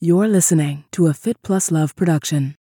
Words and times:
You're 0.00 0.28
listening 0.28 0.84
to 0.92 1.08
a 1.08 1.12
Fit 1.12 1.42
Plus 1.42 1.72
Love 1.72 1.96
production. 1.96 2.54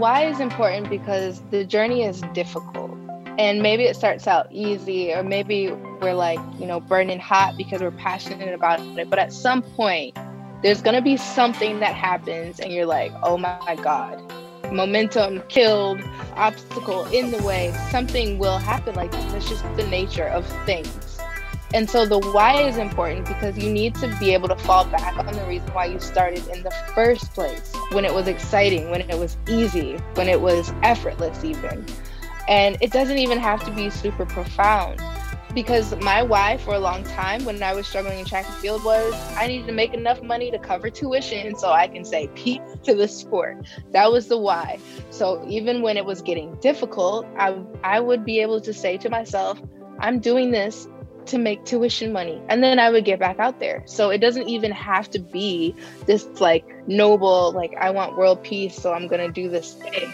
Why 0.00 0.26
is 0.26 0.40
important 0.40 0.90
because 0.90 1.40
the 1.52 1.64
journey 1.64 2.02
is 2.02 2.22
difficult. 2.34 2.90
And 3.38 3.62
maybe 3.62 3.84
it 3.84 3.94
starts 3.94 4.26
out 4.26 4.48
easy, 4.50 5.14
or 5.14 5.22
maybe 5.22 5.70
we're 5.70 6.14
like, 6.14 6.40
you 6.58 6.66
know, 6.66 6.80
burning 6.80 7.20
hot 7.20 7.56
because 7.56 7.80
we're 7.80 7.92
passionate 7.92 8.52
about 8.52 8.80
it. 8.80 9.08
But 9.08 9.20
at 9.20 9.32
some 9.32 9.62
point, 9.62 10.18
there's 10.64 10.82
going 10.82 10.96
to 10.96 11.02
be 11.02 11.16
something 11.16 11.78
that 11.78 11.94
happens, 11.94 12.58
and 12.58 12.72
you're 12.72 12.86
like, 12.86 13.12
oh 13.22 13.38
my 13.38 13.78
God, 13.80 14.20
momentum 14.72 15.40
killed, 15.48 16.00
obstacle 16.34 17.04
in 17.06 17.30
the 17.30 17.40
way, 17.44 17.72
something 17.92 18.40
will 18.40 18.58
happen 18.58 18.96
like 18.96 19.12
that's 19.12 19.48
just 19.48 19.62
the 19.76 19.86
nature 19.86 20.26
of 20.26 20.44
things. 20.66 21.11
And 21.74 21.88
so 21.88 22.04
the 22.04 22.18
why 22.18 22.60
is 22.62 22.76
important 22.76 23.26
because 23.26 23.56
you 23.56 23.72
need 23.72 23.94
to 23.96 24.08
be 24.20 24.32
able 24.34 24.48
to 24.48 24.56
fall 24.56 24.84
back 24.84 25.16
on 25.16 25.34
the 25.34 25.44
reason 25.46 25.72
why 25.72 25.86
you 25.86 25.98
started 26.00 26.46
in 26.48 26.62
the 26.62 26.70
first 26.94 27.32
place 27.32 27.72
when 27.92 28.04
it 28.04 28.12
was 28.12 28.28
exciting, 28.28 28.90
when 28.90 29.00
it 29.00 29.18
was 29.18 29.36
easy, 29.48 29.94
when 30.14 30.28
it 30.28 30.40
was 30.40 30.72
effortless, 30.82 31.42
even. 31.44 31.86
And 32.48 32.76
it 32.80 32.92
doesn't 32.92 33.18
even 33.18 33.38
have 33.38 33.64
to 33.64 33.70
be 33.70 33.88
super 33.88 34.26
profound 34.26 35.00
because 35.54 35.94
my 35.96 36.22
why 36.22 36.56
for 36.58 36.74
a 36.74 36.78
long 36.78 37.04
time 37.04 37.44
when 37.44 37.62
I 37.62 37.74
was 37.74 37.86
struggling 37.86 38.18
in 38.18 38.24
track 38.24 38.46
and 38.46 38.54
field 38.56 38.84
was 38.84 39.14
I 39.36 39.46
needed 39.46 39.66
to 39.66 39.72
make 39.72 39.94
enough 39.94 40.22
money 40.22 40.50
to 40.50 40.58
cover 40.58 40.90
tuition 40.90 41.56
so 41.56 41.70
I 41.70 41.88
can 41.88 42.04
say 42.04 42.28
peace 42.34 42.60
to 42.84 42.94
the 42.94 43.06
sport. 43.06 43.66
That 43.92 44.10
was 44.10 44.28
the 44.28 44.38
why. 44.38 44.78
So 45.10 45.44
even 45.48 45.82
when 45.82 45.96
it 45.96 46.04
was 46.04 46.22
getting 46.22 46.54
difficult, 46.56 47.26
I 47.36 47.62
I 47.84 48.00
would 48.00 48.24
be 48.24 48.40
able 48.40 48.60
to 48.62 48.72
say 48.72 48.96
to 48.98 49.10
myself, 49.10 49.60
I'm 50.00 50.18
doing 50.18 50.50
this 50.50 50.88
to 51.26 51.38
make 51.38 51.64
tuition 51.64 52.12
money 52.12 52.40
and 52.48 52.62
then 52.62 52.78
i 52.78 52.90
would 52.90 53.04
get 53.04 53.18
back 53.18 53.38
out 53.38 53.58
there. 53.60 53.82
So 53.86 54.10
it 54.10 54.18
doesn't 54.18 54.48
even 54.48 54.72
have 54.72 55.10
to 55.10 55.18
be 55.18 55.74
this 56.06 56.26
like 56.40 56.64
noble 56.86 57.52
like 57.52 57.74
i 57.80 57.90
want 57.90 58.16
world 58.16 58.42
peace 58.42 58.74
so 58.74 58.92
i'm 58.92 59.06
going 59.06 59.26
to 59.26 59.32
do 59.32 59.48
this 59.48 59.74
thing. 59.74 60.10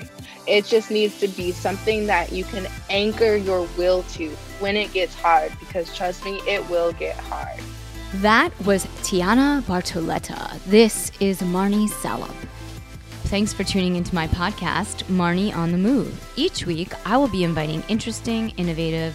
It 0.46 0.64
just 0.64 0.90
needs 0.90 1.20
to 1.20 1.28
be 1.28 1.52
something 1.52 2.06
that 2.06 2.32
you 2.32 2.44
can 2.44 2.66
anchor 2.88 3.36
your 3.36 3.68
will 3.76 4.02
to 4.14 4.30
when 4.60 4.76
it 4.76 4.92
gets 4.92 5.14
hard 5.14 5.52
because 5.60 5.94
trust 5.94 6.24
me 6.24 6.40
it 6.46 6.68
will 6.70 6.92
get 6.92 7.16
hard. 7.16 7.60
That 8.14 8.58
was 8.64 8.86
tianna 9.02 9.62
bartoletta. 9.62 10.58
This 10.64 11.12
is 11.20 11.42
marnie 11.42 11.88
salop. 11.88 12.34
Thanks 13.24 13.52
for 13.52 13.62
tuning 13.62 13.96
into 13.96 14.14
my 14.14 14.26
podcast, 14.28 15.02
Marnie 15.04 15.54
on 15.54 15.70
the 15.70 15.76
Move. 15.76 16.18
Each 16.36 16.64
week, 16.64 16.94
I 17.06 17.18
will 17.18 17.28
be 17.28 17.44
inviting 17.44 17.82
interesting, 17.86 18.54
innovative, 18.56 19.14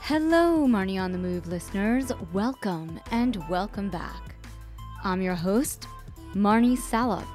Hello, 0.00 0.66
Marnie 0.66 1.00
on 1.00 1.12
the 1.12 1.18
Move 1.18 1.46
listeners. 1.46 2.10
Welcome 2.32 2.98
and 3.10 3.36
welcome 3.48 3.90
back. 3.90 4.36
I'm 5.04 5.20
your 5.20 5.34
host, 5.34 5.86
Marnie 6.34 6.78
Salop. 6.78 7.26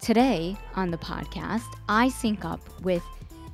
Today 0.00 0.56
on 0.74 0.90
the 0.90 0.98
podcast, 0.98 1.68
I 1.88 2.08
sync 2.08 2.44
up 2.44 2.60
with 2.80 3.04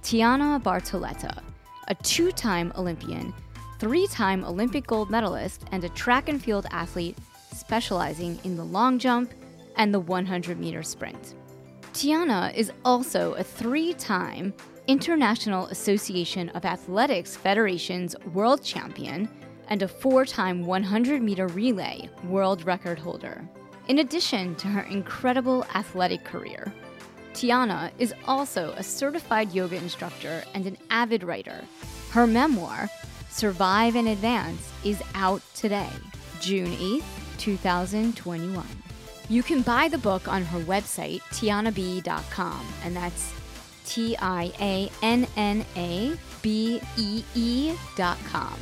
Tianna 0.02 0.62
Bartoletta, 0.62 1.42
a 1.88 1.94
two 1.96 2.32
time 2.32 2.72
Olympian, 2.76 3.34
three 3.78 4.06
time 4.06 4.44
Olympic 4.44 4.86
gold 4.86 5.10
medalist, 5.10 5.64
and 5.72 5.84
a 5.84 5.88
track 5.90 6.28
and 6.28 6.42
field 6.42 6.66
athlete 6.70 7.18
specializing 7.52 8.38
in 8.44 8.56
the 8.56 8.64
long 8.64 8.98
jump 8.98 9.34
and 9.76 9.92
the 9.92 10.00
100 10.00 10.58
meter 10.58 10.82
sprint. 10.82 11.34
Tianna 11.92 12.54
is 12.54 12.72
also 12.84 13.34
a 13.34 13.42
three 13.42 13.92
time 13.94 14.54
International 14.88 15.66
Association 15.66 16.48
of 16.50 16.64
Athletics 16.64 17.34
Federation's 17.34 18.14
world 18.32 18.62
champion 18.62 19.28
and 19.68 19.82
a 19.82 19.88
four 19.88 20.24
time 20.24 20.64
100 20.64 21.20
meter 21.20 21.48
relay 21.48 22.08
world 22.24 22.64
record 22.64 22.96
holder. 22.96 23.44
In 23.88 23.98
addition 23.98 24.54
to 24.56 24.68
her 24.68 24.82
incredible 24.82 25.64
athletic 25.74 26.22
career, 26.22 26.72
Tianna 27.32 27.90
is 27.98 28.14
also 28.26 28.74
a 28.76 28.82
certified 28.82 29.52
yoga 29.52 29.76
instructor 29.76 30.44
and 30.54 30.66
an 30.66 30.78
avid 30.90 31.24
writer. 31.24 31.64
Her 32.10 32.26
memoir, 32.26 32.88
Survive 33.28 33.96
and 33.96 34.08
Advance, 34.08 34.70
is 34.84 35.02
out 35.14 35.42
today, 35.54 35.90
June 36.40 36.70
8th, 36.76 37.04
2021. 37.38 38.64
You 39.28 39.42
can 39.42 39.62
buy 39.62 39.88
the 39.88 39.98
book 39.98 40.28
on 40.28 40.44
her 40.44 40.60
website, 40.60 41.20
tiannabee.com, 41.32 42.66
and 42.84 42.96
that's 42.96 43.32
T 43.86 44.16
I 44.18 44.52
A 44.60 44.90
N 45.02 45.26
N 45.36 45.64
A 45.76 46.16
B 46.42 46.80
E 46.96 47.24
E 47.34 47.74
dot 47.96 48.18
com. 48.26 48.58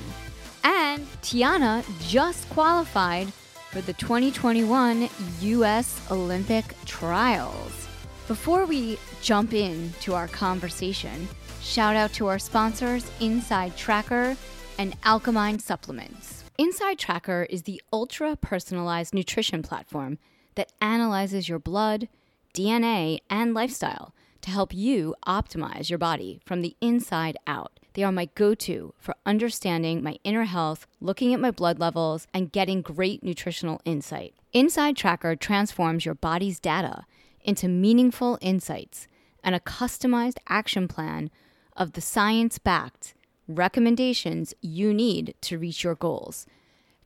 And 0.62 1.07
Tianna 1.23 1.85
just 2.09 2.49
qualified 2.51 3.33
for 3.71 3.81
the 3.81 3.93
2021 3.95 5.09
U.S. 5.41 6.01
Olympic 6.11 6.65
trials. 6.87 7.89
Before 8.29 8.65
we 8.65 8.99
jump 9.21 9.53
into 9.53 10.15
our 10.15 10.29
conversation, 10.29 11.29
shout 11.61 11.97
out 11.97 12.12
to 12.15 12.29
our 12.29 12.39
sponsors, 12.39 13.11
Inside 13.21 13.77
Tracker 13.77 14.37
and 14.79 14.99
Alkamind 15.03 15.61
Supplements. 15.61 16.45
Inside 16.56 16.99
Tracker 16.99 17.47
is 17.51 17.62
the 17.62 17.83
ultra 17.93 18.37
personalized 18.37 19.12
nutrition 19.12 19.62
platform 19.62 20.19
that 20.55 20.73
analyzes 20.81 21.49
your 21.49 21.59
blood, 21.59 22.09
DNA, 22.55 23.19
and 23.29 23.53
lifestyle 23.53 24.15
to 24.44 24.50
help 24.50 24.75
you 24.75 25.15
optimize 25.27 25.88
your 25.88 25.99
body 25.99 26.41
from 26.44 26.62
the 26.62 26.77
inside 26.81 27.37
out. 27.47 27.81
They 27.94 28.03
are 28.03 28.12
my 28.12 28.28
go 28.34 28.55
to 28.55 28.93
for 28.99 29.15
understanding 29.25 30.03
my 30.03 30.19
inner 30.22 30.44
health, 30.44 30.87
looking 31.00 31.32
at 31.32 31.41
my 31.41 31.50
blood 31.50 31.78
levels, 31.78 32.27
and 32.34 32.53
getting 32.53 32.82
great 32.82 33.22
nutritional 33.22 33.81
insight. 33.84 34.34
Inside 34.53 34.97
Tracker 34.97 35.34
transforms 35.34 36.05
your 36.05 36.15
body's 36.15 36.60
data 36.60 37.05
into 37.43 37.69
meaningful 37.69 38.38
insights 38.41 39.09
and 39.43 39.55
a 39.55 39.60
customized 39.60 40.38
action 40.49 40.88
plan 40.88 41.31
of 41.76 41.93
the 41.93 42.00
science 42.00 42.59
backed 42.59 43.15
recommendations 43.49 44.55
you 44.61 44.93
need 44.93 45.34
to 45.41 45.59
reach 45.59 45.84
your 45.84 45.94
goals. 45.94 46.47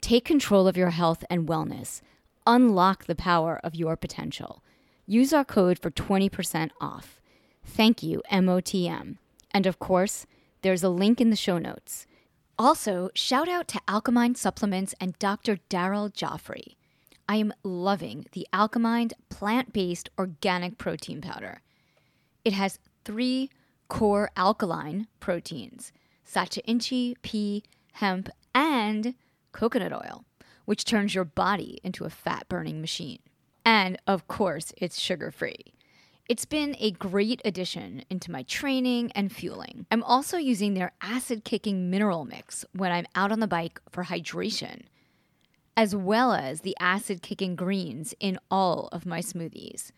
Take 0.00 0.24
control 0.24 0.66
of 0.66 0.76
your 0.76 0.90
health 0.90 1.24
and 1.30 1.48
wellness. 1.48 2.00
Unlock 2.46 3.04
the 3.04 3.14
power 3.14 3.60
of 3.62 3.74
your 3.74 3.96
potential. 3.96 4.62
Use 5.06 5.32
our 5.32 5.44
code 5.44 5.78
for 5.78 5.90
20% 5.90 6.70
off. 6.80 7.17
Thank 7.68 8.02
you, 8.02 8.22
MOTM. 8.32 9.18
And 9.52 9.66
of 9.66 9.78
course, 9.78 10.26
there's 10.62 10.82
a 10.82 10.88
link 10.88 11.20
in 11.20 11.30
the 11.30 11.36
show 11.36 11.58
notes. 11.58 12.06
Also, 12.58 13.10
shout 13.14 13.48
out 13.48 13.68
to 13.68 13.80
Alkamind 13.86 14.36
Supplements 14.36 14.94
and 15.00 15.16
Dr. 15.20 15.58
Daryl 15.70 16.12
Gioffre. 16.12 16.74
I 17.28 17.36
am 17.36 17.52
loving 17.62 18.26
the 18.32 18.48
Alkamind 18.52 19.12
plant 19.28 19.72
based 19.72 20.10
organic 20.18 20.78
protein 20.78 21.20
powder. 21.20 21.60
It 22.44 22.54
has 22.54 22.80
three 23.04 23.50
core 23.88 24.30
alkaline 24.36 25.06
proteins 25.20 25.92
sacha 26.24 26.62
inchi, 26.64 27.16
pea, 27.22 27.62
hemp, 27.92 28.28
and 28.54 29.14
coconut 29.52 29.92
oil, 29.92 30.24
which 30.64 30.84
turns 30.84 31.14
your 31.14 31.24
body 31.24 31.78
into 31.84 32.04
a 32.04 32.10
fat 32.10 32.48
burning 32.48 32.80
machine. 32.80 33.20
And 33.64 33.98
of 34.06 34.26
course, 34.26 34.72
it's 34.76 35.00
sugar 35.00 35.30
free. 35.30 35.72
It's 36.28 36.44
been 36.44 36.76
a 36.78 36.90
great 36.90 37.40
addition 37.46 38.04
into 38.10 38.30
my 38.30 38.42
training 38.42 39.12
and 39.12 39.32
fueling. 39.32 39.86
I'm 39.90 40.02
also 40.02 40.36
using 40.36 40.74
their 40.74 40.92
acid 41.00 41.42
kicking 41.42 41.88
mineral 41.88 42.26
mix 42.26 42.66
when 42.74 42.92
I'm 42.92 43.06
out 43.14 43.32
on 43.32 43.40
the 43.40 43.46
bike 43.46 43.80
for 43.88 44.04
hydration, 44.04 44.82
as 45.74 45.96
well 45.96 46.34
as 46.34 46.60
the 46.60 46.76
acid 46.78 47.22
kicking 47.22 47.56
greens 47.56 48.12
in 48.20 48.38
all 48.50 48.90
of 48.92 49.06
my 49.06 49.20
smoothies. 49.20 49.90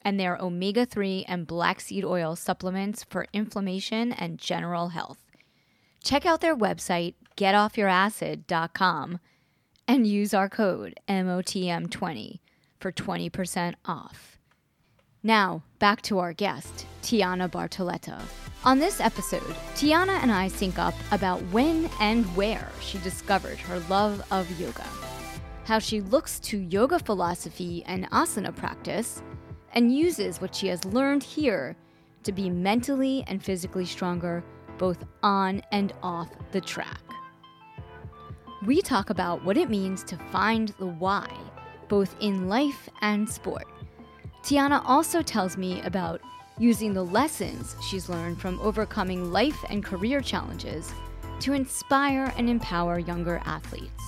And 0.00 0.18
their 0.18 0.38
omega 0.38 0.86
3 0.86 1.26
and 1.28 1.46
black 1.46 1.82
seed 1.82 2.06
oil 2.06 2.36
supplements 2.36 3.04
for 3.04 3.26
inflammation 3.34 4.12
and 4.12 4.38
general 4.38 4.88
health. 4.88 5.18
Check 6.02 6.24
out 6.24 6.40
their 6.40 6.56
website, 6.56 7.16
getoffyouracid.com, 7.36 9.20
and 9.86 10.06
use 10.06 10.32
our 10.32 10.48
code 10.48 10.98
MOTM20 11.06 12.38
for 12.78 12.90
20% 12.90 13.74
off. 13.84 14.39
Now, 15.22 15.62
back 15.78 16.00
to 16.02 16.18
our 16.18 16.32
guest, 16.32 16.86
Tianna 17.02 17.50
Bartoletta. 17.50 18.20
On 18.64 18.78
this 18.78 19.00
episode, 19.00 19.54
Tianna 19.74 20.18
and 20.22 20.32
I 20.32 20.48
sync 20.48 20.78
up 20.78 20.94
about 21.12 21.42
when 21.52 21.90
and 22.00 22.24
where 22.34 22.70
she 22.80 22.98
discovered 22.98 23.58
her 23.58 23.80
love 23.90 24.22
of 24.30 24.50
yoga. 24.58 24.86
how 25.64 25.78
she 25.78 26.00
looks 26.00 26.40
to 26.40 26.58
yoga 26.58 26.98
philosophy 26.98 27.84
and 27.86 28.10
asana 28.10 28.54
practice 28.54 29.22
and 29.74 29.94
uses 29.94 30.40
what 30.40 30.52
she 30.54 30.66
has 30.66 30.84
learned 30.86 31.22
here 31.22 31.76
to 32.24 32.32
be 32.32 32.50
mentally 32.50 33.22
and 33.28 33.40
physically 33.42 33.84
stronger 33.84 34.42
both 34.78 35.04
on 35.22 35.62
and 35.70 35.92
off 36.02 36.28
the 36.50 36.60
track. 36.60 37.00
We 38.66 38.82
talk 38.82 39.10
about 39.10 39.44
what 39.44 39.56
it 39.56 39.70
means 39.70 40.02
to 40.04 40.16
find 40.32 40.68
the 40.78 40.86
why, 40.86 41.28
both 41.88 42.16
in 42.20 42.48
life 42.48 42.88
and 43.00 43.28
sport. 43.28 43.68
Tianna 44.42 44.82
also 44.84 45.22
tells 45.22 45.56
me 45.56 45.80
about 45.82 46.20
using 46.58 46.92
the 46.92 47.04
lessons 47.04 47.76
she's 47.88 48.08
learned 48.08 48.40
from 48.40 48.60
overcoming 48.60 49.32
life 49.32 49.64
and 49.70 49.84
career 49.84 50.20
challenges 50.20 50.92
to 51.40 51.52
inspire 51.52 52.32
and 52.36 52.48
empower 52.48 52.98
younger 52.98 53.40
athletes. 53.44 54.04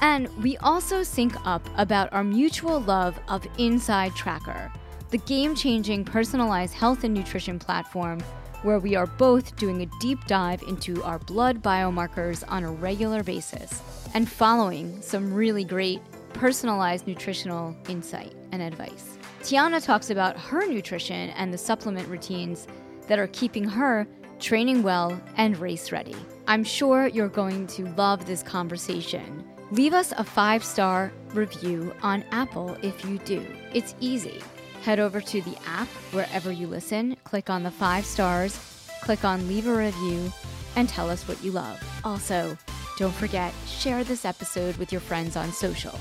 And 0.00 0.28
we 0.42 0.56
also 0.58 1.02
sync 1.02 1.34
up 1.46 1.66
about 1.76 2.12
our 2.12 2.24
mutual 2.24 2.80
love 2.80 3.18
of 3.28 3.46
Inside 3.58 4.14
Tracker, 4.14 4.72
the 5.10 5.18
game 5.18 5.54
changing 5.54 6.04
personalized 6.04 6.74
health 6.74 7.04
and 7.04 7.12
nutrition 7.12 7.58
platform 7.58 8.20
where 8.62 8.78
we 8.78 8.94
are 8.94 9.06
both 9.06 9.56
doing 9.56 9.82
a 9.82 9.86
deep 10.00 10.24
dive 10.26 10.62
into 10.62 11.02
our 11.02 11.18
blood 11.18 11.62
biomarkers 11.62 12.44
on 12.48 12.62
a 12.62 12.70
regular 12.70 13.22
basis 13.22 13.82
and 14.14 14.28
following 14.28 15.00
some 15.02 15.32
really 15.32 15.64
great 15.64 16.00
personalized 16.32 17.06
nutritional 17.06 17.74
insight 17.88 18.34
and 18.52 18.62
advice. 18.62 19.19
Tianna 19.40 19.82
talks 19.82 20.10
about 20.10 20.38
her 20.38 20.66
nutrition 20.66 21.30
and 21.30 21.52
the 21.52 21.58
supplement 21.58 22.06
routines 22.08 22.66
that 23.08 23.18
are 23.18 23.28
keeping 23.28 23.64
her 23.64 24.06
training 24.38 24.82
well 24.82 25.20
and 25.36 25.56
race 25.56 25.92
ready. 25.92 26.16
I'm 26.46 26.62
sure 26.62 27.06
you're 27.06 27.28
going 27.28 27.66
to 27.68 27.86
love 27.94 28.26
this 28.26 28.42
conversation. 28.42 29.44
Leave 29.70 29.94
us 29.94 30.12
a 30.16 30.24
five 30.24 30.62
star 30.62 31.12
review 31.32 31.94
on 32.02 32.24
Apple 32.32 32.76
if 32.82 33.04
you 33.04 33.18
do. 33.18 33.44
It's 33.72 33.94
easy. 34.00 34.40
Head 34.82 34.98
over 34.98 35.20
to 35.20 35.42
the 35.42 35.56
app 35.66 35.88
wherever 36.12 36.52
you 36.52 36.66
listen, 36.66 37.16
click 37.24 37.48
on 37.50 37.62
the 37.62 37.70
five 37.70 38.04
stars, 38.04 38.58
click 39.02 39.24
on 39.24 39.46
leave 39.48 39.66
a 39.66 39.74
review, 39.74 40.32
and 40.76 40.88
tell 40.88 41.08
us 41.08 41.26
what 41.26 41.42
you 41.42 41.52
love. 41.52 41.82
Also, 42.04 42.56
don't 42.98 43.14
forget, 43.14 43.54
share 43.66 44.04
this 44.04 44.24
episode 44.24 44.76
with 44.76 44.92
your 44.92 45.00
friends 45.00 45.36
on 45.36 45.52
social. 45.52 45.98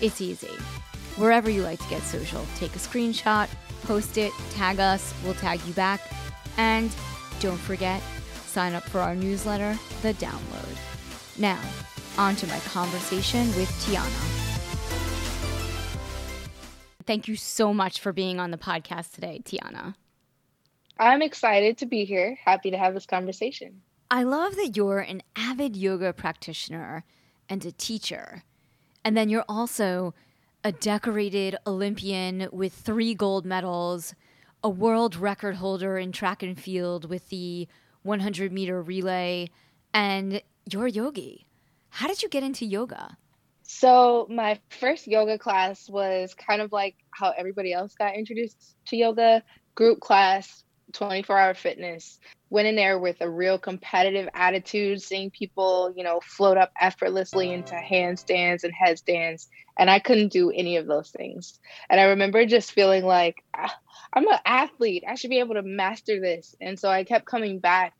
It's 0.00 0.20
easy. 0.20 0.50
Wherever 1.16 1.48
you 1.48 1.62
like 1.62 1.80
to 1.82 1.88
get 1.88 2.02
social, 2.02 2.44
take 2.56 2.76
a 2.76 2.78
screenshot, 2.78 3.48
post 3.84 4.18
it, 4.18 4.32
tag 4.50 4.78
us, 4.80 5.14
we'll 5.24 5.32
tag 5.32 5.62
you 5.66 5.72
back. 5.72 6.00
And 6.58 6.94
don't 7.40 7.56
forget, 7.56 8.02
sign 8.44 8.74
up 8.74 8.82
for 8.82 9.00
our 9.00 9.14
newsletter, 9.14 9.78
The 10.02 10.12
Download. 10.14 10.76
Now, 11.38 11.60
on 12.18 12.36
to 12.36 12.46
my 12.46 12.58
conversation 12.60 13.46
with 13.56 13.70
Tianna. 13.86 14.46
Thank 17.06 17.28
you 17.28 17.36
so 17.36 17.72
much 17.72 18.00
for 18.00 18.12
being 18.12 18.38
on 18.38 18.50
the 18.50 18.58
podcast 18.58 19.12
today, 19.12 19.40
Tianna. 19.42 19.94
I'm 20.98 21.22
excited 21.22 21.78
to 21.78 21.86
be 21.86 22.04
here. 22.04 22.38
Happy 22.44 22.70
to 22.70 22.76
have 22.76 22.92
this 22.92 23.06
conversation. 23.06 23.80
I 24.10 24.22
love 24.22 24.56
that 24.56 24.76
you're 24.76 24.98
an 24.98 25.22
avid 25.34 25.76
yoga 25.76 26.12
practitioner 26.12 27.04
and 27.48 27.64
a 27.64 27.72
teacher. 27.72 28.44
And 29.04 29.16
then 29.16 29.30
you're 29.30 29.44
also 29.48 30.14
a 30.64 30.72
decorated 30.72 31.56
Olympian 31.66 32.48
with 32.52 32.72
three 32.72 33.14
gold 33.14 33.44
medals, 33.44 34.14
a 34.62 34.68
world 34.68 35.16
record 35.16 35.56
holder 35.56 35.98
in 35.98 36.12
track 36.12 36.42
and 36.42 36.58
field 36.58 37.08
with 37.08 37.28
the 37.28 37.68
100 38.02 38.52
meter 38.52 38.82
relay, 38.82 39.48
and 39.92 40.42
you're 40.70 40.86
yogi. 40.86 41.46
How 41.90 42.08
did 42.08 42.22
you 42.22 42.28
get 42.28 42.42
into 42.42 42.64
yoga? 42.64 43.16
So, 43.62 44.26
my 44.30 44.60
first 44.68 45.06
yoga 45.08 45.38
class 45.38 45.88
was 45.88 46.34
kind 46.34 46.62
of 46.62 46.70
like 46.72 46.94
how 47.10 47.32
everybody 47.36 47.72
else 47.72 47.94
got 47.94 48.14
introduced 48.14 48.76
to 48.86 48.96
yoga 48.96 49.42
group 49.74 50.00
class, 50.00 50.64
24 50.96 51.38
hour 51.38 51.54
fitness. 51.54 52.18
Went 52.48 52.68
in 52.68 52.76
there 52.76 52.98
with 52.98 53.20
a 53.20 53.28
real 53.28 53.58
competitive 53.58 54.28
attitude, 54.32 55.02
seeing 55.02 55.30
people, 55.30 55.92
you 55.96 56.04
know, 56.04 56.20
float 56.22 56.56
up 56.56 56.72
effortlessly 56.80 57.52
into 57.52 57.74
handstands 57.74 58.64
and 58.64 58.72
headstands 58.72 59.48
and 59.78 59.90
I 59.90 59.98
couldn't 59.98 60.32
do 60.32 60.50
any 60.50 60.76
of 60.76 60.86
those 60.86 61.10
things. 61.10 61.58
And 61.90 62.00
I 62.00 62.04
remember 62.04 62.46
just 62.46 62.72
feeling 62.72 63.04
like 63.04 63.44
ah, 63.54 63.74
I'm 64.12 64.26
an 64.26 64.38
athlete. 64.44 65.04
I 65.06 65.16
should 65.16 65.30
be 65.30 65.40
able 65.40 65.54
to 65.54 65.62
master 65.62 66.20
this. 66.20 66.54
And 66.60 66.78
so 66.78 66.88
I 66.88 67.04
kept 67.04 67.26
coming 67.26 67.58
back 67.58 67.94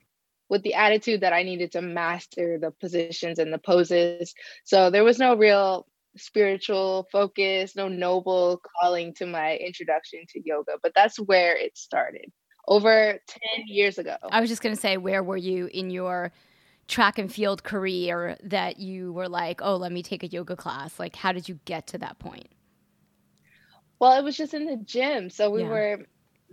with 0.48 0.62
the 0.62 0.74
attitude 0.74 1.22
that 1.22 1.32
I 1.32 1.42
needed 1.42 1.72
to 1.72 1.82
master 1.82 2.58
the 2.58 2.70
positions 2.70 3.38
and 3.38 3.52
the 3.52 3.58
poses. 3.58 4.34
So 4.64 4.90
there 4.90 5.04
was 5.04 5.18
no 5.18 5.36
real 5.36 5.86
spiritual 6.16 7.08
focus, 7.12 7.76
no 7.76 7.88
noble 7.88 8.62
calling 8.80 9.12
to 9.14 9.26
my 9.26 9.56
introduction 9.56 10.20
to 10.30 10.40
yoga, 10.42 10.72
but 10.82 10.92
that's 10.94 11.18
where 11.18 11.56
it 11.56 11.76
started 11.76 12.32
over 12.68 13.18
10 13.26 13.66
years 13.66 13.98
ago. 13.98 14.16
I 14.30 14.40
was 14.40 14.50
just 14.50 14.62
going 14.62 14.74
to 14.74 14.80
say, 14.80 14.96
where 14.96 15.22
were 15.22 15.36
you 15.36 15.68
in 15.72 15.90
your 15.90 16.32
track 16.88 17.18
and 17.18 17.32
field 17.32 17.62
career 17.62 18.36
that 18.42 18.78
you 18.78 19.12
were 19.12 19.28
like, 19.28 19.60
oh, 19.62 19.76
let 19.76 19.92
me 19.92 20.02
take 20.02 20.22
a 20.22 20.28
yoga 20.28 20.56
class? 20.56 20.98
Like, 20.98 21.16
how 21.16 21.32
did 21.32 21.48
you 21.48 21.58
get 21.64 21.86
to 21.88 21.98
that 21.98 22.18
point? 22.18 22.48
Well, 23.98 24.18
it 24.18 24.24
was 24.24 24.36
just 24.36 24.54
in 24.54 24.66
the 24.66 24.76
gym. 24.76 25.30
So 25.30 25.50
we 25.50 25.62
yeah. 25.62 25.68
were, 25.68 26.06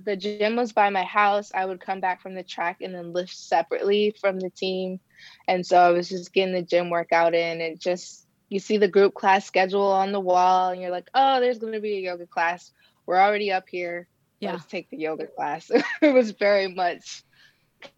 the 0.04 0.16
gym 0.16 0.56
was 0.56 0.72
by 0.72 0.90
my 0.90 1.04
house. 1.04 1.52
I 1.54 1.66
would 1.66 1.82
come 1.82 2.00
back 2.00 2.22
from 2.22 2.36
the 2.36 2.44
track 2.44 2.82
and 2.82 2.96
then 2.96 3.14
lift 3.14 3.36
separately 3.36 4.16
from 4.20 4.40
the 4.40 4.50
team. 4.50 5.00
And 5.48 5.66
so 5.66 5.78
I 5.78 5.90
was 5.90 6.10
just 6.10 6.34
getting 6.34 6.54
the 6.54 6.62
gym 6.62 6.90
workout 6.90 7.34
in. 7.34 7.62
and 7.62 7.80
just, 7.80 8.26
you 8.50 8.60
see 8.60 8.78
the 8.78 8.88
group 8.88 9.14
class 9.14 9.46
schedule 9.46 9.82
on 9.82 10.12
the 10.12 10.20
wall 10.20 10.70
and 10.70 10.82
you're 10.82 10.92
like, 10.92 11.10
oh, 11.16 11.40
there's 11.40 11.60
going 11.60 11.74
to 11.74 11.80
be 11.80 11.98
a 11.98 12.02
yoga 12.02 12.28
class. 12.28 12.72
We're 13.06 13.20
already 13.20 13.52
up 13.52 13.68
here. 13.68 14.08
Yeah. 14.40 14.54
Let's 14.54 14.66
take 14.66 14.90
the 14.90 14.98
yoga 14.98 15.28
class. 15.28 15.72
it 16.02 16.14
was 16.14 16.32
very 16.32 16.68
much 16.68 17.24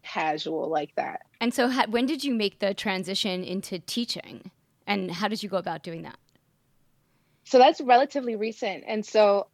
casual 0.02 0.68
like 0.68 0.94
that. 0.96 1.22
And 1.40 1.52
so, 1.52 1.70
when 1.86 2.06
did 2.06 2.24
you 2.24 2.34
make 2.34 2.60
the 2.60 2.74
transition 2.74 3.44
into 3.44 3.78
teaching, 3.78 4.50
and 4.86 5.10
how 5.10 5.28
did 5.28 5.42
you 5.42 5.48
go 5.48 5.56
about 5.56 5.82
doing 5.82 6.02
that? 6.02 6.18
So 7.44 7.58
that's 7.58 7.80
relatively 7.80 8.36
recent, 8.36 8.84
and 8.86 9.04
so 9.04 9.48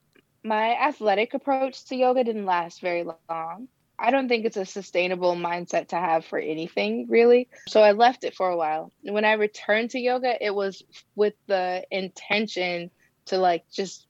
my 0.45 0.75
athletic 0.77 1.35
approach 1.35 1.85
to 1.87 1.97
yoga 1.97 2.25
didn't 2.25 2.47
last 2.47 2.81
very 2.81 3.05
long. 3.05 3.69
I 3.99 4.11
don't 4.11 4.29
think 4.29 4.45
it's 4.45 4.57
a 4.57 4.65
sustainable 4.65 5.37
mindset 5.37 5.89
to 5.89 5.97
have 5.97 6.25
for 6.25 6.39
anything, 6.39 7.07
really. 7.09 7.49
So 7.69 7.83
I 7.83 7.93
left 7.93 8.25
it 8.25 8.35
for 8.35 8.49
a 8.49 8.57
while. 8.57 8.91
When 9.03 9.25
I 9.25 9.35
returned 9.35 9.91
to 9.91 10.01
yoga, 10.01 10.35
it 10.45 10.53
was 10.53 10.83
with 11.15 11.35
the 11.47 11.85
intention 11.91 12.91
to 13.27 13.39
like 13.39 13.65
just 13.71 14.07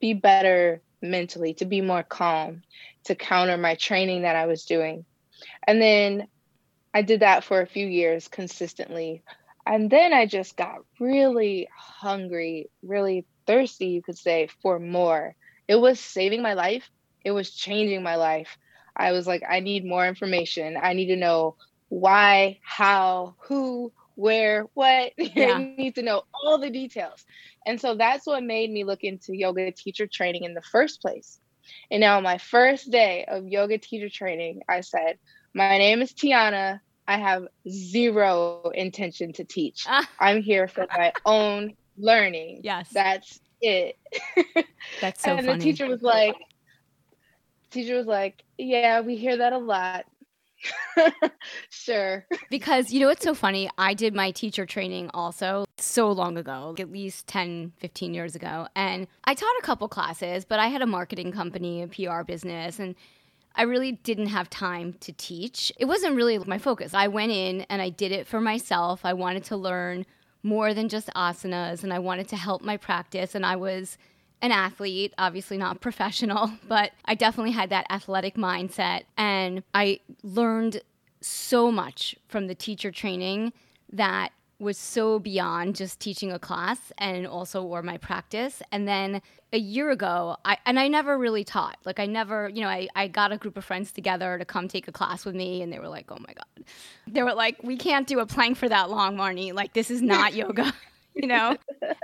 be 0.00 0.14
better 0.14 0.82
mentally, 1.10 1.54
to 1.54 1.64
be 1.64 1.80
more 1.80 2.02
calm, 2.02 2.62
to 3.04 3.14
counter 3.14 3.56
my 3.56 3.74
training 3.74 4.22
that 4.22 4.36
I 4.36 4.46
was 4.46 4.64
doing. 4.64 5.04
And 5.66 5.80
then 5.80 6.28
I 6.94 7.02
did 7.02 7.20
that 7.20 7.44
for 7.44 7.60
a 7.60 7.66
few 7.66 7.86
years 7.86 8.28
consistently. 8.28 9.22
And 9.66 9.90
then 9.90 10.12
I 10.12 10.26
just 10.26 10.56
got 10.56 10.78
really 11.00 11.68
hungry, 11.76 12.70
really 12.82 13.26
thirsty, 13.46 13.86
you 13.88 14.02
could 14.02 14.16
say, 14.16 14.48
for 14.62 14.78
more. 14.78 15.34
It 15.68 15.76
was 15.76 15.98
saving 15.98 16.42
my 16.42 16.54
life, 16.54 16.88
it 17.24 17.32
was 17.32 17.50
changing 17.50 18.02
my 18.02 18.16
life. 18.16 18.56
I 18.96 19.12
was 19.12 19.26
like, 19.26 19.42
I 19.48 19.60
need 19.60 19.84
more 19.84 20.06
information. 20.06 20.78
I 20.80 20.94
need 20.94 21.08
to 21.08 21.16
know 21.16 21.56
why, 21.88 22.60
how, 22.62 23.34
who, 23.40 23.92
where, 24.16 24.64
what. 24.74 25.12
Yeah. 25.18 25.52
I 25.52 25.74
need 25.76 25.94
to 25.96 26.02
know 26.02 26.22
all 26.34 26.58
the 26.58 26.70
details. 26.70 27.24
And 27.64 27.80
so 27.80 27.94
that's 27.94 28.26
what 28.26 28.42
made 28.42 28.70
me 28.70 28.84
look 28.84 29.04
into 29.04 29.36
yoga 29.36 29.70
teacher 29.70 30.06
training 30.06 30.44
in 30.44 30.54
the 30.54 30.62
first 30.62 31.00
place. 31.00 31.38
And 31.90 32.00
now, 32.00 32.20
my 32.20 32.38
first 32.38 32.90
day 32.90 33.24
of 33.26 33.46
yoga 33.46 33.78
teacher 33.78 34.08
training, 34.08 34.62
I 34.68 34.80
said, 34.80 35.18
My 35.54 35.78
name 35.78 36.00
is 36.00 36.12
Tianna. 36.12 36.80
I 37.08 37.18
have 37.18 37.46
zero 37.68 38.70
intention 38.74 39.32
to 39.34 39.44
teach. 39.44 39.84
Ah. 39.86 40.08
I'm 40.18 40.42
here 40.42 40.68
for 40.68 40.86
my 40.96 41.12
own 41.24 41.74
learning. 41.98 42.60
Yes. 42.64 42.88
That's 42.92 43.40
it. 43.60 43.98
That's 45.00 45.22
so 45.22 45.36
and 45.36 45.46
funny. 45.46 45.58
the 45.58 45.64
teacher 45.64 45.86
was 45.88 46.02
like, 46.02 46.36
teacher 47.70 47.96
was 47.96 48.06
like, 48.06 48.42
Yeah, 48.58 49.00
we 49.00 49.16
hear 49.16 49.38
that 49.38 49.52
a 49.52 49.58
lot. 49.58 50.06
sure. 51.70 52.26
Because 52.50 52.92
you 52.92 53.00
know 53.00 53.08
what's 53.08 53.24
so 53.24 53.34
funny? 53.34 53.68
I 53.78 53.94
did 53.94 54.14
my 54.14 54.30
teacher 54.30 54.66
training 54.66 55.10
also 55.14 55.64
so 55.78 56.10
long 56.10 56.36
ago, 56.36 56.74
at 56.78 56.90
least 56.90 57.26
10, 57.26 57.72
15 57.78 58.14
years 58.14 58.34
ago. 58.34 58.68
And 58.74 59.06
I 59.24 59.34
taught 59.34 59.54
a 59.58 59.62
couple 59.62 59.88
classes, 59.88 60.44
but 60.44 60.58
I 60.58 60.68
had 60.68 60.82
a 60.82 60.86
marketing 60.86 61.32
company, 61.32 61.82
a 61.82 61.88
PR 61.88 62.22
business, 62.22 62.78
and 62.78 62.94
I 63.54 63.62
really 63.62 63.92
didn't 63.92 64.26
have 64.26 64.50
time 64.50 64.94
to 65.00 65.12
teach. 65.12 65.72
It 65.78 65.86
wasn't 65.86 66.14
really 66.14 66.38
my 66.38 66.58
focus. 66.58 66.92
I 66.92 67.08
went 67.08 67.32
in 67.32 67.62
and 67.62 67.80
I 67.80 67.88
did 67.88 68.12
it 68.12 68.26
for 68.26 68.40
myself. 68.40 69.04
I 69.04 69.14
wanted 69.14 69.44
to 69.44 69.56
learn 69.56 70.04
more 70.42 70.74
than 70.74 70.88
just 70.88 71.08
asanas 71.16 71.82
and 71.82 71.92
I 71.92 71.98
wanted 71.98 72.28
to 72.28 72.36
help 72.36 72.62
my 72.62 72.76
practice. 72.76 73.34
And 73.34 73.46
I 73.46 73.56
was 73.56 73.96
an 74.42 74.52
athlete, 74.52 75.14
obviously 75.18 75.56
not 75.56 75.80
professional, 75.80 76.50
but 76.68 76.92
I 77.04 77.14
definitely 77.14 77.52
had 77.52 77.70
that 77.70 77.86
athletic 77.90 78.36
mindset. 78.36 79.02
And 79.16 79.62
I 79.74 80.00
learned 80.22 80.80
so 81.20 81.72
much 81.72 82.14
from 82.28 82.46
the 82.46 82.54
teacher 82.54 82.90
training 82.90 83.52
that 83.92 84.32
was 84.58 84.78
so 84.78 85.18
beyond 85.18 85.76
just 85.76 86.00
teaching 86.00 86.32
a 86.32 86.38
class 86.38 86.78
and 86.98 87.26
also 87.26 87.62
or 87.62 87.82
my 87.82 87.98
practice. 87.98 88.62
And 88.72 88.88
then 88.88 89.20
a 89.52 89.58
year 89.58 89.90
ago, 89.90 90.36
I 90.44 90.56
and 90.64 90.78
I 90.78 90.88
never 90.88 91.18
really 91.18 91.44
taught. 91.44 91.76
Like 91.84 92.00
I 92.00 92.06
never, 92.06 92.48
you 92.48 92.62
know, 92.62 92.68
I, 92.68 92.88
I 92.94 93.08
got 93.08 93.32
a 93.32 93.36
group 93.36 93.56
of 93.56 93.64
friends 93.64 93.92
together 93.92 94.38
to 94.38 94.44
come 94.44 94.66
take 94.68 94.88
a 94.88 94.92
class 94.92 95.24
with 95.24 95.34
me 95.34 95.62
and 95.62 95.72
they 95.72 95.78
were 95.78 95.88
like, 95.88 96.10
Oh 96.10 96.18
my 96.18 96.32
God. 96.32 96.64
They 97.06 97.22
were 97.22 97.34
like, 97.34 97.62
We 97.62 97.76
can't 97.76 98.06
do 98.06 98.18
a 98.20 98.26
plank 98.26 98.56
for 98.56 98.68
that 98.68 98.88
long, 98.88 99.16
Marnie. 99.16 99.52
Like 99.52 99.74
this 99.74 99.90
is 99.90 100.00
not 100.00 100.32
yoga. 100.34 100.72
you 101.22 101.26
know 101.26 101.56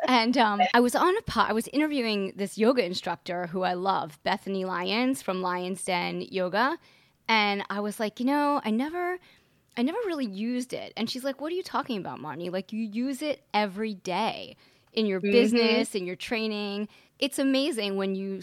and 0.08 0.36
um, 0.38 0.60
i 0.74 0.80
was 0.80 0.94
on 0.94 1.16
a 1.16 1.22
pod 1.22 1.50
i 1.50 1.52
was 1.52 1.68
interviewing 1.68 2.32
this 2.36 2.56
yoga 2.56 2.84
instructor 2.84 3.46
who 3.48 3.62
i 3.62 3.74
love 3.74 4.18
bethany 4.22 4.64
lyons 4.64 5.20
from 5.22 5.42
Lyons 5.42 5.84
Den 5.84 6.22
yoga 6.22 6.78
and 7.28 7.62
i 7.68 7.80
was 7.80 8.00
like 8.00 8.18
you 8.18 8.26
know 8.26 8.60
i 8.64 8.70
never 8.70 9.18
I 9.76 9.82
never 9.82 9.98
really 10.04 10.26
used 10.26 10.72
it. 10.72 10.92
And 10.96 11.08
she's 11.08 11.24
like, 11.24 11.40
What 11.40 11.52
are 11.52 11.54
you 11.54 11.62
talking 11.62 11.98
about, 11.98 12.20
Marnie? 12.20 12.52
Like, 12.52 12.72
you 12.72 12.84
use 12.84 13.22
it 13.22 13.42
every 13.54 13.94
day 13.94 14.56
in 14.92 15.06
your 15.06 15.20
mm-hmm. 15.20 15.32
business, 15.32 15.94
in 15.94 16.04
your 16.06 16.16
training. 16.16 16.88
It's 17.18 17.38
amazing 17.38 17.96
when 17.96 18.14
you 18.14 18.42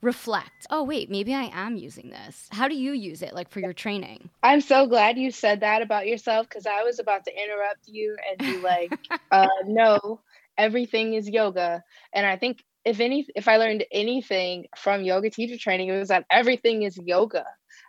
reflect, 0.00 0.66
Oh, 0.70 0.84
wait, 0.84 1.10
maybe 1.10 1.34
I 1.34 1.50
am 1.52 1.76
using 1.76 2.10
this. 2.10 2.48
How 2.50 2.68
do 2.68 2.74
you 2.74 2.92
use 2.92 3.22
it, 3.22 3.34
like 3.34 3.50
for 3.50 3.60
your 3.60 3.72
training? 3.72 4.30
I'm 4.42 4.60
so 4.60 4.86
glad 4.86 5.18
you 5.18 5.30
said 5.30 5.60
that 5.60 5.82
about 5.82 6.06
yourself 6.06 6.48
because 6.48 6.66
I 6.66 6.82
was 6.82 6.98
about 6.98 7.24
to 7.24 7.32
interrupt 7.32 7.86
you 7.86 8.16
and 8.28 8.38
be 8.38 8.58
like, 8.58 8.92
uh, 9.30 9.48
No, 9.66 10.20
everything 10.56 11.14
is 11.14 11.28
yoga. 11.28 11.82
And 12.12 12.26
I 12.26 12.36
think 12.36 12.62
if 12.84 13.00
any 13.00 13.26
if 13.34 13.48
I 13.48 13.56
learned 13.56 13.84
anything 13.92 14.66
from 14.76 15.02
yoga 15.02 15.30
teacher 15.30 15.58
training, 15.58 15.88
it 15.88 15.98
was 15.98 16.08
that 16.08 16.24
everything 16.30 16.82
is 16.82 16.96
yoga. 16.96 17.44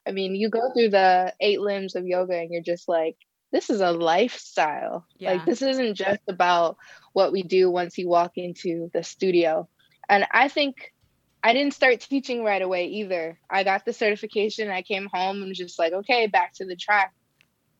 I 0.07 0.11
mean, 0.11 0.35
you 0.35 0.49
go 0.49 0.71
through 0.73 0.89
the 0.89 1.33
eight 1.39 1.61
limbs 1.61 1.95
of 1.95 2.05
yoga 2.05 2.35
and 2.37 2.51
you're 2.51 2.63
just 2.63 2.89
like, 2.89 3.17
this 3.51 3.69
is 3.69 3.81
a 3.81 3.91
lifestyle. 3.91 5.05
Yeah. 5.17 5.33
Like 5.33 5.45
this 5.45 5.61
isn't 5.61 5.95
just 5.95 6.21
about 6.27 6.77
what 7.13 7.31
we 7.31 7.43
do 7.43 7.69
once 7.69 7.97
you 7.97 8.07
walk 8.07 8.33
into 8.35 8.89
the 8.93 9.03
studio. 9.03 9.67
And 10.09 10.25
I 10.31 10.47
think 10.47 10.93
I 11.43 11.53
didn't 11.53 11.73
start 11.73 11.99
teaching 12.01 12.43
right 12.43 12.61
away 12.61 12.87
either. 12.87 13.39
I 13.49 13.63
got 13.63 13.85
the 13.85 13.93
certification, 13.93 14.69
I 14.69 14.81
came 14.83 15.07
home 15.11 15.37
and 15.41 15.49
was 15.49 15.57
just 15.57 15.79
like, 15.79 15.93
okay, 15.93 16.27
back 16.27 16.53
to 16.55 16.65
the 16.65 16.75
track. 16.75 17.13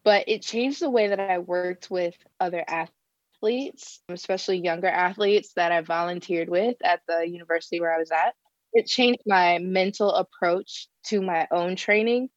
But 0.04 0.26
it 0.28 0.42
changed 0.42 0.82
the 0.82 0.90
way 0.90 1.10
that 1.10 1.20
I 1.20 1.38
worked 1.38 1.92
with 1.92 2.16
other 2.40 2.66
athletes, 2.68 4.02
especially 4.10 4.58
younger 4.58 4.88
athletes 4.88 5.54
that 5.56 5.72
I 5.72 5.82
volunteered 5.82 6.50
with 6.50 6.78
at 6.84 7.02
the 7.08 7.28
university 7.28 7.80
where 7.80 7.94
I 7.94 8.00
was 8.00 8.12
at 8.12 8.34
it 8.74 8.88
changed 8.88 9.22
my 9.26 9.58
mental 9.60 10.14
approach 10.14 10.88
to 11.06 11.22
my 11.22 11.48
own 11.52 11.76
training. 11.76 12.30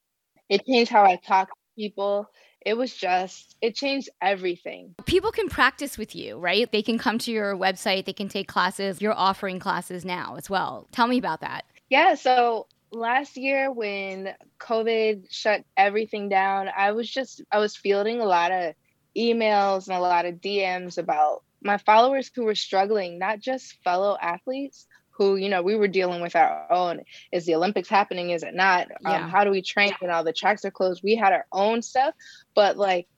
It 0.48 0.66
changed 0.66 0.90
how 0.90 1.04
I 1.04 1.16
talk 1.16 1.48
to 1.48 1.54
people. 1.76 2.28
It 2.64 2.76
was 2.76 2.94
just, 2.94 3.56
it 3.60 3.74
changed 3.74 4.08
everything. 4.22 4.94
People 5.04 5.30
can 5.30 5.48
practice 5.48 5.98
with 5.98 6.14
you, 6.14 6.38
right? 6.38 6.70
They 6.70 6.82
can 6.82 6.98
come 6.98 7.18
to 7.18 7.30
your 7.30 7.54
website, 7.56 8.06
they 8.06 8.12
can 8.12 8.28
take 8.28 8.48
classes. 8.48 9.02
You're 9.02 9.12
offering 9.12 9.58
classes 9.58 10.04
now 10.04 10.36
as 10.36 10.48
well. 10.48 10.88
Tell 10.92 11.06
me 11.06 11.18
about 11.18 11.40
that. 11.42 11.64
Yeah. 11.90 12.14
So 12.14 12.66
last 12.90 13.36
year 13.36 13.70
when 13.70 14.34
COVID 14.60 15.26
shut 15.30 15.64
everything 15.76 16.28
down, 16.28 16.70
I 16.74 16.92
was 16.92 17.10
just, 17.10 17.42
I 17.52 17.58
was 17.58 17.76
fielding 17.76 18.20
a 18.20 18.26
lot 18.26 18.50
of 18.50 18.74
emails 19.16 19.88
and 19.88 19.96
a 19.96 20.00
lot 20.00 20.24
of 20.24 20.36
DMs 20.36 20.98
about 20.98 21.42
my 21.62 21.78
followers 21.78 22.30
who 22.34 22.44
were 22.44 22.54
struggling, 22.54 23.18
not 23.18 23.40
just 23.40 23.82
fellow 23.82 24.16
athletes, 24.20 24.86
who 25.16 25.36
you 25.36 25.48
know 25.48 25.62
we 25.62 25.76
were 25.76 25.88
dealing 25.88 26.20
with 26.20 26.36
our 26.36 26.70
own 26.72 27.00
is 27.32 27.46
the 27.46 27.54
olympics 27.54 27.88
happening? 27.88 28.30
Is 28.30 28.42
it 28.42 28.54
not? 28.54 28.90
Um, 28.90 29.12
yeah. 29.12 29.24
um, 29.24 29.30
how 29.30 29.44
do 29.44 29.50
we 29.50 29.62
train 29.62 29.92
when 30.00 30.10
all 30.10 30.24
the 30.24 30.32
tracks 30.32 30.64
are 30.64 30.70
closed? 30.70 31.02
We 31.02 31.16
had 31.16 31.32
our 31.32 31.46
own 31.52 31.82
stuff 31.82 32.14
but 32.54 32.76
like 32.76 33.08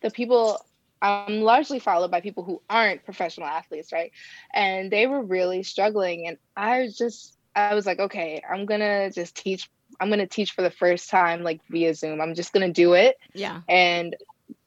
the 0.00 0.10
people 0.10 0.64
i'm 1.02 1.40
largely 1.40 1.78
followed 1.78 2.10
by 2.10 2.20
people 2.20 2.44
who 2.44 2.60
aren't 2.68 3.04
professional 3.04 3.46
athletes 3.46 3.92
right? 3.92 4.12
And 4.52 4.90
they 4.90 5.06
were 5.06 5.22
really 5.22 5.62
struggling 5.62 6.26
and 6.26 6.36
i 6.56 6.80
was 6.82 6.96
just 6.96 7.36
i 7.56 7.74
was 7.74 7.86
like 7.86 7.98
okay 7.98 8.42
i'm 8.48 8.66
gonna 8.66 9.10
just 9.10 9.34
teach 9.34 9.68
i'm 9.98 10.10
gonna 10.10 10.26
teach 10.26 10.52
for 10.52 10.62
the 10.62 10.70
first 10.70 11.10
time 11.10 11.42
like 11.42 11.60
via 11.68 11.94
zoom. 11.94 12.20
I'm 12.20 12.34
just 12.34 12.52
gonna 12.52 12.72
do 12.72 12.94
it 12.94 13.16
yeah. 13.34 13.62
and 13.68 14.16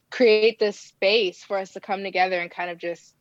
create 0.10 0.60
this 0.60 0.80
space 0.80 1.44
for 1.44 1.58
us 1.58 1.74
to 1.74 1.80
come 1.80 2.04
together 2.04 2.40
and 2.40 2.52
kind 2.52 2.70
of 2.70 2.78
just 2.78 3.16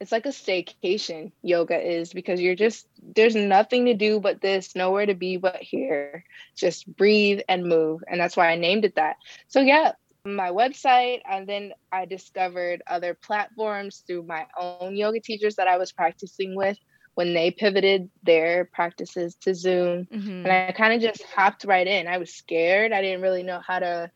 it's 0.00 0.12
like 0.12 0.26
a 0.26 0.30
staycation 0.30 1.32
yoga 1.42 1.78
is 1.80 2.12
because 2.12 2.40
you're 2.40 2.54
just 2.54 2.86
there's 3.14 3.34
nothing 3.34 3.86
to 3.86 3.94
do 3.94 4.20
but 4.20 4.40
this 4.40 4.74
nowhere 4.74 5.06
to 5.06 5.14
be 5.14 5.36
but 5.36 5.56
here. 5.62 6.24
Just 6.56 6.86
breathe 6.96 7.40
and 7.48 7.66
move. 7.66 8.02
And 8.08 8.20
that's 8.20 8.36
why 8.36 8.50
i 8.50 8.56
named 8.56 8.84
it 8.84 8.96
that. 8.96 9.16
So 9.48 9.60
yeah 9.60 9.92
my 10.26 10.50
website 10.50 11.20
and 11.30 11.46
then 11.46 11.70
i 11.92 12.06
discovered 12.06 12.82
other 12.86 13.12
platforms 13.12 14.04
through 14.06 14.22
my 14.22 14.46
own 14.58 14.96
yoga 14.96 15.20
teachers 15.20 15.56
that 15.56 15.68
i 15.68 15.76
was 15.76 15.92
practicing 15.92 16.54
with 16.54 16.78
when 17.14 17.34
they 17.34 17.50
pivoted 17.50 18.08
their 18.22 18.64
practices 18.64 19.34
to 19.34 19.54
zoom. 19.54 20.08
Mm-hmm. 20.10 20.46
and 20.46 20.50
i 20.50 20.72
kind 20.72 20.94
of 20.94 21.02
just 21.02 21.22
hopped 21.24 21.64
right 21.64 21.86
in. 21.86 22.06
I 22.08 22.16
was 22.16 22.32
scared. 22.32 22.92
I 22.92 23.02
didn't 23.02 23.20
really 23.20 23.42
know 23.42 23.60
how 23.60 23.78
to 23.78 24.10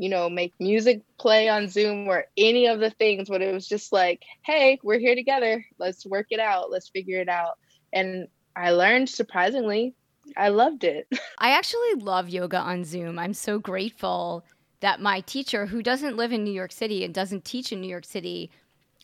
you 0.00 0.08
know, 0.08 0.30
make 0.30 0.54
music 0.58 1.02
play 1.18 1.50
on 1.50 1.68
Zoom 1.68 2.08
or 2.08 2.24
any 2.38 2.66
of 2.66 2.80
the 2.80 2.88
things, 2.88 3.28
but 3.28 3.42
it 3.42 3.52
was 3.52 3.68
just 3.68 3.92
like, 3.92 4.22
hey, 4.40 4.78
we're 4.82 4.98
here 4.98 5.14
together. 5.14 5.62
Let's 5.78 6.06
work 6.06 6.28
it 6.30 6.40
out. 6.40 6.70
Let's 6.70 6.88
figure 6.88 7.20
it 7.20 7.28
out. 7.28 7.58
And 7.92 8.26
I 8.56 8.70
learned 8.70 9.10
surprisingly, 9.10 9.94
I 10.38 10.48
loved 10.48 10.84
it. 10.84 11.06
I 11.38 11.50
actually 11.50 11.96
love 11.96 12.30
yoga 12.30 12.56
on 12.56 12.82
Zoom. 12.82 13.18
I'm 13.18 13.34
so 13.34 13.58
grateful 13.58 14.46
that 14.80 15.02
my 15.02 15.20
teacher, 15.20 15.66
who 15.66 15.82
doesn't 15.82 16.16
live 16.16 16.32
in 16.32 16.44
New 16.44 16.50
York 16.50 16.72
City 16.72 17.04
and 17.04 17.12
doesn't 17.12 17.44
teach 17.44 17.70
in 17.70 17.82
New 17.82 17.90
York 17.90 18.06
City, 18.06 18.50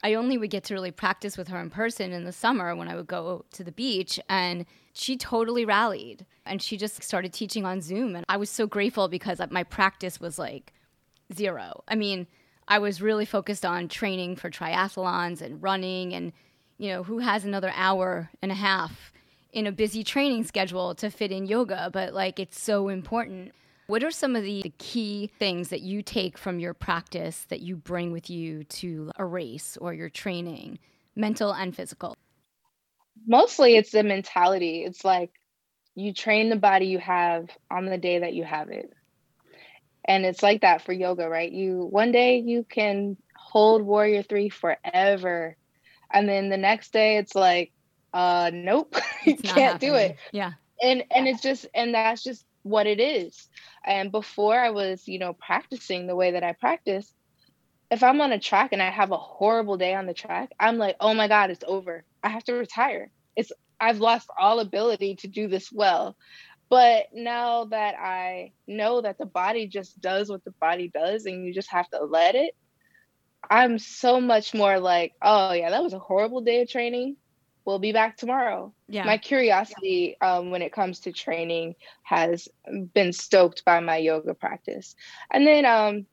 I 0.03 0.15
only 0.15 0.39
would 0.39 0.49
get 0.49 0.65
to 0.65 0.75
really 0.75 0.93
practice 0.93 1.37
with 1.37 1.49
her 1.49 1.61
in 1.61 1.69
person 1.69 2.13
in 2.13 2.25
the 2.25 2.33
summer 2.33 2.75
when 2.75 2.89
I 2.89 2.97
would 2.97 3.07
go 3.07 3.45
to 3.53 3.63
the 3.63 3.71
beach. 3.71 4.19
And 4.31 4.65
she 4.95 5.19
totally 5.19 5.67
rallied 5.67 6.25
and 6.47 6.63
she 6.63 6.79
just 6.79 7.03
started 7.03 7.35
teaching 7.35 7.67
on 7.67 7.83
Zoom. 7.83 8.17
And 8.17 8.25
I 8.31 8.39
was 8.39 8.49
so 8.49 8.67
grateful 8.67 9.09
because 9.09 9.43
my 9.51 9.63
practice 9.63 10.19
was 10.19 10.39
like 10.39 10.73
zero. 11.35 11.83
I 11.89 11.95
mean, 11.95 12.27
I 12.69 12.79
was 12.79 13.01
really 13.01 13.25
focused 13.25 13.65
on 13.65 13.89
training 13.89 14.37
for 14.37 14.51
triathlons 14.51 15.41
and 15.41 15.63
running 15.63 16.15
and 16.15 16.33
you 16.79 16.91
know, 16.91 17.03
who 17.03 17.19
has 17.19 17.45
another 17.45 17.73
hour 17.75 18.31
and 18.43 18.53
a 18.53 18.57
half 18.57 19.13
in 19.53 19.67
a 19.67 19.73
busy 19.73 20.05
training 20.05 20.45
schedule 20.45 20.95
to 20.95 21.11
fit 21.11 21.33
in 21.33 21.47
yoga, 21.47 21.91
but 21.93 22.13
like 22.13 22.39
it's 22.39 22.61
so 22.61 22.89
important. 22.89 23.53
What 23.87 24.03
are 24.03 24.11
some 24.11 24.37
of 24.37 24.43
the, 24.43 24.63
the 24.63 24.73
key 24.79 25.31
things 25.39 25.69
that 25.69 25.81
you 25.81 26.03
take 26.03 26.37
from 26.37 26.59
your 26.59 26.75
practice 26.75 27.47
that 27.49 27.61
you 27.61 27.77
bring 27.77 28.13
with 28.13 28.29
you 28.29 28.65
to 28.65 29.11
a 29.17 29.25
race 29.25 29.79
or 29.81 29.95
your 29.95 30.11
training, 30.11 30.79
mental 31.15 31.53
and 31.53 31.75
physical? 31.75 32.17
Mostly 33.27 33.77
it's 33.77 33.93
the 33.93 34.03
mentality. 34.03 34.83
It's 34.85 35.05
like 35.05 35.31
you 35.95 36.13
train 36.13 36.51
the 36.51 36.57
body 36.57 36.87
you 36.87 36.99
have 36.99 37.49
on 37.71 37.87
the 37.87 37.97
day 37.97 38.19
that 38.19 38.35
you 38.35 38.45
have 38.45 38.69
it 38.69 38.93
and 40.07 40.25
it's 40.25 40.43
like 40.43 40.63
that 40.63 40.83
for 40.83 40.93
yoga 40.93 41.29
right? 41.29 41.51
You 41.51 41.87
one 41.91 42.13
day 42.13 42.39
you 42.39 42.65
can 42.69 43.17
hold 43.35 43.83
warrior 43.83 44.23
three 44.23 44.49
forever 44.49 45.57
and 46.13 46.29
then 46.29 46.49
the 46.49 46.57
next 46.57 46.93
day 46.93 47.17
it's 47.19 47.35
like 47.35 47.73
uh 48.15 48.51
nope 48.53 48.95
you 49.25 49.37
can't 49.37 49.73
happening. 49.75 49.91
do 49.91 49.97
it. 49.97 50.17
Yeah. 50.33 50.53
And 50.83 51.05
and 51.11 51.27
it's 51.29 51.43
just 51.43 51.67
and 51.75 51.95
that's 51.95 52.23
just 52.23 52.45
what 52.63 52.87
it 52.87 53.01
is. 53.01 53.49
And 53.85 54.11
before 54.11 54.59
i 54.59 54.71
was 54.71 55.07
you 55.09 55.19
know 55.19 55.33
practicing 55.35 56.07
the 56.07 56.17
way 56.17 56.33
that 56.33 56.43
i 56.43 56.53
practice 56.53 57.13
if 57.91 58.03
i'm 58.03 58.21
on 58.21 58.33
a 58.33 58.39
track 58.41 58.71
and 58.73 58.83
i 58.83 58.91
have 58.91 59.13
a 59.13 59.17
horrible 59.17 59.77
day 59.77 59.95
on 59.95 60.07
the 60.07 60.15
track 60.15 60.51
i'm 60.59 60.77
like 60.77 60.97
oh 61.01 61.15
my 61.15 61.29
god 61.29 61.51
it's 61.51 61.65
over. 61.67 62.05
I 62.23 62.29
have 62.31 62.45
to 62.45 62.55
retire. 62.55 63.11
It's 63.37 63.53
i've 63.81 64.01
lost 64.01 64.29
all 64.39 64.59
ability 64.61 65.17
to 65.17 65.29
do 65.29 65.49
this 65.49 65.71
well 65.71 66.17
but 66.69 67.07
now 67.13 67.65
that 67.67 67.95
I 67.99 68.53
know 68.67 69.01
that 69.01 69.19
the 69.19 69.27
body 69.27 69.67
just 69.69 70.01
does 70.01 70.29
what 70.29 70.45
the 70.45 70.55
body 70.61 70.89
does 70.89 71.27
and 71.27 71.45
you 71.45 71.55
just 71.55 71.71
have 71.71 71.89
to 71.91 72.05
let 72.05 72.35
it, 72.35 72.55
I'm 73.49 73.79
so 73.79 74.21
much 74.21 74.55
more 74.55 74.81
like, 74.81 75.13
oh, 75.23 75.53
yeah, 75.53 75.71
that 75.71 75.83
was 75.83 75.93
a 75.93 75.99
horrible 75.99 76.41
day 76.41 76.63
of 76.63 76.69
training. 76.69 77.17
We'll 77.65 77.79
be 77.79 77.93
back 77.93 78.17
tomorrow. 78.17 78.73
Yeah. 78.89 79.05
My 79.05 79.19
curiosity 79.19 80.17
um, 80.21 80.51
when 80.51 80.63
it 80.63 80.73
comes 80.73 81.01
to 81.01 81.13
training 81.13 81.75
has 82.03 82.49
been 82.95 83.13
stoked 83.13 83.65
by 83.65 83.81
my 83.81 83.97
yoga 83.97 84.35
practice. 84.35 84.95
And 85.31 85.47
then 85.47 85.65
um, 85.65 86.07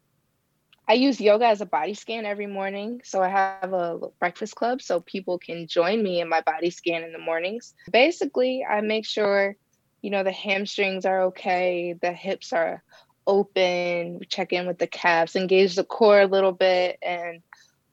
I 0.88 0.94
use 0.94 1.22
yoga 1.22 1.46
as 1.48 1.62
a 1.62 1.66
body 1.66 1.94
scan 1.94 2.26
every 2.26 2.48
morning. 2.48 3.02
So 3.04 3.22
I 3.22 3.30
have 3.30 3.74
a 3.74 4.00
breakfast 4.20 4.56
club 4.56 4.82
so 4.82 5.00
people 5.00 5.38
can 5.38 5.68
join 5.68 6.04
me 6.04 6.22
in 6.22 6.30
my 6.30 6.42
body 6.42 6.72
scan 6.72 7.04
in 7.04 7.12
the 7.12 7.20
mornings. 7.20 7.74
Basically, 7.92 8.66
I 8.68 8.82
make 8.82 9.06
sure 9.06 9.56
you 10.04 10.10
know, 10.10 10.24
the 10.24 10.34
hamstrings 10.34 11.06
are 11.06 11.24
okay, 11.24 11.96
the 12.00 12.12
hips 12.12 12.54
are 12.54 12.84
open, 13.26 14.20
we 14.20 14.26
check 14.28 14.52
in 14.52 14.68
with 14.68 14.78
the 14.78 14.86
calves, 14.86 15.36
engage 15.36 15.76
the 15.76 15.86
core 15.86 16.22
a 16.22 16.28
little 16.28 16.52
bit, 16.52 17.00
and, 17.02 17.42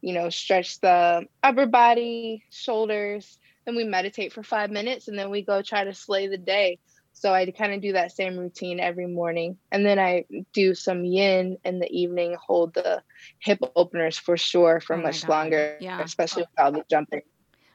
you 0.03 0.13
know, 0.13 0.29
stretch 0.29 0.81
the 0.81 1.25
upper 1.43 1.67
body, 1.67 2.45
shoulders. 2.51 3.39
Then 3.65 3.77
we 3.77 3.85
meditate 3.85 4.33
for 4.33 4.43
five 4.43 4.71
minutes 4.71 5.07
and 5.07 5.17
then 5.17 5.31
we 5.31 5.43
go 5.43 5.63
try 5.63 5.85
to 5.85 5.95
slay 5.95 6.27
the 6.27 6.37
day. 6.37 6.81
So 7.13 7.33
I 7.33 7.49
kind 7.51 7.75
of 7.75 7.81
do 7.81 7.93
that 7.93 8.11
same 8.11 8.37
routine 8.37 8.81
every 8.81 9.07
morning. 9.07 9.59
And 9.71 9.87
then 9.87 10.01
I 10.01 10.25
do 10.53 10.75
some 10.75 11.05
yin 11.05 11.59
in 11.65 11.79
the 11.79 11.91
evening, 11.91 12.35
hold 12.45 12.75
the 12.75 13.03
hip 13.39 13.61
openers 13.77 14.19
for 14.19 14.37
sure 14.37 14.81
for 14.81 14.97
oh 14.97 15.03
much 15.03 15.29
longer, 15.29 15.77
yeah. 15.81 16.01
especially 16.03 16.43
with 16.43 16.59
all 16.59 16.73
the 16.73 16.85
jumping. 16.91 17.23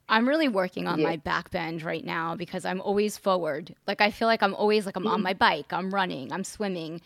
I'm 0.07 0.27
really 0.27 0.47
working 0.47 0.87
on 0.87 0.99
yeah. 0.99 1.07
my 1.07 1.17
back 1.17 1.49
bend 1.49 1.81
right 1.81 2.05
now 2.05 2.35
because 2.35 2.63
I'm 2.65 2.81
always 2.81 3.17
forward. 3.17 3.75
Like 3.87 4.01
I 4.01 4.11
feel 4.11 4.27
like 4.27 4.43
I'm 4.43 4.53
always 4.53 4.85
like 4.85 4.95
I'm 4.95 5.07
on 5.07 5.15
mm-hmm. 5.15 5.23
my 5.23 5.33
bike, 5.33 5.73
I'm 5.73 5.93
running, 5.93 6.31
I'm 6.31 6.43
swimming, 6.43 7.01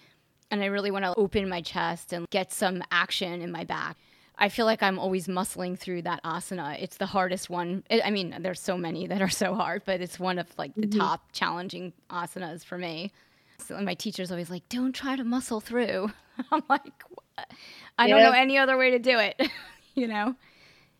and 0.51 0.62
I 0.62 0.65
really 0.65 0.91
want 0.91 1.06
to 1.06 1.15
open 1.15 1.48
my 1.48 1.62
chest 1.62 2.12
and 2.12 2.29
get 2.29 2.51
some 2.51 2.84
action 2.91 3.41
in 3.41 3.51
my 3.51 3.63
back. 3.63 3.98
I 4.38 4.50
feel 4.50 4.65
like 4.65 4.82
I'm 4.82 5.00
always 5.00 5.27
muscling 5.27 5.77
through 5.77 6.03
that 6.03 6.24
asana. 6.24 6.82
It's 6.82 6.98
the 6.98 7.06
hardest 7.06 7.50
one. 7.50 7.84
I 7.91 8.10
mean, 8.10 8.36
there's 8.39 8.62
so 8.62 8.77
many 8.77 9.06
that 9.08 9.22
are 9.22 9.29
so 9.29 9.53
hard, 9.53 9.84
but 9.86 10.00
it's 10.01 10.18
one 10.20 10.39
of 10.39 10.48
like 10.58 10.74
the 10.75 10.88
mm-hmm. 10.88 11.00
top 11.00 11.32
challenging 11.34 11.94
asanas 12.10 12.63
for 12.63 12.77
me. 12.77 13.12
So 13.60 13.79
my 13.82 13.94
teacher's 13.94 14.32
always 14.32 14.50
like, 14.50 14.68
"Don't 14.70 14.94
try 14.94 15.18
to 15.18 15.25
muscle 15.25 15.60
through." 15.60 16.12
I'm 16.51 16.63
like, 16.70 17.03
what? 17.10 17.51
I 17.98 18.08
don't 18.08 18.24
know 18.24 18.32
any 18.32 18.58
other 18.58 18.77
way 18.77 18.91
to 18.91 19.00
do 19.00 19.20
it. 19.20 19.41
you 19.96 20.08
know. 20.08 20.36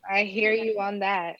I 0.08 0.24
hear 0.24 0.52
you 0.52 0.78
on 0.78 0.98
that. 0.98 1.36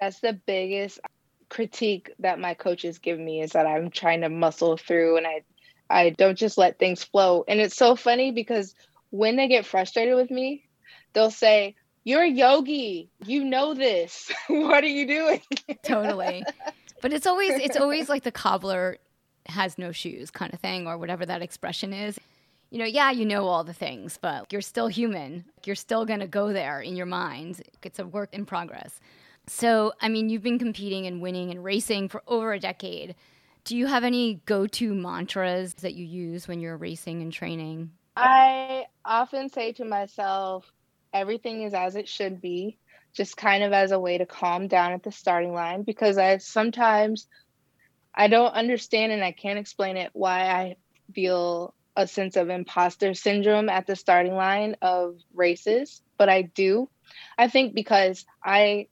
That's 0.00 0.20
the 0.20 0.32
biggest 0.32 1.00
critique 1.48 2.10
that 2.18 2.38
my 2.38 2.54
coaches 2.54 2.98
give 2.98 3.18
me 3.18 3.40
is 3.40 3.52
that 3.52 3.66
I'm 3.66 3.90
trying 3.90 4.22
to 4.22 4.28
muscle 4.28 4.76
through 4.76 5.16
and 5.16 5.26
I 5.26 5.42
I 5.88 6.10
don't 6.10 6.36
just 6.36 6.58
let 6.58 6.78
things 6.78 7.04
flow. 7.04 7.44
And 7.46 7.60
it's 7.60 7.76
so 7.76 7.94
funny 7.94 8.32
because 8.32 8.74
when 9.10 9.36
they 9.36 9.48
get 9.48 9.66
frustrated 9.66 10.16
with 10.16 10.30
me, 10.30 10.64
they'll 11.12 11.30
say, 11.30 11.76
You're 12.04 12.22
a 12.24 12.28
yogi. 12.28 13.08
You 13.24 13.44
know 13.44 13.74
this. 13.74 14.30
what 14.48 14.82
are 14.82 14.88
you 14.88 15.06
doing? 15.06 15.42
totally. 15.82 16.44
But 17.02 17.12
it's 17.12 17.26
always 17.26 17.52
it's 17.52 17.76
always 17.76 18.08
like 18.08 18.22
the 18.22 18.32
cobbler 18.32 18.96
has 19.44 19.76
no 19.76 19.92
shoes 19.92 20.30
kind 20.30 20.52
of 20.54 20.60
thing 20.60 20.86
or 20.86 20.96
whatever 20.96 21.26
that 21.26 21.42
expression 21.42 21.92
is. 21.92 22.18
You 22.70 22.78
know, 22.78 22.86
yeah, 22.86 23.10
you 23.10 23.26
know 23.26 23.46
all 23.46 23.64
the 23.64 23.74
things, 23.74 24.18
but 24.20 24.50
you're 24.50 24.62
still 24.62 24.88
human. 24.88 25.44
You're 25.66 25.76
still 25.76 26.06
going 26.06 26.20
to 26.20 26.26
go 26.26 26.54
there 26.54 26.80
in 26.80 26.96
your 26.96 27.06
mind. 27.06 27.62
It's 27.82 27.98
a 27.98 28.06
work 28.06 28.30
in 28.32 28.46
progress. 28.46 28.98
So, 29.48 29.92
I 30.00 30.08
mean, 30.08 30.28
you've 30.28 30.42
been 30.42 30.58
competing 30.58 31.06
and 31.06 31.20
winning 31.20 31.50
and 31.50 31.62
racing 31.62 32.08
for 32.08 32.22
over 32.26 32.52
a 32.52 32.58
decade. 32.60 33.14
Do 33.64 33.76
you 33.76 33.86
have 33.86 34.04
any 34.04 34.42
go 34.46 34.66
to 34.66 34.94
mantras 34.94 35.74
that 35.74 35.94
you 35.94 36.04
use 36.04 36.46
when 36.46 36.60
you're 36.60 36.76
racing 36.76 37.22
and 37.22 37.32
training? 37.32 37.90
I 38.16 38.86
often 39.04 39.48
say 39.48 39.72
to 39.72 39.84
myself, 39.84 40.70
everything 41.12 41.62
is 41.62 41.74
as 41.74 41.96
it 41.96 42.08
should 42.08 42.40
be, 42.40 42.78
just 43.12 43.36
kind 43.36 43.62
of 43.62 43.72
as 43.72 43.92
a 43.92 44.00
way 44.00 44.18
to 44.18 44.26
calm 44.26 44.68
down 44.68 44.92
at 44.92 45.02
the 45.02 45.12
starting 45.12 45.52
line 45.52 45.82
because 45.82 46.18
I 46.18 46.38
sometimes 46.38 47.26
I 48.14 48.28
don't 48.28 48.52
understand 48.52 49.12
and 49.12 49.24
I 49.24 49.32
can't 49.32 49.58
explain 49.58 49.96
it 49.96 50.10
why 50.12 50.42
I 50.42 50.76
feel 51.14 51.74
a 51.96 52.06
sense 52.06 52.36
of 52.36 52.50
imposter 52.50 53.14
syndrome 53.14 53.68
at 53.68 53.86
the 53.86 53.96
starting 53.96 54.34
line 54.34 54.76
of 54.82 55.16
races, 55.34 56.02
but 56.18 56.28
I 56.28 56.42
do. 56.42 56.88
I 57.38 57.48
think 57.48 57.74
because 57.74 58.24
I 58.44 58.88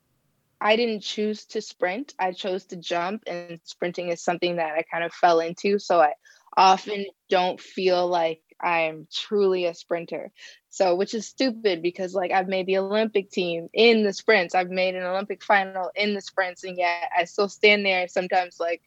I 0.60 0.76
didn't 0.76 1.00
choose 1.00 1.44
to 1.46 1.60
sprint. 1.60 2.14
I 2.18 2.32
chose 2.32 2.64
to 2.66 2.76
jump 2.76 3.24
and 3.26 3.60
sprinting 3.64 4.08
is 4.08 4.22
something 4.22 4.56
that 4.56 4.74
I 4.74 4.82
kind 4.82 5.04
of 5.04 5.12
fell 5.12 5.40
into, 5.40 5.78
so 5.78 6.00
I 6.00 6.14
often 6.56 7.06
don't 7.28 7.60
feel 7.60 8.06
like 8.06 8.40
I'm 8.60 9.06
truly 9.12 9.66
a 9.66 9.74
sprinter. 9.74 10.30
So, 10.70 10.96
which 10.96 11.14
is 11.14 11.26
stupid 11.26 11.82
because 11.82 12.14
like 12.14 12.32
I've 12.32 12.48
made 12.48 12.66
the 12.66 12.78
Olympic 12.78 13.30
team 13.30 13.68
in 13.72 14.04
the 14.04 14.12
sprints. 14.12 14.54
I've 14.54 14.70
made 14.70 14.94
an 14.94 15.04
Olympic 15.04 15.42
final 15.42 15.90
in 15.94 16.14
the 16.14 16.20
sprints, 16.20 16.64
and 16.64 16.78
yet 16.78 17.10
I 17.16 17.24
still 17.24 17.48
stand 17.48 17.84
there 17.84 18.08
sometimes 18.08 18.58
like, 18.58 18.82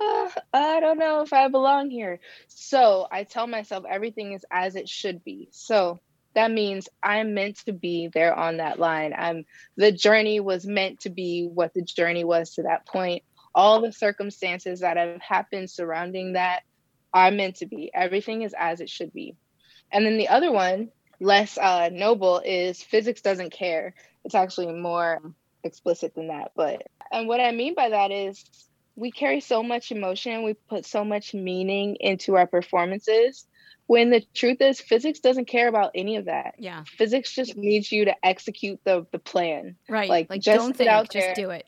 uh, 0.00 0.28
I 0.52 0.80
don't 0.80 0.98
know 0.98 1.22
if 1.22 1.32
I 1.32 1.48
belong 1.48 1.90
here. 1.90 2.20
So 2.48 3.06
I 3.10 3.24
tell 3.24 3.46
myself 3.46 3.84
everything 3.88 4.32
is 4.32 4.44
as 4.50 4.76
it 4.76 4.88
should 4.88 5.24
be. 5.24 5.48
So 5.52 6.00
that 6.34 6.50
means 6.50 6.88
I'm 7.02 7.34
meant 7.34 7.56
to 7.66 7.72
be 7.72 8.08
there 8.12 8.34
on 8.34 8.58
that 8.58 8.78
line. 8.78 9.14
I'm 9.16 9.44
the 9.76 9.92
journey 9.92 10.40
was 10.40 10.66
meant 10.66 11.00
to 11.00 11.10
be 11.10 11.48
what 11.52 11.74
the 11.74 11.82
journey 11.82 12.24
was 12.24 12.54
to 12.54 12.62
that 12.62 12.86
point. 12.86 13.22
All 13.54 13.82
the 13.82 13.92
circumstances 13.92 14.80
that 14.80 14.96
have 14.96 15.20
happened 15.20 15.70
surrounding 15.70 16.34
that 16.34 16.62
are 17.12 17.30
meant 17.30 17.56
to 17.56 17.66
be. 17.66 17.90
Everything 17.92 18.42
is 18.42 18.54
as 18.58 18.80
it 18.80 18.88
should 18.88 19.12
be. 19.12 19.36
And 19.90 20.06
then 20.06 20.16
the 20.16 20.28
other 20.28 20.50
one, 20.50 20.88
less 21.20 21.58
uh, 21.58 21.90
noble, 21.92 22.40
is 22.44 22.82
physics 22.82 23.20
doesn't 23.20 23.52
care. 23.52 23.94
It's 24.24 24.34
actually 24.34 24.72
more 24.72 25.20
explicit 25.62 26.14
than 26.14 26.28
that. 26.28 26.52
But, 26.56 26.86
and 27.12 27.28
what 27.28 27.40
I 27.40 27.52
mean 27.52 27.74
by 27.74 27.90
that 27.90 28.10
is 28.10 28.42
we 28.96 29.10
carry 29.10 29.40
so 29.40 29.62
much 29.62 29.92
emotion, 29.92 30.44
we 30.44 30.54
put 30.54 30.86
so 30.86 31.04
much 31.04 31.34
meaning 31.34 31.96
into 32.00 32.36
our 32.36 32.46
performances. 32.46 33.46
When 33.86 34.10
the 34.10 34.22
truth 34.34 34.60
is, 34.60 34.80
physics 34.80 35.20
doesn't 35.20 35.46
care 35.46 35.68
about 35.68 35.90
any 35.94 36.16
of 36.16 36.26
that. 36.26 36.54
Yeah. 36.58 36.84
Physics 36.86 37.32
just 37.32 37.56
needs 37.56 37.90
you 37.90 38.06
to 38.06 38.14
execute 38.24 38.80
the 38.84 39.06
the 39.12 39.18
plan. 39.18 39.76
Right. 39.88 40.08
Like, 40.08 40.30
like 40.30 40.40
just 40.40 40.58
don't 40.58 40.76
think, 40.76 40.88
out 40.88 41.10
there. 41.12 41.22
just 41.22 41.36
do 41.36 41.50
it. 41.50 41.66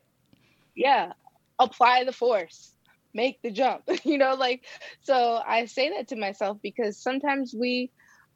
Yeah. 0.75 1.13
Apply 1.59 2.05
the 2.05 2.13
force 2.13 2.75
make 3.15 3.41
the 3.43 3.51
jump 3.51 3.83
you 4.05 4.19
know 4.19 4.35
like 4.35 4.65
so 5.01 5.41
i 5.47 5.65
say 5.67 5.91
that 5.91 6.09
to 6.09 6.17
myself 6.17 6.59
because 6.63 6.99
sometimes 6.99 7.55
we 7.57 7.91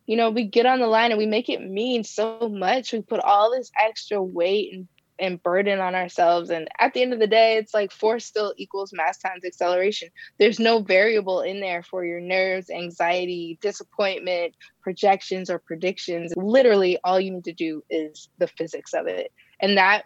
you 0.07 0.17
know 0.17 0.31
we 0.31 0.45
get 0.45 0.67
on 0.67 0.79
the 0.79 0.87
line 0.87 1.11
and 1.11 1.19
we 1.19 1.27
make 1.27 1.49
it 1.49 1.61
mean 1.61 2.05
so 2.05 2.49
much 2.49 2.93
we 2.93 3.03
put 3.03 3.21
all 3.21 3.51
this 3.51 3.71
extra 3.81 4.23
weight 4.23 4.73
and, 4.73 4.89
and 5.19 5.43
burden 5.43 5.81
on 5.81 5.95
ourselves. 5.95 6.51
And 6.51 6.69
at 6.79 6.95
the 6.95 7.03
end 7.03 7.13
of 7.13 7.19
the 7.19 7.27
day 7.27 7.57
it's 7.57 7.75
like 7.75 7.93
force 7.93 8.25
still 8.25 8.55
equals 8.57 8.93
mass 8.93 9.19
times 9.19 9.45
acceleration. 9.45 10.09
There's 10.39 10.59
no 10.59 10.81
variable 10.81 11.41
in 11.41 11.61
there 11.61 11.83
for 11.83 12.05
your 12.05 12.21
nerves 12.21 12.71
anxiety 12.71 13.59
disappointment 13.61 14.55
projections 14.83 15.51
or 15.51 15.59
predictions. 15.59 16.33
Literally 16.37 16.99
all 17.05 17.21
you 17.21 17.33
need 17.33 17.45
to 17.45 17.53
do 17.53 17.83
is 17.91 18.29
the 18.39 18.49
physics 18.49 18.95
of 18.95 19.07
it. 19.07 19.33
And 19.61 19.77
that 19.79 20.05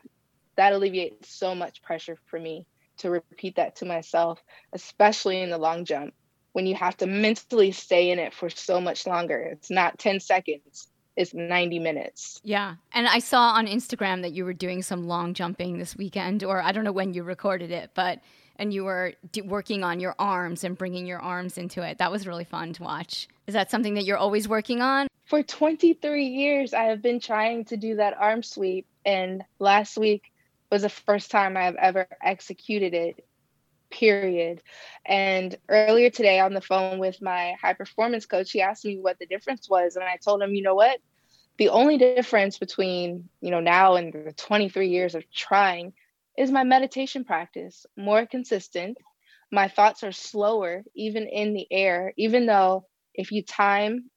that 0.56 0.72
alleviates 0.72 1.34
so 1.34 1.54
much 1.54 1.82
pressure 1.82 2.18
for 2.26 2.38
me 2.38 2.66
to 2.98 3.10
repeat 3.10 3.56
that 3.56 3.76
to 3.76 3.86
myself, 3.86 4.42
especially 4.72 5.40
in 5.40 5.50
the 5.50 5.58
long 5.58 5.84
jump 5.84 6.14
when 6.52 6.66
you 6.66 6.74
have 6.74 6.96
to 6.98 7.06
mentally 7.06 7.72
stay 7.72 8.10
in 8.10 8.18
it 8.18 8.34
for 8.34 8.50
so 8.50 8.80
much 8.80 9.06
longer. 9.06 9.38
It's 9.38 9.70
not 9.70 9.98
10 9.98 10.20
seconds, 10.20 10.88
it's 11.16 11.34
90 11.34 11.78
minutes. 11.78 12.40
Yeah. 12.42 12.76
And 12.92 13.06
I 13.06 13.18
saw 13.18 13.50
on 13.50 13.66
Instagram 13.66 14.22
that 14.22 14.32
you 14.32 14.44
were 14.44 14.52
doing 14.52 14.82
some 14.82 15.06
long 15.06 15.34
jumping 15.34 15.78
this 15.78 15.96
weekend, 15.96 16.44
or 16.44 16.62
I 16.62 16.72
don't 16.72 16.84
know 16.84 16.92
when 16.92 17.14
you 17.14 17.22
recorded 17.22 17.70
it, 17.70 17.90
but 17.94 18.20
and 18.56 18.72
you 18.72 18.84
were 18.84 19.14
working 19.44 19.82
on 19.82 19.98
your 19.98 20.14
arms 20.18 20.62
and 20.62 20.76
bringing 20.76 21.06
your 21.06 21.18
arms 21.18 21.58
into 21.58 21.82
it. 21.82 21.98
That 21.98 22.12
was 22.12 22.26
really 22.26 22.44
fun 22.44 22.72
to 22.74 22.82
watch. 22.82 23.26
Is 23.46 23.54
that 23.54 23.70
something 23.70 23.94
that 23.94 24.04
you're 24.04 24.18
always 24.18 24.46
working 24.46 24.82
on? 24.82 25.08
For 25.24 25.42
23 25.42 26.26
years, 26.26 26.74
I 26.74 26.84
have 26.84 27.02
been 27.02 27.18
trying 27.18 27.64
to 27.66 27.76
do 27.76 27.96
that 27.96 28.16
arm 28.18 28.42
sweep. 28.42 28.86
And 29.04 29.42
last 29.58 29.96
week, 29.96 30.32
was 30.70 30.82
the 30.82 30.88
first 30.88 31.30
time 31.30 31.56
I've 31.56 31.76
ever 31.76 32.06
executed 32.22 32.94
it, 32.94 33.24
period. 33.92 34.62
And 35.04 35.56
earlier 35.68 36.10
today 36.10 36.40
on 36.40 36.54
the 36.54 36.60
phone 36.60 36.98
with 36.98 37.22
my 37.22 37.54
high 37.60 37.74
performance 37.74 38.26
coach, 38.26 38.50
he 38.50 38.60
asked 38.60 38.84
me 38.84 38.98
what 38.98 39.18
the 39.18 39.26
difference 39.26 39.68
was. 39.68 39.96
And 39.96 40.04
I 40.04 40.16
told 40.16 40.42
him, 40.42 40.54
you 40.54 40.62
know 40.62 40.74
what? 40.74 40.98
The 41.58 41.68
only 41.68 41.98
difference 41.98 42.58
between, 42.58 43.28
you 43.40 43.50
know, 43.50 43.60
now 43.60 43.94
and 43.94 44.12
the 44.12 44.32
23 44.32 44.88
years 44.88 45.14
of 45.14 45.30
trying 45.30 45.92
is 46.36 46.50
my 46.50 46.64
meditation 46.64 47.24
practice, 47.24 47.86
more 47.96 48.26
consistent. 48.26 48.96
My 49.50 49.68
thoughts 49.68 50.02
are 50.02 50.12
slower, 50.12 50.82
even 50.94 51.28
in 51.28 51.52
the 51.52 51.66
air, 51.70 52.14
even 52.16 52.46
though 52.46 52.86
if 53.14 53.30
you 53.30 53.42
time 53.42 54.10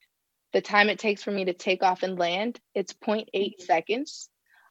the 0.55 0.61
time 0.61 0.87
it 0.87 0.99
takes 0.99 1.21
for 1.21 1.31
me 1.31 1.43
to 1.43 1.53
take 1.53 1.83
off 1.83 2.01
and 2.01 2.17
land, 2.17 2.61
it's 2.73 2.93
0.8 2.93 3.25
mm-hmm. 3.35 3.63
seconds. 3.63 4.29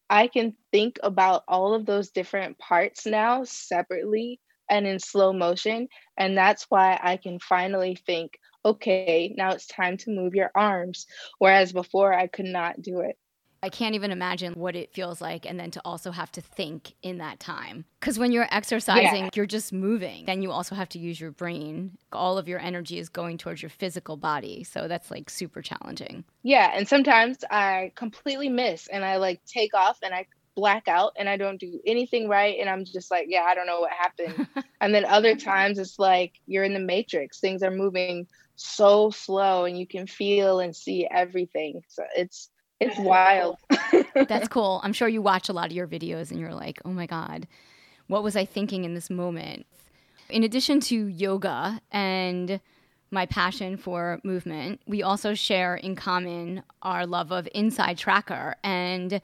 I 0.09 0.29
can 0.29 0.55
think 0.73 0.99
about 1.03 1.45
all 1.47 1.75
of 1.75 1.85
those 1.85 2.11
different 2.11 2.59
parts 2.59 3.05
now 3.05 3.45
separately 3.45 4.41
and 4.69 4.87
in 4.87 4.99
slow 4.99 5.33
motion. 5.33 5.89
And 6.17 6.37
that's 6.37 6.67
why 6.69 6.99
I 7.03 7.17
can 7.17 7.39
finally 7.39 7.97
think, 8.07 8.39
okay, 8.65 9.35
now 9.37 9.51
it's 9.51 9.67
time 9.67 9.97
to 9.99 10.11
move 10.11 10.35
your 10.35 10.51
arms. 10.55 11.07
Whereas 11.39 11.73
before 11.73 12.15
I 12.15 12.27
could 12.27 12.47
not 12.47 12.81
do 12.81 13.01
it. 13.01 13.19
I 13.63 13.71
can't 13.71 13.95
even 13.95 14.11
imagine 14.11 14.53
what 14.53 14.77
it 14.77 14.93
feels 14.93 15.23
like 15.23 15.47
and 15.47 15.59
then 15.59 15.71
to 15.71 15.81
also 15.87 16.11
have 16.11 16.31
to 16.33 16.43
think 16.43 16.93
in 17.03 17.17
that 17.19 17.41
time. 17.41 17.87
Because 17.99 18.19
when 18.19 18.31
you're 18.31 18.47
exercising, 18.51 19.25
yeah. 19.25 19.31
you're 19.35 19.47
just 19.47 19.73
moving. 19.73 20.27
Then 20.27 20.43
you 20.43 20.51
also 20.51 20.75
have 20.75 20.91
to 20.91 20.99
use 20.99 21.19
your 21.19 21.31
brain. 21.31 21.97
All 22.13 22.37
of 22.37 22.47
your 22.47 22.59
energy 22.59 22.99
is 22.99 23.09
going 23.09 23.39
towards 23.39 23.63
your 23.63 23.71
physical 23.71 24.19
body. 24.19 24.65
So 24.65 24.87
that's 24.87 25.11
like 25.11 25.31
super 25.31 25.63
challenging. 25.63 26.25
Yeah. 26.43 26.73
And 26.75 26.87
sometimes 26.87 27.39
I 27.51 27.93
completely 27.95 28.51
miss 28.51 28.87
and 28.89 29.03
I 29.03 29.17
like 29.17 29.43
take 29.47 29.73
off 29.73 29.99
and 30.03 30.13
I 30.13 30.27
black 30.55 30.89
out 30.89 31.13
and 31.17 31.29
I 31.29 31.37
don't 31.37 31.59
do 31.59 31.81
anything 31.87 32.29
right. 32.29 32.57
And 32.61 32.69
I'm 32.69 32.85
just 32.85 33.11
like, 33.11 33.27
yeah, 33.29 33.43
I 33.43 33.55
don't 33.55 33.67
know 33.67 33.81
what 33.81 33.93
happened. 33.93 34.47
and 34.81 34.95
then 34.95 35.05
other 35.05 35.37
times 35.37 35.79
it's 35.79 35.99
like 35.99 36.35
you're 36.47 36.65
in 36.65 36.75
the 36.75 36.81
matrix, 36.81 37.41
things 37.41 37.63
are 37.63 37.71
moving 37.71 38.27
so 38.57 39.11
slow 39.11 39.65
and 39.65 39.79
you 39.79 39.87
can 39.87 40.07
feel 40.07 40.61
and 40.61 40.75
see 40.75 41.09
everything. 41.11 41.83
So 41.89 42.05
it's, 42.17 42.51
it's 42.81 42.99
wild. 42.99 43.57
That's 44.29 44.49
cool. 44.49 44.81
I'm 44.83 44.93
sure 44.93 45.09
you 45.09 45.23
watch 45.23 45.49
a 45.49 45.53
lot 45.53 45.67
of 45.67 45.73
your 45.73 45.89
videos 45.89 46.31
and 46.31 46.39
you're 46.39 46.55
like, 46.55 46.81
oh 46.85 46.93
my 46.93 47.07
God, 47.07 47.47
what 48.07 48.23
was 48.23 48.37
I 48.37 48.45
thinking 48.45 48.85
in 48.85 48.95
this 48.95 49.11
moment? 49.11 49.67
In 50.29 50.43
addition 50.43 50.81
to 50.81 51.07
yoga 51.07 51.81
and 51.91 52.61
my 53.11 53.27
passion 53.27 53.77
for 53.77 54.21
movement, 54.25 54.81
we 54.87 55.03
also 55.03 55.35
share 55.35 55.77
in 55.77 55.97
common 55.97 56.63
our 56.83 57.07
love 57.07 57.31
of 57.31 57.49
Inside 57.55 57.97
Tracker. 57.97 58.57
And 58.63 59.21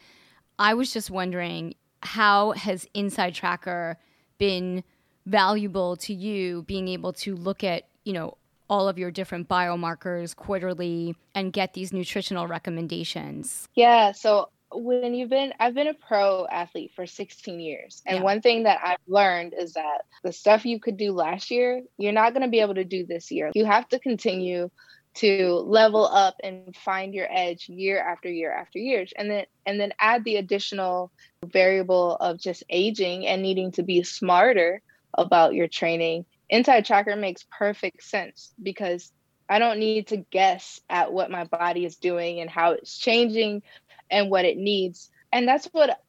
I 0.61 0.75
was 0.75 0.92
just 0.92 1.11
wondering 1.11 1.75
how 2.03 2.53
has 2.53 2.87
Inside 2.92 3.35
Tracker 3.35 3.99
been 4.37 4.85
valuable 5.25 5.96
to 5.96 6.12
you 6.12 6.62
being 6.64 6.87
able 6.88 7.14
to 7.14 7.35
look 7.35 7.64
at, 7.64 7.88
you 8.05 8.12
know, 8.12 8.37
all 8.68 8.87
of 8.87 8.99
your 8.99 9.11
different 9.11 9.49
biomarkers 9.49 10.37
quarterly 10.37 11.16
and 11.35 11.53
get 11.53 11.73
these 11.73 11.94
nutritional 11.94 12.46
recommendations? 12.46 13.68
Yeah, 13.75 14.12
so 14.12 14.51
when 14.73 15.14
you've 15.14 15.31
been 15.31 15.53
I've 15.59 15.75
been 15.75 15.88
a 15.88 15.94
pro 15.94 16.46
athlete 16.46 16.92
for 16.94 17.07
16 17.07 17.59
years. 17.59 18.03
And 18.07 18.18
yeah. 18.18 18.23
one 18.23 18.42
thing 18.42 18.64
that 18.64 18.81
I've 18.85 18.99
learned 19.09 19.55
is 19.59 19.73
that 19.73 20.03
the 20.23 20.33
stuff 20.33 20.66
you 20.66 20.79
could 20.79 20.99
do 20.99 21.12
last 21.12 21.51
year, 21.51 21.83
you're 21.96 22.12
not 22.12 22.35
going 22.35 22.42
to 22.42 22.49
be 22.49 22.61
able 22.61 22.75
to 22.75 22.85
do 22.85 23.07
this 23.07 23.31
year. 23.31 23.51
You 23.55 23.64
have 23.64 23.88
to 23.88 23.99
continue 23.99 24.70
to 25.14 25.55
level 25.66 26.07
up 26.07 26.37
and 26.42 26.75
find 26.77 27.14
your 27.14 27.27
edge 27.31 27.68
year 27.68 28.01
after 28.01 28.31
year 28.31 28.53
after 28.53 28.79
years. 28.79 29.12
And 29.16 29.31
then 29.31 29.44
and 29.66 29.81
then 29.81 29.92
add 29.99 30.25
the 30.25 30.37
additional 30.37 31.11
variable 31.44 32.16
of 32.16 32.38
just 32.38 32.62
aging 32.70 33.27
and 33.27 33.42
needing 33.42 33.73
to 33.73 33.83
be 33.83 34.03
smarter 34.03 34.83
about 35.14 35.55
your 35.55 35.68
training. 35.68 36.25
Inside 36.49 36.85
tracker 36.85 37.16
makes 37.16 37.44
perfect 37.51 38.03
sense 38.03 38.53
because 38.61 39.12
i 39.49 39.59
don't 39.59 39.81
need 39.81 40.07
to 40.09 40.16
guess 40.16 40.81
at 40.88 41.12
what 41.12 41.31
my 41.31 41.44
body 41.44 41.85
is 41.85 41.96
doing 41.96 42.40
and 42.40 42.49
how 42.49 42.73
it's 42.73 42.96
changing 42.96 43.62
and 44.11 44.31
what 44.31 44.44
it 44.44 44.57
needs. 44.57 45.11
And 45.33 45.46
that's 45.46 45.66
what 45.66 46.01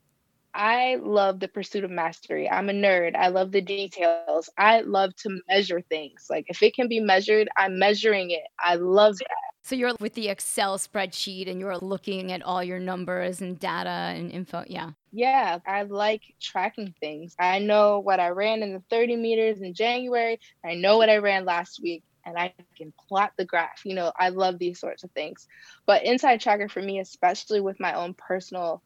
I 0.53 0.97
love 1.01 1.39
the 1.39 1.47
pursuit 1.47 1.83
of 1.83 1.91
mastery. 1.91 2.49
I'm 2.49 2.69
a 2.69 2.73
nerd. 2.73 3.15
I 3.15 3.29
love 3.29 3.51
the 3.51 3.61
details. 3.61 4.49
I 4.57 4.81
love 4.81 5.15
to 5.17 5.39
measure 5.47 5.81
things. 5.81 6.27
Like 6.29 6.45
if 6.47 6.61
it 6.61 6.73
can 6.73 6.87
be 6.87 6.99
measured, 6.99 7.47
I'm 7.57 7.79
measuring 7.79 8.31
it. 8.31 8.43
I 8.59 8.75
love 8.75 9.17
that. 9.17 9.27
So 9.63 9.75
you're 9.75 9.93
with 9.99 10.15
the 10.15 10.27
Excel 10.27 10.77
spreadsheet 10.77 11.49
and 11.49 11.59
you're 11.59 11.77
looking 11.77 12.31
at 12.31 12.41
all 12.41 12.63
your 12.63 12.79
numbers 12.79 13.41
and 13.41 13.59
data 13.59 13.89
and 13.89 14.31
info. 14.31 14.63
Yeah. 14.67 14.91
Yeah, 15.11 15.59
I 15.67 15.83
like 15.83 16.23
tracking 16.41 16.95
things. 16.99 17.35
I 17.39 17.59
know 17.59 17.99
what 17.99 18.19
I 18.19 18.29
ran 18.29 18.63
in 18.63 18.73
the 18.73 18.83
30 18.89 19.17
meters 19.17 19.61
in 19.61 19.73
January. 19.73 20.39
I 20.65 20.75
know 20.75 20.97
what 20.97 21.09
I 21.09 21.17
ran 21.17 21.45
last 21.45 21.79
week 21.81 22.03
and 22.25 22.37
I 22.37 22.53
can 22.77 22.93
plot 23.07 23.33
the 23.37 23.45
graph. 23.45 23.81
You 23.85 23.95
know, 23.95 24.11
I 24.17 24.29
love 24.29 24.57
these 24.57 24.79
sorts 24.79 25.03
of 25.03 25.11
things. 25.11 25.47
But 25.85 26.05
Inside 26.05 26.41
Tracker 26.41 26.69
for 26.69 26.81
me, 26.81 26.99
especially 26.99 27.61
with 27.61 27.79
my 27.79 27.93
own 27.93 28.13
personal 28.13 28.81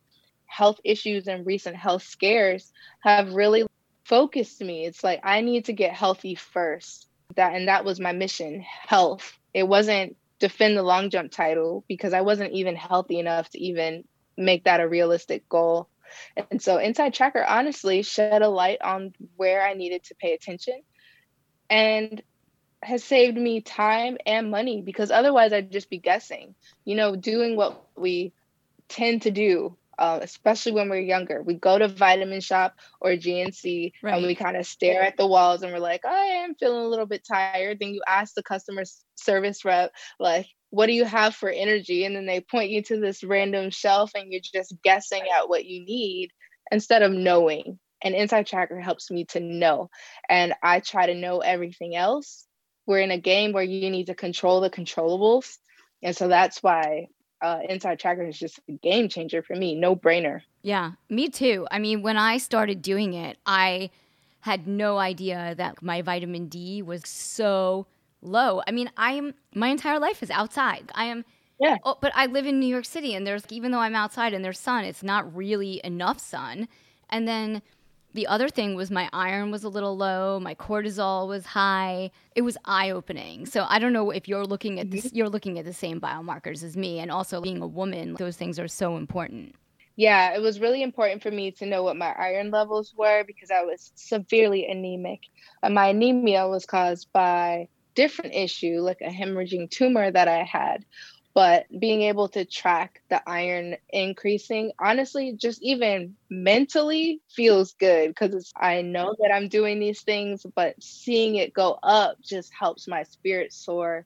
health 0.47 0.79
issues 0.84 1.27
and 1.27 1.45
recent 1.45 1.75
health 1.75 2.03
scares 2.03 2.71
have 3.01 3.34
really 3.34 3.65
focused 4.05 4.62
me. 4.62 4.86
It's 4.86 5.03
like 5.03 5.21
I 5.23 5.41
need 5.41 5.65
to 5.65 5.73
get 5.73 5.93
healthy 5.93 6.36
first. 6.36 7.08
That 7.36 7.53
and 7.55 7.67
that 7.67 7.86
was 7.86 7.99
my 7.99 8.12
mission, 8.12 8.62
health. 8.62 9.38
It 9.53 9.67
wasn't 9.67 10.15
defend 10.39 10.77
the 10.77 10.84
long 10.84 11.10
jump 11.10 11.31
title 11.31 11.84
because 11.88 12.13
I 12.13 12.21
wasn't 12.21 12.53
even 12.53 12.75
healthy 12.75 13.19
enough 13.19 13.49
to 13.51 13.60
even 13.60 14.03
make 14.38 14.65
that 14.65 14.81
a 14.81 14.88
realistic 14.88 15.47
goal. 15.49 15.89
And 16.51 16.62
so 16.62 16.77
Inside 16.77 17.13
Tracker 17.13 17.43
honestly 17.43 18.03
shed 18.03 18.41
a 18.41 18.49
light 18.49 18.81
on 18.81 19.13
where 19.36 19.65
I 19.65 19.73
needed 19.73 20.03
to 20.05 20.15
pay 20.15 20.34
attention 20.34 20.81
and 21.69 22.21
has 22.84 23.03
saved 23.03 23.38
me 23.38 23.62
time 23.62 24.17
and 24.25 24.51
money 24.51 24.81
because 24.81 25.10
otherwise 25.10 25.51
I'd 25.51 25.71
just 25.71 25.89
be 25.89 25.97
guessing, 25.97 26.53
you 26.84 26.95
know, 26.95 27.15
doing 27.15 27.55
what 27.55 27.81
we 27.97 28.34
tend 28.88 29.23
to 29.23 29.31
do 29.31 29.75
uh, 29.97 30.19
especially 30.21 30.71
when 30.71 30.89
we're 30.89 30.99
younger. 30.99 31.41
We 31.41 31.55
go 31.55 31.77
to 31.77 31.88
Vitamin 31.88 32.39
Shoppe 32.39 32.73
or 33.01 33.12
GNC 33.12 33.93
right. 34.03 34.15
and 34.15 34.25
we 34.25 34.36
kind 34.36 34.58
of 34.58 34.65
stare 34.65 35.03
at 35.03 35.17
the 35.17 35.27
walls 35.27 35.62
and 35.62 35.71
we're 35.71 35.79
like, 35.79 36.01
oh, 36.03 36.10
I 36.10 36.43
am 36.43 36.55
feeling 36.55 36.86
a 36.86 36.88
little 36.88 37.05
bit 37.05 37.25
tired. 37.27 37.79
Then 37.79 37.93
you 37.93 38.01
ask 38.08 38.34
the 38.34 38.43
customer 38.43 38.84
service 39.15 39.65
rep, 39.65 39.91
like, 40.19 40.47
what 40.69 40.88
do 40.88 40.93
you 40.93 41.05
have 41.05 41.36
for 41.36 41.49
energy? 41.49 42.05
And 42.05 42.15
then 42.15 42.25
they 42.25 42.41
point 42.41 42.69
you 42.69 42.81
to 42.84 42.99
this 42.99 43.23
random 43.23 43.69
shelf 43.69 44.12
and 44.15 44.31
you're 44.31 44.41
just 44.41 44.75
guessing 44.84 45.23
at 45.36 45.47
what 45.47 45.65
you 45.65 45.86
need 45.86 46.31
instead 46.71 47.01
of 47.01 47.12
knowing. 47.12 47.79
And 48.03 48.13
Inside 48.13 48.47
Tracker 48.47 48.79
helps 48.79 49.10
me 49.10 49.25
to 49.25 49.39
know. 49.39 49.89
And 50.29 50.53
I 50.62 50.79
try 50.81 51.08
to 51.08 51.15
know 51.15 51.39
everything 51.39 51.95
else. 51.95 52.45
We're 52.86 52.99
in 52.99 53.12
a 53.12 53.19
game 53.19 53.51
where 53.51 53.63
you 53.63 53.89
need 53.89 54.08
to 54.08 54.15
control 54.15 54.62
the 54.62 54.69
controllables. 54.69 55.58
And 56.03 56.15
so 56.15 56.27
that's 56.27 56.62
why 56.62 57.08
uh, 57.41 57.60
Inside 57.67 58.00
Tracker 58.00 58.24
is 58.24 58.38
just 58.38 58.60
a 58.69 58.74
game 58.74 59.10
changer 59.10 59.41
for 59.41 59.56
me. 59.56 59.76
No 59.76 59.95
brainer. 59.95 60.41
Yeah, 60.62 60.91
me 61.10 61.30
too. 61.30 61.67
I 61.69 61.80
mean, 61.80 62.02
when 62.02 62.17
I 62.17 62.38
started 62.38 62.82
doing 62.82 63.13
it, 63.13 63.38
I 63.45 63.91
had 64.41 64.67
no 64.67 64.98
idea 64.98 65.56
that 65.58 65.82
my 65.82 66.02
vitamin 66.02 66.48
D 66.48 66.82
was 66.82 67.02
so 67.06 67.88
low. 68.21 68.62
I 68.67 68.71
mean, 68.71 68.89
I 68.98 69.13
am 69.13 69.34
my 69.54 69.67
entire 69.67 70.00
life 70.00 70.24
is 70.24 70.30
outside. 70.30 70.91
I 70.95 71.06
am 71.06 71.26
yeah. 71.60 71.78
Oh, 71.84 71.98
but 72.02 72.12
I 72.15 72.26
live 72.26 72.45
in 72.45 72.60
New 72.60 72.67
York 72.67 72.86
City 72.86 73.15
and 73.15 73.26
there's 73.26 73.43
even 73.50 73.71
though 73.71 73.80
I'm 73.80 73.95
outside 73.95 74.34
and 74.34 74.43
there's 74.43 74.60
sun, 74.60 74.84
it's 74.84 75.04
not 75.04 75.34
really 75.36 75.82
enough 75.84 76.19
sun. 76.19 76.67
And 77.10 77.28
then 77.28 77.62
the 78.15 78.28
other 78.28 78.47
thing 78.47 78.75
was 78.75 78.89
my 78.89 79.10
iron 79.12 79.51
was 79.51 79.63
a 79.63 79.69
little 79.69 79.95
low, 79.95 80.39
my 80.39 80.56
cortisol 80.56 81.28
was 81.28 81.45
high. 81.45 82.10
It 82.34 82.41
was 82.41 82.58
eye-opening. 82.63 83.45
So 83.45 83.65
I 83.67 83.78
don't 83.78 83.93
know 83.93 84.10
if 84.10 84.28
you're 84.28 84.45
looking 84.45 84.80
at 84.80 84.89
this 84.89 85.08
mm-hmm. 85.08 85.17
you're 85.17 85.30
looking 85.30 85.60
at 85.60 85.65
the 85.65 85.73
same 85.73 85.99
biomarkers 85.99 86.63
as 86.63 86.78
me 86.78 86.99
and 86.99 87.12
also 87.12 87.41
being 87.41 87.62
a 87.62 87.67
woman, 87.67 88.15
those 88.17 88.38
things 88.38 88.58
are 88.58 88.69
so 88.69 88.95
important. 88.95 89.56
Yeah, 89.97 90.34
it 90.34 90.41
was 90.41 90.60
really 90.60 90.82
important 90.82 91.21
for 91.21 91.32
me 91.32 91.51
to 91.51 91.65
know 91.65 91.84
what 91.84 91.95
my 91.95 92.13
iron 92.17 92.51
levels 92.51 92.93
were 92.97 93.23
because 93.25 93.51
I 93.51 93.63
was 93.63 93.91
severely 93.95 94.65
anemic. 94.65 95.21
And 95.62 95.75
my 95.75 95.88
anemia 95.88 96.47
was 96.47 96.65
caused 96.65 97.12
by 97.13 97.67
different 97.95 98.36
issue 98.36 98.80
like 98.80 98.99
a 99.01 99.10
hemorrhaging 99.10 99.71
tumor 99.71 100.12
that 100.12 100.28
I 100.28 100.43
had 100.43 100.86
but 101.36 101.65
being 101.78 102.02
able 102.02 102.30
to 102.30 102.45
track 102.45 103.02
the 103.10 103.21
iron 103.30 103.76
increasing 103.89 104.71
honestly 104.80 105.34
just 105.34 105.62
even 105.62 106.15
mentally 106.30 107.21
feels 107.30 107.74
good 107.74 108.08
because 108.08 108.52
i 108.56 108.82
know 108.82 109.13
that 109.19 109.32
i'm 109.32 109.50
doing 109.50 109.80
these 109.80 110.02
things 110.02 110.45
but 110.56 110.82
seeing 110.82 111.36
it 111.36 111.54
go 111.54 111.78
up 111.84 112.17
just 112.24 112.52
helps 112.58 112.88
my 112.88 113.04
spirit 113.04 113.54
soar 113.54 114.06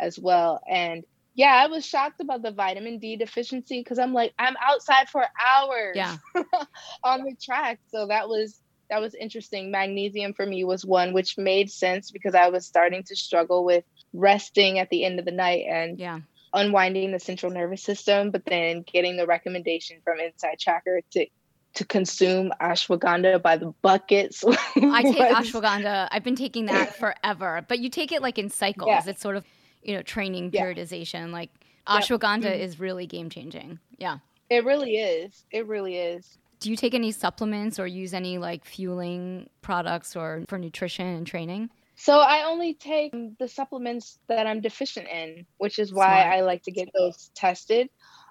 as 0.00 0.18
well. 0.18 0.60
And 0.68 1.04
yeah 1.34 1.54
i 1.62 1.68
was 1.68 1.86
shocked 1.86 2.20
about 2.20 2.42
the 2.42 2.50
vitamin 2.50 2.98
d 2.98 3.16
deficiency 3.16 3.78
because 3.78 4.00
i'm 4.00 4.12
like 4.12 4.34
i'm 4.38 4.56
outside 4.60 5.08
for 5.08 5.22
hours 5.22 5.94
yeah. 5.94 6.16
on 7.04 7.22
the 7.22 7.36
track. 7.40 7.78
So 7.92 8.08
that 8.08 8.28
was 8.28 8.60
that 8.88 9.00
was 9.00 9.14
interesting. 9.14 9.70
Magnesium 9.70 10.34
for 10.34 10.44
me 10.44 10.64
was 10.64 10.84
one 10.84 11.12
which 11.12 11.38
made 11.38 11.70
sense 11.70 12.10
because 12.10 12.34
i 12.34 12.48
was 12.48 12.66
starting 12.66 13.04
to 13.04 13.14
struggle 13.14 13.64
with 13.64 13.84
resting 14.12 14.80
at 14.80 14.90
the 14.90 15.04
end 15.04 15.20
of 15.20 15.24
the 15.24 15.30
night 15.30 15.64
and 15.68 15.98
yeah 15.98 16.18
unwinding 16.52 17.12
the 17.12 17.20
central 17.20 17.52
nervous 17.52 17.82
system, 17.82 18.30
but 18.30 18.44
then 18.44 18.82
getting 18.82 19.16
the 19.16 19.26
recommendation 19.26 19.98
from 20.04 20.20
Inside 20.20 20.58
Tracker 20.58 21.00
to 21.12 21.26
to 21.72 21.84
consume 21.84 22.52
ashwagandha 22.60 23.40
by 23.40 23.56
the 23.56 23.72
buckets. 23.80 24.44
I 24.44 25.02
take 25.02 25.16
ashwagandha. 25.16 26.08
I've 26.10 26.24
been 26.24 26.36
taking 26.36 26.66
that 26.66 26.96
forever, 26.98 27.64
but 27.68 27.78
you 27.78 27.88
take 27.88 28.12
it 28.12 28.22
like 28.22 28.38
in 28.38 28.50
cycles. 28.50 28.88
Yeah. 28.88 29.02
It's 29.06 29.20
sort 29.20 29.36
of 29.36 29.44
you 29.82 29.94
know 29.94 30.02
training 30.02 30.50
periodization. 30.50 31.28
Yeah. 31.28 31.32
Like 31.32 31.50
ashwagandha 31.86 32.42
yep. 32.42 32.54
Mm-hmm. 32.54 32.62
is 32.62 32.80
really 32.80 33.06
game 33.06 33.30
changing. 33.30 33.78
Yeah, 33.98 34.18
it 34.48 34.64
really 34.64 34.96
is. 34.96 35.44
It 35.50 35.66
really 35.66 35.96
is. 35.96 36.38
Do 36.58 36.70
you 36.70 36.76
take 36.76 36.94
any 36.94 37.10
supplements 37.10 37.78
or 37.78 37.86
use 37.86 38.12
any 38.12 38.36
like 38.36 38.64
fueling 38.64 39.48
products 39.62 40.14
or 40.14 40.44
for 40.48 40.58
nutrition 40.58 41.06
and 41.06 41.26
training? 41.26 41.70
So 42.02 42.18
I 42.18 42.44
only 42.44 42.72
take 42.72 43.12
the 43.38 43.46
supplements 43.46 44.18
that 44.26 44.46
I'm 44.46 44.62
deficient 44.62 45.06
in, 45.06 45.44
which 45.58 45.78
is 45.78 45.92
why 45.92 46.22
Smart. 46.22 46.34
I 46.34 46.40
like 46.40 46.62
to 46.62 46.70
get 46.70 46.88
those 46.96 47.30
tested. 47.34 47.90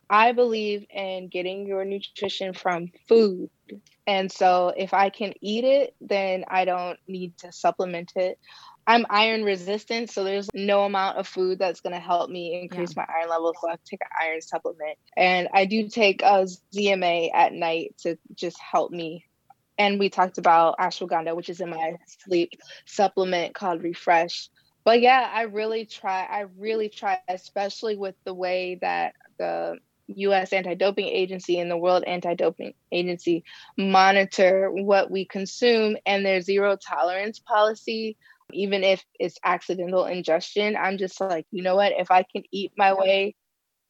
I 0.10 0.32
believe 0.32 0.88
in 0.90 1.28
getting 1.28 1.68
your 1.68 1.86
nutrition 1.86 2.56
from 2.56 2.88
food. 3.08 3.52
And 4.08 4.32
so 4.32 4.74
if 4.76 4.96
I 4.96 5.12
can 5.12 5.34
eat 5.40 5.66
it, 5.66 5.94
then 6.02 6.46
I 6.48 6.66
don't 6.66 6.98
need 7.08 7.38
to 7.40 7.52
supplement 7.52 8.14
it. 8.16 8.40
I'm 8.88 9.06
iron 9.08 9.44
resistant, 9.44 10.10
so 10.10 10.24
there's 10.24 10.50
no 10.56 10.86
amount 10.86 11.20
of 11.20 11.28
food 11.28 11.60
that's 11.60 11.82
going 11.82 11.94
to 11.94 12.00
help 12.00 12.28
me 12.32 12.60
increase 12.60 12.96
yeah. 12.98 13.06
my 13.08 13.20
iron 13.20 13.30
levels. 13.30 13.56
So 13.62 13.70
I 13.70 13.76
take 13.86 14.02
an 14.02 14.08
iron 14.20 14.42
supplement. 14.42 14.98
And 15.16 15.48
I 15.54 15.66
do 15.66 15.88
take 15.90 16.24
uh, 16.24 16.48
a 16.48 16.76
ZMA 16.76 17.30
at 17.36 17.54
night 17.54 17.94
to 18.00 18.18
just 18.34 18.58
help 18.60 18.90
me 18.90 19.26
and 19.80 19.98
we 19.98 20.10
talked 20.10 20.38
about 20.38 20.78
ashwagandha, 20.78 21.36
which 21.36 21.50
is 21.50 21.62
in 21.62 21.72
my 21.72 21.96
sleep 22.06 22.52
supplement 22.86 23.56
called 23.56 23.82
Refresh. 23.82 24.50
But 24.84 25.02
yeah, 25.02 25.30
I 25.34 25.44
really 25.44 25.86
try. 25.86 26.26
I 26.26 26.46
really 26.58 26.89
try, 26.89 27.20
especially 27.28 27.96
with 27.96 28.15
the 28.26 28.34
way 28.34 28.78
that 28.82 29.15
the 29.39 29.78
U.S. 30.08 30.54
Anti-Doping 30.54 31.08
Agency 31.08 31.60
and 31.60 31.72
the 31.72 31.78
World 31.78 32.04
Anti-Doping 32.04 32.74
Agency 32.92 33.44
monitor 33.78 34.70
what 34.72 35.10
we 35.10 35.26
consume 35.26 35.96
and 36.06 36.26
their 36.26 36.42
zero 36.42 36.76
tolerance 36.76 37.39
policy. 37.39 38.18
Even 38.52 38.84
if 38.84 39.04
it's 39.20 39.38
accidental 39.44 40.06
ingestion, 40.06 40.76
I'm 40.76 40.98
just 40.98 41.22
like, 41.22 41.46
you 41.52 41.62
know 41.62 41.76
what? 41.76 41.94
If 41.96 42.10
I 42.10 42.24
can 42.24 42.44
eat 42.52 42.72
my 42.76 42.94
way 42.94 43.36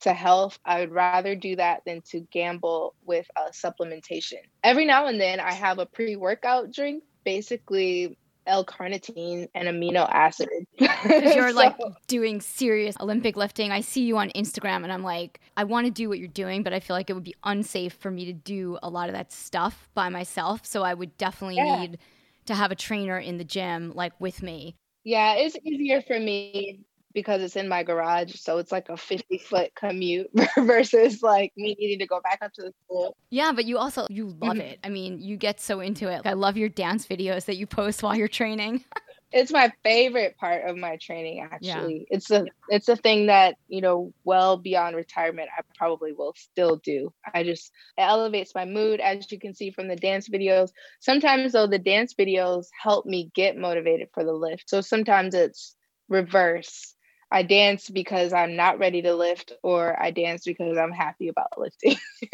to 0.01 0.13
health, 0.13 0.59
I 0.65 0.79
would 0.79 0.91
rather 0.91 1.35
do 1.35 1.55
that 1.57 1.83
than 1.85 2.01
to 2.09 2.21
gamble 2.31 2.95
with 3.05 3.27
uh, 3.35 3.49
supplementation. 3.51 4.39
Every 4.63 4.85
now 4.85 5.07
and 5.07 5.19
then, 5.19 5.39
I 5.39 5.53
have 5.53 5.79
a 5.79 5.85
pre 5.85 6.15
workout 6.15 6.71
drink. 6.71 7.03
Basically, 7.25 8.17
L-carnitine 8.49 9.47
and 9.53 9.67
amino 9.67 10.07
acids. 10.09 10.49
Because 10.79 11.35
you're 11.35 11.51
so, 11.51 11.55
like 11.55 11.77
doing 12.07 12.41
serious 12.41 12.95
Olympic 12.99 13.37
lifting. 13.37 13.71
I 13.71 13.81
see 13.81 14.03
you 14.03 14.17
on 14.17 14.29
Instagram 14.31 14.83
and 14.83 14.91
I'm 14.91 15.03
like, 15.03 15.39
I 15.55 15.63
want 15.63 15.85
to 15.85 15.91
do 15.91 16.09
what 16.09 16.19
you're 16.19 16.27
doing, 16.27 16.63
but 16.63 16.73
I 16.73 16.79
feel 16.79 16.95
like 16.95 17.09
it 17.09 17.13
would 17.13 17.23
be 17.23 17.35
unsafe 17.43 17.93
for 17.93 18.11
me 18.11 18.25
to 18.25 18.33
do 18.33 18.77
a 18.81 18.89
lot 18.89 19.07
of 19.07 19.13
that 19.13 19.31
stuff 19.31 19.87
by 19.93 20.09
myself. 20.09 20.65
So 20.65 20.83
I 20.83 20.93
would 20.93 21.15
definitely 21.17 21.57
yeah. 21.57 21.79
need 21.79 21.99
to 22.47 22.55
have 22.55 22.71
a 22.71 22.75
trainer 22.75 23.19
in 23.19 23.37
the 23.37 23.43
gym 23.43 23.93
like 23.95 24.13
with 24.19 24.41
me. 24.41 24.75
Yeah, 25.03 25.35
it's 25.35 25.55
easier 25.63 26.01
for 26.01 26.19
me 26.19 26.81
because 27.13 27.41
it's 27.41 27.55
in 27.55 27.67
my 27.67 27.83
garage. 27.83 28.35
So 28.35 28.57
it's 28.57 28.71
like 28.71 28.89
a 28.89 28.97
50 28.97 29.37
foot 29.39 29.73
commute 29.75 30.29
versus 30.57 31.21
like 31.21 31.53
me 31.57 31.75
needing 31.79 31.99
to 31.99 32.07
go 32.07 32.21
back 32.21 32.39
up 32.41 32.53
to 32.53 32.63
the 32.63 32.73
school. 32.85 33.15
Yeah, 33.29 33.51
but 33.53 33.65
you 33.65 33.77
also, 33.77 34.07
you 34.09 34.27
love 34.27 34.57
mm-hmm. 34.57 34.61
it. 34.61 34.79
I 34.83 34.89
mean, 34.89 35.19
you 35.19 35.37
get 35.37 35.59
so 35.59 35.79
into 35.79 36.09
it. 36.09 36.21
I 36.25 36.33
love 36.33 36.57
your 36.57 36.69
dance 36.69 37.05
videos 37.05 37.45
that 37.45 37.57
you 37.57 37.67
post 37.67 38.03
while 38.03 38.15
you're 38.15 38.27
training. 38.27 38.83
it's 39.31 39.51
my 39.51 39.71
favorite 39.83 40.35
part 40.37 40.65
of 40.65 40.75
my 40.75 40.97
training 40.97 41.47
actually 41.51 41.97
yeah. 42.09 42.15
it's 42.15 42.31
a 42.31 42.45
it's 42.69 42.89
a 42.89 42.95
thing 42.95 43.27
that 43.27 43.55
you 43.67 43.81
know 43.81 44.11
well 44.23 44.57
beyond 44.57 44.95
retirement 44.95 45.49
i 45.57 45.61
probably 45.77 46.11
will 46.13 46.33
still 46.35 46.77
do 46.77 47.13
i 47.33 47.43
just 47.43 47.71
it 47.97 48.01
elevates 48.01 48.55
my 48.55 48.65
mood 48.65 48.99
as 48.99 49.31
you 49.31 49.39
can 49.39 49.53
see 49.53 49.69
from 49.69 49.87
the 49.87 49.95
dance 49.95 50.27
videos 50.27 50.69
sometimes 50.99 51.51
though 51.51 51.67
the 51.67 51.79
dance 51.79 52.15
videos 52.15 52.67
help 52.81 53.05
me 53.05 53.29
get 53.35 53.55
motivated 53.55 54.07
for 54.13 54.23
the 54.23 54.33
lift 54.33 54.67
so 54.67 54.81
sometimes 54.81 55.35
it's 55.35 55.75
reverse 56.07 56.95
I 57.31 57.43
dance 57.43 57.89
because 57.89 58.33
I'm 58.33 58.55
not 58.55 58.79
ready 58.79 59.01
to 59.03 59.13
lift, 59.13 59.53
or 59.61 60.01
I 60.01 60.11
dance 60.11 60.45
because 60.45 60.77
I'm 60.77 60.91
happy 60.91 61.27
about 61.27 61.59
lifting. 61.59 61.97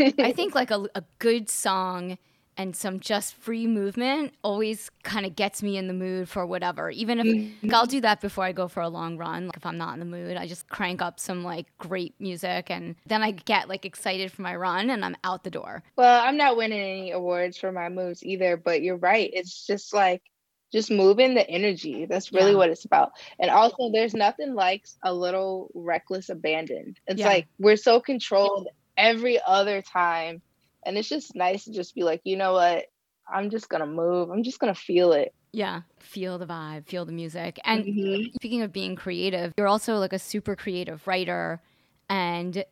I 0.00 0.32
think 0.32 0.54
like 0.54 0.70
a, 0.70 0.86
a 0.94 1.02
good 1.18 1.50
song 1.50 2.18
and 2.56 2.74
some 2.74 3.00
just 3.00 3.34
free 3.34 3.66
movement 3.66 4.32
always 4.42 4.90
kind 5.02 5.26
of 5.26 5.36
gets 5.36 5.62
me 5.62 5.76
in 5.76 5.88
the 5.88 5.94
mood 5.94 6.28
for 6.28 6.46
whatever. 6.46 6.90
Even 6.90 7.20
if 7.20 7.26
mm-hmm. 7.26 7.66
like, 7.66 7.74
I'll 7.74 7.86
do 7.86 8.00
that 8.00 8.20
before 8.20 8.44
I 8.44 8.52
go 8.52 8.68
for 8.68 8.80
a 8.80 8.88
long 8.88 9.18
run. 9.18 9.46
Like 9.46 9.56
if 9.56 9.66
I'm 9.66 9.76
not 9.76 9.94
in 9.94 10.00
the 10.00 10.06
mood, 10.06 10.36
I 10.36 10.46
just 10.46 10.68
crank 10.68 11.02
up 11.02 11.20
some 11.20 11.44
like 11.44 11.66
great 11.78 12.14
music 12.18 12.70
and 12.70 12.96
then 13.06 13.22
I 13.22 13.32
get 13.32 13.68
like 13.68 13.84
excited 13.84 14.32
for 14.32 14.42
my 14.42 14.56
run 14.56 14.90
and 14.90 15.04
I'm 15.04 15.16
out 15.24 15.44
the 15.44 15.50
door. 15.50 15.82
Well, 15.96 16.24
I'm 16.24 16.36
not 16.36 16.56
winning 16.56 16.80
any 16.80 17.10
awards 17.10 17.58
for 17.58 17.72
my 17.72 17.88
moves 17.88 18.24
either, 18.24 18.56
but 18.56 18.82
you're 18.82 18.96
right. 18.96 19.30
It's 19.32 19.66
just 19.66 19.92
like 19.92 20.22
just 20.72 20.90
moving 20.90 21.34
the 21.34 21.48
energy. 21.48 22.06
That's 22.06 22.32
really 22.32 22.52
yeah. 22.52 22.56
what 22.58 22.70
it's 22.70 22.84
about. 22.84 23.12
And 23.38 23.50
also, 23.50 23.90
there's 23.92 24.14
nothing 24.14 24.54
like 24.54 24.86
a 25.02 25.12
little 25.12 25.70
reckless 25.74 26.28
abandon. 26.28 26.96
It's 27.06 27.20
yeah. 27.20 27.28
like 27.28 27.46
we're 27.58 27.76
so 27.76 28.00
controlled 28.00 28.68
every 28.96 29.40
other 29.46 29.82
time. 29.82 30.42
And 30.84 30.96
it's 30.96 31.08
just 31.08 31.34
nice 31.34 31.64
to 31.64 31.72
just 31.72 31.94
be 31.94 32.02
like, 32.02 32.20
you 32.24 32.36
know 32.36 32.52
what? 32.52 32.86
I'm 33.28 33.50
just 33.50 33.68
going 33.68 33.80
to 33.80 33.86
move. 33.86 34.30
I'm 34.30 34.44
just 34.44 34.60
going 34.60 34.72
to 34.72 34.80
feel 34.80 35.12
it. 35.12 35.34
Yeah, 35.52 35.82
feel 35.98 36.38
the 36.38 36.46
vibe, 36.46 36.86
feel 36.86 37.04
the 37.06 37.12
music. 37.12 37.58
And 37.64 37.84
mm-hmm. 37.84 38.34
speaking 38.34 38.62
of 38.62 38.72
being 38.72 38.94
creative, 38.94 39.52
you're 39.56 39.66
also 39.66 39.96
like 39.96 40.12
a 40.12 40.18
super 40.18 40.54
creative 40.54 41.06
writer. 41.06 41.60
And 42.08 42.64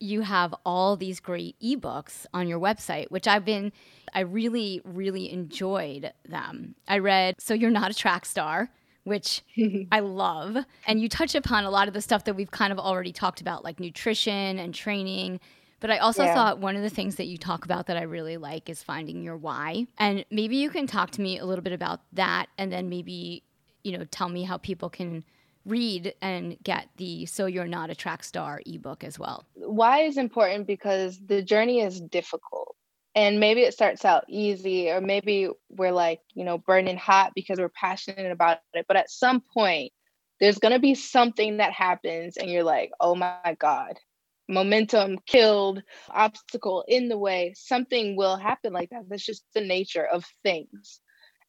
you 0.00 0.22
have 0.22 0.54
all 0.64 0.96
these 0.96 1.20
great 1.20 1.56
ebooks 1.60 2.26
on 2.34 2.48
your 2.48 2.58
website, 2.58 3.10
which 3.10 3.26
I've 3.26 3.44
been, 3.44 3.72
I 4.12 4.20
really, 4.20 4.80
really 4.84 5.32
enjoyed 5.32 6.12
them. 6.28 6.74
I 6.86 6.98
read 6.98 7.36
So 7.38 7.54
You're 7.54 7.70
Not 7.70 7.90
a 7.90 7.94
Track 7.94 8.26
Star, 8.26 8.70
which 9.04 9.42
I 9.92 10.00
love. 10.00 10.56
And 10.86 11.00
you 11.00 11.08
touch 11.08 11.34
upon 11.34 11.64
a 11.64 11.70
lot 11.70 11.88
of 11.88 11.94
the 11.94 12.00
stuff 12.00 12.24
that 12.24 12.34
we've 12.34 12.50
kind 12.50 12.72
of 12.72 12.78
already 12.78 13.12
talked 13.12 13.40
about, 13.40 13.64
like 13.64 13.80
nutrition 13.80 14.58
and 14.58 14.74
training. 14.74 15.40
But 15.80 15.90
I 15.90 15.98
also 15.98 16.24
yeah. 16.24 16.34
thought 16.34 16.58
one 16.58 16.76
of 16.76 16.82
the 16.82 16.90
things 16.90 17.16
that 17.16 17.26
you 17.26 17.36
talk 17.36 17.64
about 17.64 17.86
that 17.86 17.96
I 17.96 18.02
really 18.02 18.36
like 18.36 18.68
is 18.70 18.82
finding 18.82 19.22
your 19.22 19.36
why. 19.36 19.86
And 19.98 20.24
maybe 20.30 20.56
you 20.56 20.70
can 20.70 20.86
talk 20.86 21.10
to 21.12 21.20
me 21.20 21.38
a 21.38 21.44
little 21.44 21.62
bit 21.62 21.74
about 21.74 22.00
that 22.14 22.46
and 22.56 22.72
then 22.72 22.88
maybe, 22.88 23.42
you 23.82 23.96
know, 23.96 24.04
tell 24.10 24.28
me 24.28 24.44
how 24.44 24.56
people 24.56 24.88
can 24.88 25.24
read 25.64 26.14
and 26.20 26.56
get 26.62 26.88
the 26.96 27.26
So 27.26 27.46
You're 27.46 27.66
Not 27.66 27.90
a 27.90 27.94
Track 27.94 28.24
Star 28.24 28.60
ebook 28.66 29.04
as 29.04 29.18
well? 29.18 29.44
Why 29.54 30.02
is 30.02 30.16
important 30.16 30.66
because 30.66 31.18
the 31.24 31.42
journey 31.42 31.80
is 31.80 32.00
difficult. 32.00 32.76
And 33.16 33.38
maybe 33.38 33.60
it 33.62 33.72
starts 33.72 34.04
out 34.04 34.24
easy, 34.28 34.90
or 34.90 35.00
maybe 35.00 35.48
we're 35.68 35.92
like, 35.92 36.20
you 36.34 36.44
know, 36.44 36.58
burning 36.58 36.96
hot 36.96 37.30
because 37.32 37.60
we're 37.60 37.68
passionate 37.68 38.32
about 38.32 38.58
it. 38.72 38.86
But 38.88 38.96
at 38.96 39.08
some 39.08 39.40
point, 39.40 39.92
there's 40.40 40.58
going 40.58 40.74
to 40.74 40.80
be 40.80 40.96
something 40.96 41.58
that 41.58 41.72
happens, 41.72 42.36
and 42.36 42.50
you're 42.50 42.64
like, 42.64 42.90
oh 43.00 43.14
my 43.14 43.56
God, 43.60 44.00
momentum 44.48 45.18
killed, 45.26 45.80
obstacle 46.10 46.84
in 46.88 47.08
the 47.08 47.16
way. 47.16 47.54
Something 47.56 48.16
will 48.16 48.36
happen 48.36 48.72
like 48.72 48.90
that. 48.90 49.08
That's 49.08 49.24
just 49.24 49.44
the 49.54 49.60
nature 49.60 50.04
of 50.04 50.24
things. 50.42 51.00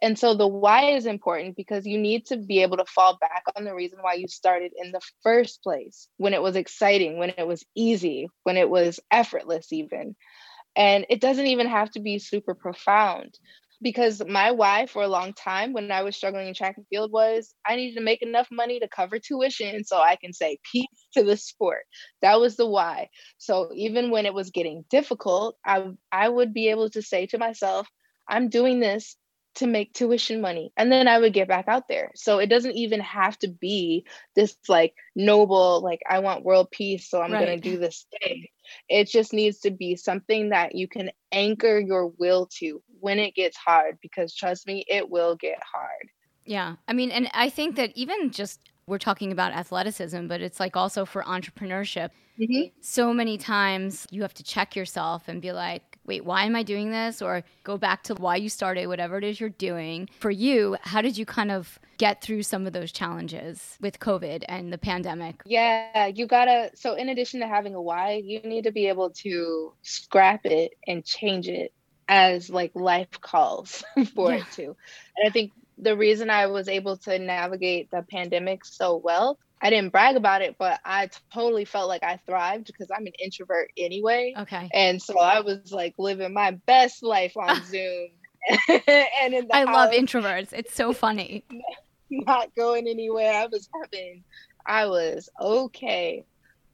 And 0.01 0.19
so 0.19 0.36
the 0.36 0.47
why 0.47 0.91
is 0.91 1.05
important 1.05 1.55
because 1.55 1.86
you 1.86 1.97
need 1.97 2.25
to 2.27 2.38
be 2.38 2.62
able 2.62 2.77
to 2.77 2.86
fall 2.86 3.17
back 3.19 3.43
on 3.55 3.63
the 3.63 3.73
reason 3.73 3.99
why 4.01 4.13
you 4.13 4.27
started 4.27 4.73
in 4.75 4.91
the 4.91 5.01
first 5.23 5.63
place 5.63 6.08
when 6.17 6.34
it 6.34 6.41
was 6.41 6.55
exciting, 6.55 7.17
when 7.17 7.34
it 7.38 7.47
was 7.47 7.65
easy, 7.75 8.27
when 8.43 8.58
it 8.58 8.69
was 8.69 8.99
effortless, 9.10 9.71
even. 9.71 10.15
And 10.75 11.05
it 11.10 11.21
doesn't 11.21 11.47
even 11.47 11.67
have 11.67 11.91
to 11.91 12.01
be 12.01 12.19
super 12.19 12.53
profound 12.53 13.39
because 13.81 14.21
my 14.25 14.51
why 14.51 14.86
for 14.86 15.03
a 15.03 15.08
long 15.08 15.34
time 15.34 15.73
when 15.73 15.91
I 15.91 16.03
was 16.03 16.15
struggling 16.15 16.47
in 16.47 16.53
track 16.53 16.75
and 16.77 16.88
field 16.88 17.12
was 17.12 17.53
I 17.65 17.75
needed 17.75 17.97
to 17.97 18.03
make 18.03 18.21
enough 18.21 18.47
money 18.51 18.79
to 18.79 18.88
cover 18.88 19.19
tuition 19.19 19.84
so 19.84 19.97
I 19.97 20.15
can 20.17 20.34
say 20.34 20.58
peace 20.71 21.08
to 21.13 21.23
the 21.23 21.38
sport. 21.38 21.84
That 22.21 22.39
was 22.39 22.55
the 22.55 22.65
why. 22.65 23.10
So 23.38 23.71
even 23.75 24.12
when 24.12 24.25
it 24.25 24.34
was 24.34 24.51
getting 24.51 24.86
difficult, 24.89 25.55
I 25.65 25.91
I 26.12 26.27
would 26.27 26.53
be 26.53 26.69
able 26.69 26.89
to 26.91 27.01
say 27.01 27.27
to 27.27 27.38
myself, 27.38 27.88
I'm 28.27 28.49
doing 28.49 28.79
this 28.79 29.15
to 29.56 29.68
make 29.68 29.94
tuition 29.94 30.41
money 30.41 30.72
and 30.78 30.91
then 30.91 31.08
i 31.08 31.18
would 31.18 31.34
get 31.34 31.48
back 31.48 31.68
out 31.68 31.88
there 31.88 32.12
so 32.15 32.39
it 32.39 32.48
doesn't 32.48 32.76
even 32.76 33.00
have 33.00 33.38
to 33.38 33.48
be 33.48 34.06
this 34.36 34.56
like 34.68 34.94
noble 35.15 35.82
like 35.82 36.02
i 36.10 36.20
want 36.20 36.44
world 36.44 36.70
peace 36.72 37.10
so 37.10 37.22
i'm 37.22 37.32
right. 37.32 37.46
going 37.46 37.60
to 37.60 37.70
do 37.70 37.78
this 37.78 38.06
thing 38.22 38.46
it 38.89 39.08
just 39.08 39.34
needs 39.34 39.60
to 39.60 39.72
be 39.72 39.96
something 39.96 40.50
that 40.50 40.76
you 40.76 40.88
can 40.88 41.10
anchor 41.32 41.80
your 41.80 42.08
will 42.08 42.48
to 42.48 42.82
when 43.00 43.20
it 43.20 43.36
gets 43.36 43.58
hard 43.58 43.98
because 44.02 44.34
trust 44.36 44.68
me 44.68 44.84
it 44.88 45.10
will 45.10 45.36
get 45.36 45.60
hard 45.63 46.10
yeah 46.46 46.76
i 46.88 46.94
mean 46.94 47.12
and 47.12 47.30
i 47.34 47.50
think 47.50 47.76
that 47.76 47.91
even 47.96 48.32
just 48.32 48.60
we're 48.88 49.00
talking 49.00 49.32
about 49.32 49.52
athleticism 49.52 50.28
but 50.28 50.41
it's 50.41 50.60
like 50.60 50.76
also 50.76 51.06
for 51.06 51.24
entrepreneurship 51.24 52.10
mm-hmm. 52.39 52.68
so 52.82 53.13
many 53.13 53.38
times 53.38 54.06
you 54.12 54.22
have 54.22 54.34
to 54.34 54.44
check 54.44 54.76
yourself 54.76 55.28
and 55.28 55.41
be 55.41 55.52
like 55.52 55.94
wait, 56.06 56.26
why 56.26 56.46
am 56.46 56.56
I 56.56 56.63
doing 56.63 56.91
this? 56.91 57.22
Or 57.22 57.44
go 57.63 57.78
back 57.78 58.04
to 58.04 58.15
why 58.15 58.36
you 58.36 58.50
started, 58.50 58.88
whatever 58.88 59.18
it 59.18 59.24
is 59.24 59.39
you're 59.39 59.50
doing. 59.50 60.10
For 60.20 60.32
you, 60.32 60.78
how 60.82 61.02
did 61.02 61.18
you 61.18 61.26
kind 61.26 61.52
of 61.52 61.80
get 61.98 62.22
through 62.22 62.44
some 62.44 62.68
of 62.68 62.74
those 62.74 62.91
challenges 62.91 63.78
with 63.82 64.00
COVID 64.00 64.44
and 64.48 64.72
the 64.72 64.78
pandemic? 64.78 65.41
Yeah, 65.46 66.08
you 66.08 66.28
gotta. 66.28 66.72
So, 66.76 66.94
in 66.94 67.10
addition 67.10 67.39
to 67.39 67.48
having 67.48 67.76
a 67.76 67.82
why, 67.82 68.22
you 68.24 68.39
need 68.41 68.65
to 68.65 68.72
be 68.72 68.88
able 68.88 69.12
to 69.12 69.74
scrap 69.82 70.46
it 70.46 70.74
and 70.88 71.04
change 71.04 71.48
it 71.48 71.74
as 72.08 72.50
like 72.50 72.72
life 72.76 73.20
calls 73.22 73.84
for 74.13 74.32
yeah. 74.32 74.38
it 74.38 74.46
to. 74.54 74.63
And 74.65 75.28
I 75.28 75.30
think 75.30 75.52
the 75.78 75.98
reason 75.98 76.30
I 76.30 76.48
was 76.48 76.68
able 76.68 76.98
to 76.98 77.20
navigate 77.20 77.91
the 77.91 78.06
pandemic 78.10 78.63
so 78.65 78.96
well 78.96 79.38
I 79.65 79.71
didn't 79.71 79.91
brag 79.91 80.15
about 80.15 80.43
it, 80.43 80.58
but 80.60 80.80
I 80.86 81.10
totally 81.34 81.65
felt 81.65 81.88
like 81.89 82.04
I 82.04 82.19
thrived 82.28 82.67
because 82.67 82.91
I'm 82.95 83.08
an 83.08 83.13
introvert 83.17 83.71
anyway. 83.75 84.36
Okay. 84.38 84.69
And 84.71 85.01
so 85.01 85.17
I 85.17 85.39
was 85.39 85.71
like 85.71 85.95
living 85.97 86.36
my 86.36 86.51
best 86.51 87.01
life 87.01 87.36
on 87.36 87.63
Zoom. 87.65 88.10
and 88.69 89.34
in 89.34 89.47
I 89.51 89.65
house, 89.65 89.73
love 89.73 89.91
introverts. 89.91 90.54
It's 90.54 90.75
so 90.75 90.93
funny. 90.93 91.43
Not 92.12 92.54
going 92.56 92.88
anywhere. 92.88 93.34
I 93.34 93.47
was 93.47 93.67
having, 93.82 94.23
I 94.67 94.86
was 94.86 95.30
okay. 95.41 96.25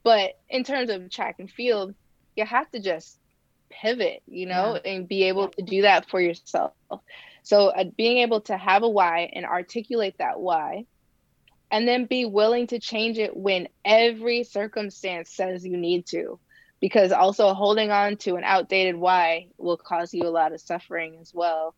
But 0.02 0.38
in 0.50 0.62
terms 0.62 0.90
of 0.90 1.08
track 1.08 1.36
and 1.38 1.50
field, 1.50 1.94
you 2.36 2.44
have 2.44 2.70
to 2.72 2.78
just 2.78 3.18
pivot, 3.70 4.22
you 4.26 4.44
know, 4.44 4.78
yeah. 4.84 4.92
and 4.92 5.08
be 5.08 5.22
able 5.22 5.48
to 5.48 5.62
do 5.62 5.80
that 5.80 6.10
for 6.10 6.20
yourself. 6.20 6.74
So 7.42 7.68
uh, 7.68 7.84
being 7.96 8.18
able 8.18 8.42
to 8.42 8.56
have 8.58 8.82
a 8.82 8.88
why 8.88 9.30
and 9.32 9.46
articulate 9.46 10.16
that 10.18 10.38
why 10.40 10.84
and 11.72 11.88
then 11.88 12.04
be 12.04 12.26
willing 12.26 12.66
to 12.66 12.78
change 12.78 13.18
it 13.18 13.34
when 13.34 13.66
every 13.82 14.44
circumstance 14.44 15.34
says 15.34 15.64
you 15.64 15.78
need 15.78 16.06
to 16.06 16.38
because 16.80 17.12
also 17.12 17.54
holding 17.54 17.90
on 17.90 18.16
to 18.18 18.36
an 18.36 18.44
outdated 18.44 18.94
why 18.94 19.46
will 19.56 19.78
cause 19.78 20.12
you 20.12 20.24
a 20.24 20.28
lot 20.28 20.52
of 20.52 20.60
suffering 20.60 21.16
as 21.20 21.32
well. 21.34 21.74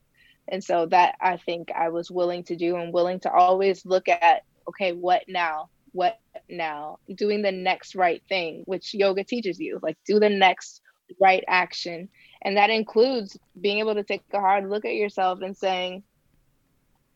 And 0.49 0.63
so 0.63 0.87
that 0.87 1.15
i 1.21 1.39
think 1.39 1.71
i 1.75 1.89
was 1.89 2.11
willing 2.11 2.45
to 2.45 2.57
do 2.57 2.77
and 2.77 2.93
willing 2.93 3.21
to 3.21 3.33
always 3.33 3.87
look 3.87 4.09
at 4.09 4.43
okay 4.69 4.93
what 4.93 5.23
now? 5.29 5.71
What 5.93 6.19
now? 6.51 6.99
Doing 7.15 7.41
the 7.41 7.53
next 7.53 7.95
right 7.95 8.23
thing 8.29 8.65
which 8.67 8.93
yoga 8.93 9.23
teaches 9.25 9.61
you 9.61 9.79
like 9.81 9.97
do 10.05 10.19
the 10.19 10.29
next 10.29 10.83
right 11.21 11.45
action. 11.47 12.09
And 12.43 12.57
that 12.57 12.69
includes 12.69 13.39
being 13.59 13.79
able 13.79 13.95
to 13.95 14.03
take 14.03 14.23
a 14.33 14.41
hard 14.41 14.69
look 14.69 14.85
at 14.85 14.95
yourself 14.95 15.41
and 15.41 15.57
saying 15.57 16.03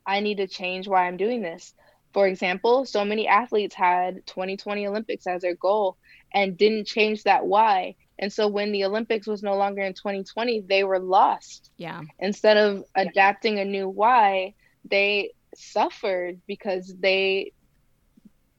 i 0.07 0.21
need 0.21 0.37
to 0.37 0.47
change 0.47 0.89
why 0.89 1.07
i'm 1.07 1.19
doing 1.19 1.43
this 1.43 1.75
for 2.19 2.27
example, 2.27 2.85
so 2.85 3.05
many 3.05 3.29
athletes 3.29 3.77
had 3.77 4.27
2020 4.27 4.89
Olympics 4.89 5.25
as 5.29 5.43
their 5.43 5.55
goal 5.55 5.97
and 6.35 6.59
didn't 6.59 6.89
change 6.89 7.23
that 7.23 7.47
why. 7.47 7.95
And 8.19 8.33
so 8.33 8.49
when 8.49 8.73
the 8.73 8.87
Olympics 8.87 9.29
was 9.29 9.41
no 9.41 9.55
longer 9.55 9.83
in 9.83 9.95
2020, 9.95 10.63
they 10.63 10.83
were 10.83 10.99
lost. 10.99 11.71
Yeah. 11.77 12.03
Instead 12.19 12.57
of 12.57 12.83
adapting 12.97 13.61
a 13.61 13.65
new 13.65 13.89
why, 13.89 14.55
they 14.85 15.31
suffered 15.55 16.41
because 16.49 16.93
they 16.99 17.53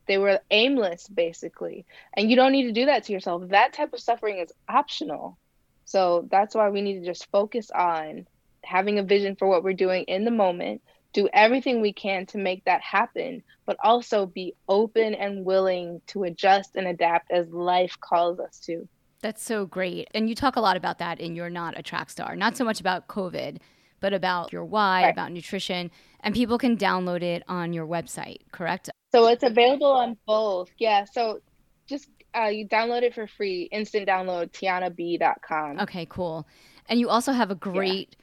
they 0.08 0.18
were 0.18 0.40
aimless 0.50 1.10
basically. 1.10 1.86
And 2.14 2.30
you 2.30 2.38
don't 2.38 2.54
need 2.54 2.68
to 2.68 2.72
do 2.72 2.86
that 2.86 3.04
to 3.04 3.12
yourself. 3.12 3.50
That 3.50 3.74
type 3.74 3.92
of 3.92 4.00
suffering 4.00 4.38
is 4.38 4.54
optional. 4.70 5.38
So 5.84 6.30
that's 6.32 6.56
why 6.56 6.70
we 6.70 6.82
need 6.82 7.02
to 7.02 7.06
just 7.06 7.30
focus 7.30 7.72
on 7.72 8.26
having 8.64 9.00
a 9.00 9.04
vision 9.04 9.36
for 9.36 9.50
what 9.50 9.66
we're 9.66 9.74
doing 9.74 10.06
in 10.06 10.24
the 10.24 10.32
moment, 10.32 10.82
do 11.14 11.28
everything 11.34 11.82
we 11.82 11.94
can 11.94 12.26
to 12.28 12.38
make 12.38 12.64
that 12.66 12.82
happen, 12.82 13.44
but 13.66 13.78
also 13.84 14.26
be 14.26 14.54
open 14.68 15.14
and 15.14 15.46
willing 15.46 16.02
to 16.08 16.24
adjust 16.24 16.76
and 16.76 16.88
adapt 16.88 17.32
as 17.32 17.48
life 17.50 17.96
calls 18.00 18.40
us 18.40 18.60
to. 18.60 18.88
That's 19.22 19.44
so 19.44 19.66
great. 19.66 20.08
And 20.14 20.30
you 20.30 20.36
talk 20.36 20.56
a 20.56 20.62
lot 20.62 20.78
about 20.78 21.00
that 21.00 21.20
in 21.20 21.36
You're 21.36 21.50
Not 21.50 21.78
a 21.78 21.84
Track 21.84 22.10
Star, 22.10 22.36
not 22.36 22.56
so 22.56 22.64
much 22.64 22.80
about 22.80 23.08
COVID, 23.08 23.58
but 24.00 24.14
about 24.14 24.54
your 24.54 24.64
why, 24.64 25.04
right. 25.04 25.10
about 25.10 25.32
nutrition. 25.32 25.92
And 26.22 26.34
people 26.34 26.58
can 26.58 26.78
download 26.78 27.22
it 27.22 27.44
on 27.48 27.74
your 27.74 27.86
website, 27.86 28.40
correct? 28.52 28.90
So 29.12 29.28
it's 29.28 29.44
available 29.44 29.92
on 29.92 30.16
both. 30.26 30.70
Yeah. 30.78 31.06
So 31.12 31.42
just 31.88 32.08
uh, 32.38 32.46
you 32.46 32.68
download 32.68 33.02
it 33.02 33.14
for 33.14 33.28
free, 33.28 33.64
instant 33.72 34.08
download, 34.08 34.52
tiannab.com. 34.52 35.80
Okay, 35.82 36.06
cool. 36.10 36.48
And 36.88 37.00
you 37.00 37.10
also 37.10 37.32
have 37.32 37.52
a 37.52 37.56
great 37.56 38.16
yeah. 38.18 38.19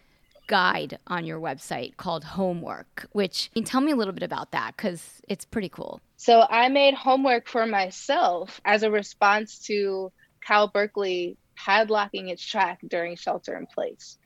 Guide 0.46 0.98
on 1.06 1.24
your 1.24 1.40
website 1.40 1.96
called 1.96 2.24
Homework, 2.24 3.06
which 3.12 3.50
tell 3.64 3.80
me 3.80 3.92
a 3.92 3.96
little 3.96 4.14
bit 4.14 4.22
about 4.22 4.52
that 4.52 4.76
because 4.76 5.20
it's 5.28 5.44
pretty 5.44 5.68
cool. 5.68 6.00
So 6.16 6.46
I 6.48 6.68
made 6.68 6.94
homework 6.94 7.48
for 7.48 7.66
myself 7.66 8.60
as 8.64 8.82
a 8.82 8.90
response 8.90 9.58
to 9.66 10.12
Cal 10.44 10.68
Berkeley 10.68 11.36
padlocking 11.58 12.28
its 12.30 12.44
track 12.44 12.80
during 12.86 13.16
shelter 13.16 13.56
in 13.56 13.66
place. 13.66 14.18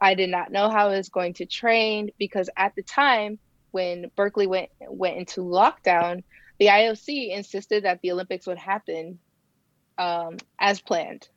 I 0.00 0.14
did 0.14 0.30
not 0.30 0.52
know 0.52 0.70
how 0.70 0.88
I 0.88 0.96
was 0.96 1.08
going 1.08 1.34
to 1.34 1.46
train 1.46 2.10
because 2.18 2.50
at 2.56 2.74
the 2.74 2.82
time 2.82 3.38
when 3.70 4.10
Berkeley 4.16 4.46
went 4.46 4.70
went 4.80 5.16
into 5.16 5.40
lockdown, 5.40 6.22
the 6.58 6.66
IOC 6.66 7.30
insisted 7.30 7.84
that 7.84 8.00
the 8.02 8.12
Olympics 8.12 8.46
would 8.46 8.58
happen 8.58 9.18
um, 9.98 10.36
as 10.58 10.80
planned, 10.80 11.28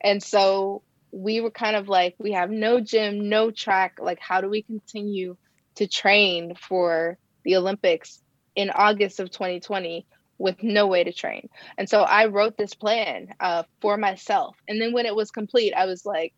and 0.00 0.22
so 0.22 0.82
we 1.16 1.40
were 1.40 1.50
kind 1.50 1.76
of 1.76 1.88
like, 1.88 2.14
we 2.18 2.32
have 2.32 2.50
no 2.50 2.78
gym, 2.78 3.30
no 3.30 3.50
track. 3.50 3.98
Like, 3.98 4.18
how 4.20 4.42
do 4.42 4.50
we 4.50 4.62
continue 4.62 5.36
to 5.76 5.86
train 5.86 6.54
for 6.54 7.16
the 7.42 7.56
Olympics 7.56 8.20
in 8.54 8.70
August 8.70 9.18
of 9.18 9.30
2020 9.30 10.06
with 10.38 10.62
no 10.62 10.86
way 10.86 11.04
to 11.04 11.12
train? 11.12 11.48
And 11.78 11.88
so 11.88 12.02
I 12.02 12.26
wrote 12.26 12.58
this 12.58 12.74
plan 12.74 13.28
uh, 13.40 13.62
for 13.80 13.96
myself, 13.96 14.56
and 14.68 14.80
then 14.80 14.92
when 14.92 15.06
it 15.06 15.16
was 15.16 15.30
complete, 15.30 15.72
I 15.72 15.86
was 15.86 16.04
like, 16.04 16.34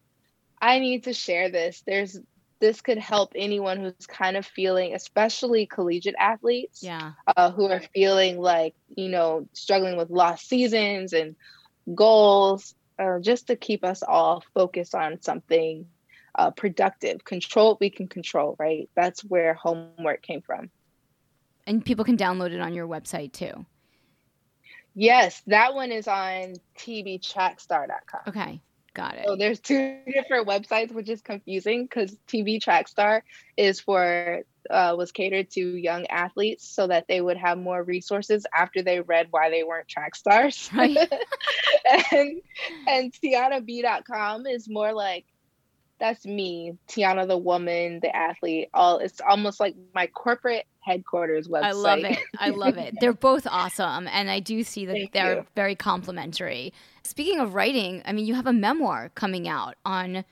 I 0.60 0.78
need 0.78 1.04
to 1.04 1.12
share 1.12 1.50
this. 1.50 1.82
There's 1.84 2.18
this 2.60 2.80
could 2.80 2.98
help 2.98 3.32
anyone 3.36 3.78
who's 3.78 4.06
kind 4.06 4.36
of 4.36 4.44
feeling, 4.44 4.94
especially 4.94 5.66
collegiate 5.66 6.16
athletes, 6.18 6.82
yeah, 6.82 7.12
uh, 7.36 7.50
who 7.50 7.66
are 7.66 7.82
feeling 7.94 8.38
like 8.40 8.74
you 8.96 9.08
know 9.08 9.48
struggling 9.54 9.96
with 9.96 10.10
lost 10.10 10.48
seasons 10.48 11.12
and 11.12 11.34
goals, 11.94 12.74
uh, 12.98 13.18
just 13.20 13.46
to 13.48 13.56
keep 13.56 13.84
us 13.84 14.02
all 14.02 14.42
focused 14.54 14.94
on 14.94 15.22
something 15.22 15.87
uh, 16.34 16.50
productive, 16.50 17.24
control 17.24 17.76
we 17.80 17.90
can 17.90 18.08
control. 18.08 18.56
Right, 18.58 18.88
that's 18.94 19.24
where 19.24 19.54
homework 19.54 20.22
came 20.22 20.42
from. 20.42 20.70
And 21.66 21.84
people 21.84 22.04
can 22.04 22.16
download 22.16 22.52
it 22.52 22.61
on 22.61 22.74
your 22.74 22.88
website 22.88 23.32
too. 23.32 23.66
Yes, 24.94 25.42
that 25.46 25.74
one 25.74 25.92
is 25.92 26.08
on 26.08 26.54
tbtrackstar.com. 26.78 28.20
Okay. 28.26 28.61
Got 28.94 29.16
it. 29.16 29.24
So 29.27 29.37
there's 29.37 29.61
two 29.61 29.98
different 30.12 30.48
websites, 30.48 30.92
which 30.92 31.09
is 31.09 31.20
confusing 31.20 31.85
because 31.85 32.16
TB 32.29 32.62
Trackstar 32.62 33.22
is 33.57 33.81
for 33.81 34.42
uh, 34.70 34.94
was 34.98 35.12
catered 35.12 35.51
to 35.53 35.61
young 35.61 36.07
athletes 36.07 36.68
so 36.68 36.87
that 36.87 37.07
they 37.09 37.20
would 37.20 37.37
have 37.37 37.59
more 37.59 37.83
resources 37.83 38.44
after 38.55 38.83
they 38.83 39.01
read 39.01 39.29
why 39.31 39.51
they 39.51 39.62
weren't 39.62 39.88
track 39.88 40.14
stars. 40.14 40.68
Right. 40.74 40.96
and 42.12 42.40
and 42.87 43.12
TiannaB.com 43.12 44.46
is 44.46 44.68
more 44.68 44.92
like 44.92 45.24
that's 45.98 46.24
me, 46.24 46.76
Tianna 46.88 47.26
the 47.26 47.38
woman, 47.38 48.00
the 48.00 48.14
athlete. 48.14 48.68
All 48.74 48.98
it's 48.98 49.20
almost 49.20 49.61
like 49.61 49.74
my 49.94 50.06
corporate 50.08 50.66
headquarters 50.80 51.48
website. 51.48 51.64
I 51.64 51.72
love 51.72 51.98
it. 52.00 52.18
I 52.38 52.50
love 52.50 52.76
it. 52.78 52.94
They're 53.00 53.12
both 53.12 53.46
awesome, 53.46 54.08
and 54.08 54.30
I 54.30 54.40
do 54.40 54.62
see 54.62 54.87
that 54.87 54.92
Thank 54.92 55.12
they're 55.12 55.37
you. 55.37 55.46
very 55.54 55.74
complimentary. 55.74 56.72
Speaking 57.02 57.40
of 57.40 57.54
writing, 57.54 58.02
I 58.04 58.12
mean, 58.12 58.26
you 58.26 58.34
have 58.34 58.46
a 58.46 58.52
memoir 58.52 59.11
coming 59.14 59.48
out 59.48 59.74
on 59.84 60.24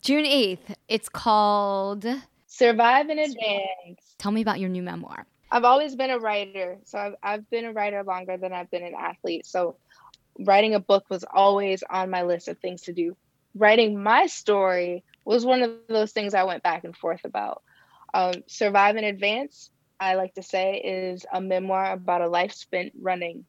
June 0.00 0.24
eighth. 0.24 0.74
It's 0.88 1.08
called 1.08 2.06
Survive 2.46 3.08
and 3.08 3.20
Advance. 3.20 4.14
Tell 4.18 4.32
me 4.32 4.42
about 4.42 4.60
your 4.60 4.68
new 4.68 4.82
memoir. 4.82 5.26
I've 5.52 5.64
always 5.64 5.96
been 5.96 6.10
a 6.10 6.18
writer, 6.18 6.78
so 6.84 6.98
I've 6.98 7.14
I've 7.22 7.50
been 7.50 7.64
a 7.64 7.72
writer 7.72 8.02
longer 8.02 8.36
than 8.36 8.52
I've 8.52 8.70
been 8.70 8.84
an 8.84 8.94
athlete. 8.98 9.46
So 9.46 9.76
writing 10.38 10.74
a 10.74 10.80
book 10.80 11.04
was 11.10 11.24
always 11.30 11.82
on 11.88 12.10
my 12.10 12.22
list 12.22 12.48
of 12.48 12.58
things 12.58 12.82
to 12.82 12.92
do. 12.92 13.16
Writing 13.54 14.00
my 14.00 14.26
story 14.26 15.02
was 15.30 15.46
one 15.46 15.62
of 15.62 15.70
those 15.88 16.12
things 16.12 16.34
I 16.34 16.44
went 16.44 16.62
back 16.62 16.84
and 16.84 16.96
forth 16.96 17.24
about. 17.24 17.62
Um, 18.12 18.34
Survive 18.48 18.96
and 18.96 19.06
Advance, 19.06 19.70
I 20.00 20.14
like 20.14 20.34
to 20.34 20.42
say, 20.42 20.76
is 20.78 21.24
a 21.32 21.40
memoir 21.40 21.92
about 21.92 22.22
a 22.22 22.28
life 22.28 22.52
spent 22.52 22.92
running. 23.00 23.44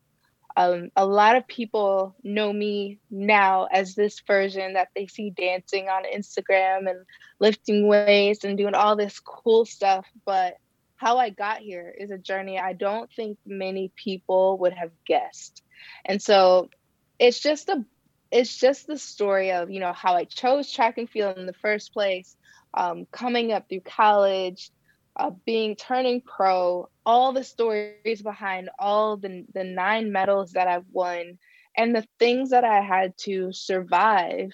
Um, 0.55 0.91
a 0.95 1.05
lot 1.05 1.37
of 1.37 1.47
people 1.47 2.15
know 2.23 2.51
me 2.51 2.99
now 3.09 3.67
as 3.71 3.95
this 3.95 4.19
version 4.27 4.73
that 4.73 4.89
they 4.95 5.07
see 5.07 5.31
dancing 5.31 5.87
on 5.87 6.03
Instagram 6.03 6.89
and 6.89 7.05
lifting 7.39 7.87
weights 7.87 8.43
and 8.43 8.57
doing 8.57 8.75
all 8.75 8.95
this 8.95 9.19
cool 9.19 9.65
stuff. 9.65 10.05
But 10.25 10.57
how 10.97 11.17
I 11.17 11.31
got 11.31 11.59
here 11.59 11.91
is 11.97 12.11
a 12.11 12.17
journey 12.17 12.59
I 12.59 12.73
don't 12.73 13.09
think 13.11 13.39
many 13.43 13.91
people 13.95 14.59
would 14.59 14.73
have 14.73 14.91
guessed. 15.07 15.63
And 16.05 16.21
so 16.21 16.69
it's 17.17 17.39
just 17.39 17.69
a 17.69 17.83
it's 18.31 18.57
just 18.59 18.87
the 18.87 18.97
story 18.97 19.51
of 19.51 19.69
you 19.71 19.79
know 19.79 19.93
how 19.93 20.15
I 20.15 20.25
chose 20.25 20.71
track 20.71 20.97
and 20.97 21.09
field 21.09 21.37
in 21.37 21.45
the 21.47 21.53
first 21.53 21.93
place, 21.93 22.35
um, 22.73 23.05
coming 23.11 23.51
up 23.51 23.67
through 23.69 23.81
college, 23.81 24.71
uh, 25.17 25.31
being 25.45 25.75
turning 25.75 26.21
pro, 26.21 26.89
all 27.05 27.33
the 27.33 27.43
stories 27.43 27.99
behind 27.99 28.69
all 28.79 28.93
the 29.17 29.45
the 29.53 29.63
nine 29.63 30.11
medals 30.11 30.31
that 30.33 30.47
I've 30.47 30.69
won, 30.91 31.37
and 31.77 31.95
the 31.95 32.05
things 32.19 32.49
that 32.51 32.63
I 32.63 32.81
had 32.81 33.13
to 33.21 33.51
survive 33.51 34.51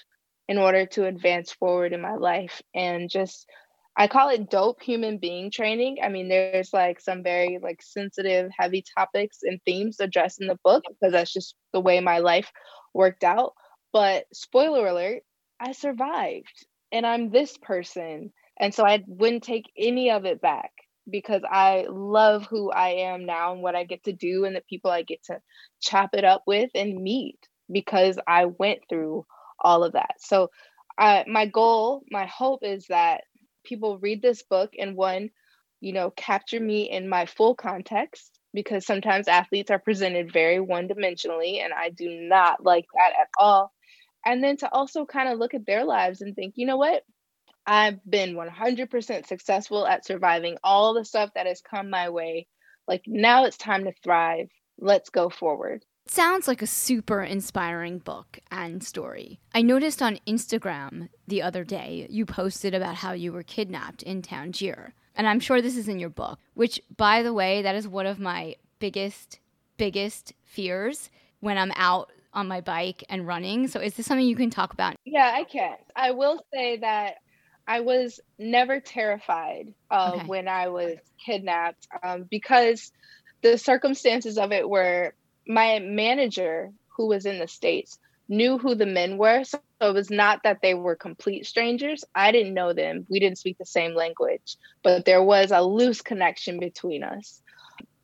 in 0.47 0.57
order 0.57 0.85
to 0.85 1.05
advance 1.05 1.51
forward 1.51 1.93
in 1.93 2.01
my 2.01 2.15
life, 2.15 2.61
and 2.73 3.09
just 3.09 3.47
I 3.97 4.07
call 4.07 4.29
it 4.29 4.49
dope 4.49 4.81
human 4.81 5.17
being 5.17 5.51
training. 5.51 5.97
I 6.03 6.09
mean, 6.09 6.29
there's 6.29 6.57
like 6.57 6.85
some 6.85 7.05
very 7.05 7.43
like 7.45 7.65
sensitive, 7.67 8.37
heavy 8.57 8.71
topics 8.97 9.39
and 9.43 9.59
themes 9.65 9.99
addressed 9.99 10.39
in 10.41 10.47
the 10.47 10.59
book 10.63 10.83
because 10.87 11.11
that's 11.13 11.33
just 11.33 11.55
the 11.73 11.79
way 11.81 11.99
my 11.99 12.19
life 12.19 12.51
worked 12.93 13.23
out. 13.23 13.53
But 13.97 14.27
spoiler 14.31 14.85
alert, 14.85 15.23
I 15.59 15.71
survived 15.71 16.67
and 16.91 17.03
I'm 17.03 17.31
this 17.31 17.57
person. 17.57 18.31
And 18.59 18.71
so 18.71 18.85
I 18.85 19.03
wouldn't 19.07 19.41
take 19.41 19.71
any 19.75 20.11
of 20.11 20.23
it 20.25 20.39
back 20.39 20.69
because 21.09 21.41
I 21.49 21.87
love 21.89 22.45
who 22.45 22.69
I 22.69 22.89
am 22.89 23.25
now 23.25 23.53
and 23.53 23.63
what 23.63 23.75
I 23.75 23.85
get 23.85 24.03
to 24.03 24.13
do 24.13 24.45
and 24.45 24.55
the 24.55 24.61
people 24.69 24.91
I 24.91 25.01
get 25.01 25.23
to 25.23 25.41
chop 25.81 26.11
it 26.13 26.23
up 26.23 26.43
with 26.45 26.69
and 26.75 27.01
meet 27.01 27.39
because 27.71 28.19
I 28.27 28.45
went 28.45 28.81
through 28.87 29.25
all 29.59 29.83
of 29.83 29.93
that. 29.93 30.13
So, 30.19 30.51
uh, 30.99 31.23
my 31.25 31.47
goal, 31.47 32.03
my 32.11 32.27
hope 32.27 32.59
is 32.61 32.85
that 32.89 33.23
people 33.65 33.97
read 33.97 34.21
this 34.21 34.43
book 34.43 34.73
and 34.77 34.95
one, 34.95 35.31
you 35.81 35.93
know, 35.93 36.11
capture 36.11 36.59
me 36.59 36.87
in 36.87 37.09
my 37.09 37.25
full 37.25 37.55
context 37.55 38.37
because 38.53 38.85
sometimes 38.85 39.27
athletes 39.27 39.71
are 39.71 39.79
presented 39.79 40.31
very 40.31 40.59
one 40.59 40.87
dimensionally 40.87 41.63
and 41.63 41.73
I 41.73 41.89
do 41.89 42.07
not 42.11 42.63
like 42.63 42.85
that 42.93 43.19
at 43.19 43.29
all 43.39 43.71
and 44.27 44.43
then 44.43 44.57
to 44.57 44.71
also 44.73 45.05
kind 45.05 45.29
of 45.29 45.39
look 45.39 45.53
at 45.53 45.65
their 45.65 45.85
lives 45.85 46.21
and 46.21 46.35
think, 46.35 46.55
you 46.57 46.65
know 46.65 46.75
what? 46.75 47.03
I've 47.65 47.99
been 48.09 48.35
100% 48.35 49.25
successful 49.25 49.87
at 49.87 50.05
surviving 50.05 50.57
all 50.63 50.93
the 50.93 51.05
stuff 51.05 51.29
that 51.33 51.47
has 51.47 51.61
come 51.61 51.89
my 51.89 52.09
way. 52.09 52.47
Like 52.89 53.03
now 53.07 53.45
it's 53.45 53.57
time 53.57 53.85
to 53.85 53.93
thrive. 54.03 54.49
Let's 54.77 55.09
go 55.09 55.29
forward. 55.29 55.85
Sounds 56.07 56.47
like 56.47 56.61
a 56.61 56.67
super 56.67 57.23
inspiring 57.23 57.99
book 57.99 58.39
and 58.51 58.83
story. 58.83 59.39
I 59.55 59.61
noticed 59.61 60.01
on 60.01 60.19
Instagram 60.27 61.07
the 61.25 61.41
other 61.41 61.63
day 61.63 62.07
you 62.09 62.25
posted 62.25 62.73
about 62.73 62.95
how 62.95 63.13
you 63.13 63.31
were 63.31 63.43
kidnapped 63.43 64.03
in 64.03 64.21
Tangier. 64.21 64.93
And 65.15 65.25
I'm 65.25 65.39
sure 65.39 65.61
this 65.61 65.77
is 65.77 65.87
in 65.87 65.99
your 65.99 66.09
book, 66.09 66.39
which, 66.53 66.81
by 66.95 67.23
the 67.23 67.33
way, 67.33 67.61
that 67.61 67.75
is 67.75 67.87
one 67.87 68.05
of 68.05 68.19
my 68.19 68.55
biggest, 68.79 69.39
biggest 69.77 70.33
fears 70.43 71.09
when 71.39 71.57
I'm 71.57 71.71
out 71.75 72.11
on 72.37 72.47
my 72.47 72.61
bike 72.61 73.03
and 73.09 73.25
running. 73.25 73.67
So 73.67 73.79
is 73.79 73.95
this 73.95 74.05
something 74.05 74.25
you 74.25 74.35
can 74.35 74.51
talk 74.51 74.71
about? 74.71 74.95
Yeah, 75.03 75.33
I 75.33 75.43
can. 75.43 75.75
I 75.95 76.11
will 76.11 76.39
say 76.53 76.77
that 76.77 77.15
I 77.67 77.81
was 77.81 78.19
never 78.37 78.79
terrified 78.79 79.73
uh, 79.89 80.13
okay. 80.15 80.25
when 80.27 80.47
I 80.47 80.69
was 80.69 80.97
kidnapped 81.25 81.87
um, 82.01 82.27
because 82.29 82.91
the 83.41 83.57
circumstances 83.57 84.37
of 84.37 84.51
it 84.51 84.69
were 84.69 85.15
my 85.47 85.79
manager, 85.79 86.71
who 86.95 87.07
was 87.07 87.25
in 87.25 87.39
the 87.39 87.47
States, 87.47 87.97
knew 88.29 88.59
who 88.59 88.75
the 88.75 88.85
men 88.85 89.17
were. 89.17 89.43
So 89.43 89.59
it 89.81 89.93
was 89.93 90.11
not 90.11 90.43
that 90.43 90.61
they 90.61 90.75
were 90.75 90.95
complete 90.95 91.47
strangers. 91.47 92.05
I 92.13 92.31
didn't 92.31 92.53
know 92.53 92.73
them. 92.73 93.07
We 93.09 93.19
didn't 93.19 93.39
speak 93.39 93.57
the 93.57 93.65
same 93.65 93.95
language, 93.95 94.57
but 94.83 95.05
there 95.05 95.23
was 95.23 95.51
a 95.51 95.61
loose 95.61 96.01
connection 96.01 96.59
between 96.59 97.03
us. 97.03 97.41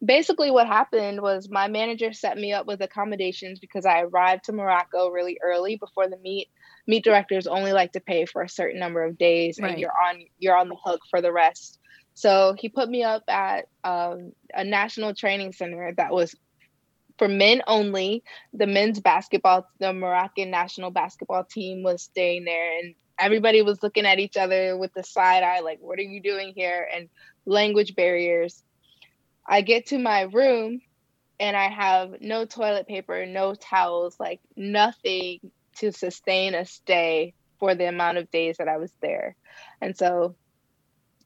Basically, 0.04 0.52
what 0.52 0.68
happened 0.68 1.22
was 1.22 1.50
my 1.50 1.68
manager 1.68 2.12
set 2.12 2.38
me 2.38 2.52
up 2.52 2.66
with 2.66 2.82
accommodations 2.82 3.60
because 3.60 3.86
I 3.86 4.02
arrived 4.02 4.46
to 4.46 4.52
Morocco 4.54 5.10
really 5.10 5.38
early 5.42 5.78
before 5.78 6.10
the 6.10 6.18
meet. 6.18 6.50
Meet 6.88 7.04
directors 7.06 7.48
only 7.48 7.72
like 7.72 7.94
to 7.94 8.02
pay 8.02 8.26
for 8.26 8.42
a 8.42 8.50
certain 8.50 8.80
number 8.80 9.04
of 9.04 9.18
days, 9.18 9.60
Right. 9.62 9.72
and 9.72 9.80
you're 9.80 9.94
on 10.08 10.22
you're 10.40 10.58
on 10.58 10.68
the 10.70 10.76
hook 10.84 11.00
for 11.10 11.22
the 11.22 11.32
rest. 11.32 11.80
So 12.16 12.56
he 12.60 12.70
put 12.70 12.90
me 12.90 13.04
up 13.04 13.24
at 13.30 13.66
um, 13.84 14.34
a 14.54 14.64
national 14.64 15.16
training 15.16 15.54
center 15.54 15.94
that 15.98 16.12
was 16.12 16.36
for 17.18 17.28
men 17.28 17.62
only 17.68 18.24
the 18.54 18.68
men's 18.68 19.00
basketball, 19.00 19.68
the 19.80 19.94
Moroccan 19.94 20.50
national 20.52 20.92
basketball 20.92 21.46
team 21.46 21.84
was 21.84 22.04
staying 22.04 22.44
there, 22.44 22.80
and 22.80 22.96
everybody 23.20 23.62
was 23.62 23.82
looking 23.84 24.06
at 24.06 24.20
each 24.20 24.36
other 24.36 24.78
with 24.78 24.92
the 24.96 25.04
side 25.04 25.44
eye, 25.44 25.62
like, 25.62 25.78
"What 25.80 26.00
are 26.00 26.04
you 26.04 26.22
doing 26.22 26.54
here?" 26.56 26.90
and 26.94 27.10
language 27.46 27.96
barriers. 27.96 28.64
I 29.48 29.62
get 29.62 29.88
to 29.88 30.00
my 30.00 30.22
room, 30.22 30.80
and 31.40 31.58
I 31.58 31.70
have 31.70 32.22
no 32.22 32.46
toilet 32.46 32.88
paper, 32.88 33.26
no 33.26 33.56
towels, 33.56 34.16
like 34.20 34.40
nothing 34.56 35.40
to 35.78 35.92
sustain 35.92 36.54
a 36.54 36.66
stay 36.66 37.34
for 37.60 37.76
the 37.76 37.88
amount 37.88 38.18
of 38.18 38.32
days 38.32 38.58
that 38.58 38.68
I 38.68 38.78
was 38.78 38.94
there, 39.02 39.36
and 39.82 39.98
so 39.98 40.36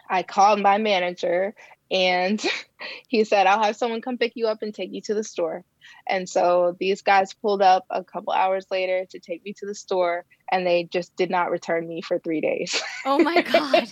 I 0.10 0.24
called 0.24 0.62
my 0.62 0.78
manager. 0.78 1.54
And 1.90 2.44
he 3.08 3.24
said, 3.24 3.48
I'll 3.48 3.64
have 3.64 3.76
someone 3.76 4.02
come 4.02 4.18
pick 4.18 4.34
you 4.36 4.48
up 4.48 4.60
and 4.62 4.74
take 4.74 4.92
you 4.92 5.02
to 5.04 5.14
the 5.14 5.24
store. 5.24 5.64
And 6.08 6.28
so 6.28 6.76
these 6.80 7.02
guys 7.02 7.34
pulled 7.34 7.62
up 7.62 7.86
a 7.90 8.04
couple 8.04 8.34
hours 8.34 8.66
later 8.70 9.06
to 9.12 9.20
take 9.20 9.44
me 9.44 9.54
to 9.58 9.66
the 9.66 9.76
store, 9.76 10.26
and 10.52 10.66
they 10.66 10.88
just 10.92 11.16
did 11.16 11.30
not 11.30 11.50
return 11.52 11.88
me 11.88 12.02
for 12.02 12.20
three 12.20 12.42
days. 12.42 12.82
Oh 13.06 13.20
my 13.20 13.42
God. 13.44 13.92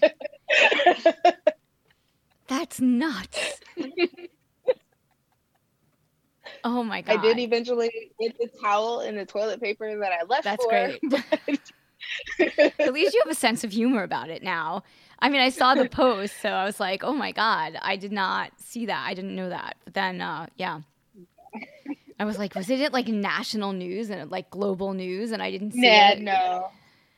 That's 2.48 2.80
nuts. 2.80 3.62
Oh 6.64 6.84
my 6.84 7.02
God. 7.02 7.20
I 7.20 7.22
did 7.22 7.40
eventually 7.40 7.92
get 8.20 8.38
the 8.40 8.50
towel 8.62 9.00
and 9.02 9.18
the 9.18 9.26
toilet 9.26 9.62
paper 9.62 10.00
that 10.00 10.12
I 10.12 10.24
left 10.26 10.44
That's 10.44 10.64
for. 10.64 10.70
great. 10.70 11.00
At 12.80 12.94
least 12.94 13.14
you 13.14 13.22
have 13.24 13.32
a 13.32 13.36
sense 13.36 13.64
of 13.64 13.72
humor 13.72 14.04
about 14.04 14.30
it 14.30 14.44
now. 14.44 14.84
I 15.20 15.30
mean, 15.30 15.42
I 15.42 15.50
saw 15.50 15.76
the 15.76 15.88
post, 15.90 16.42
so 16.42 16.50
I 16.50 16.66
was 16.66 16.80
like, 16.80 17.04
oh 17.04 17.14
my 17.14 17.32
God, 17.32 17.78
I 17.82 17.96
did 17.98 18.12
not 18.12 18.52
see 18.60 18.88
that. 18.88 19.06
I 19.08 19.14
didn't 19.14 19.36
know 19.36 19.50
that. 19.50 19.78
But 19.86 19.94
then, 19.94 20.22
uh, 20.22 20.48
yeah. 20.56 20.82
I 22.20 22.26
was 22.26 22.38
like, 22.38 22.56
was 22.56 22.70
it 22.70 22.94
like 22.94 23.08
national 23.08 23.74
news 23.74 24.10
and 24.10 24.30
like 24.32 24.50
global 24.50 24.94
news 24.94 25.32
and 25.32 25.42
I 25.44 25.52
didn't 25.52 25.72
see 25.74 25.82
Nah, 25.82 26.10
it? 26.12 26.22
no. 26.22 26.70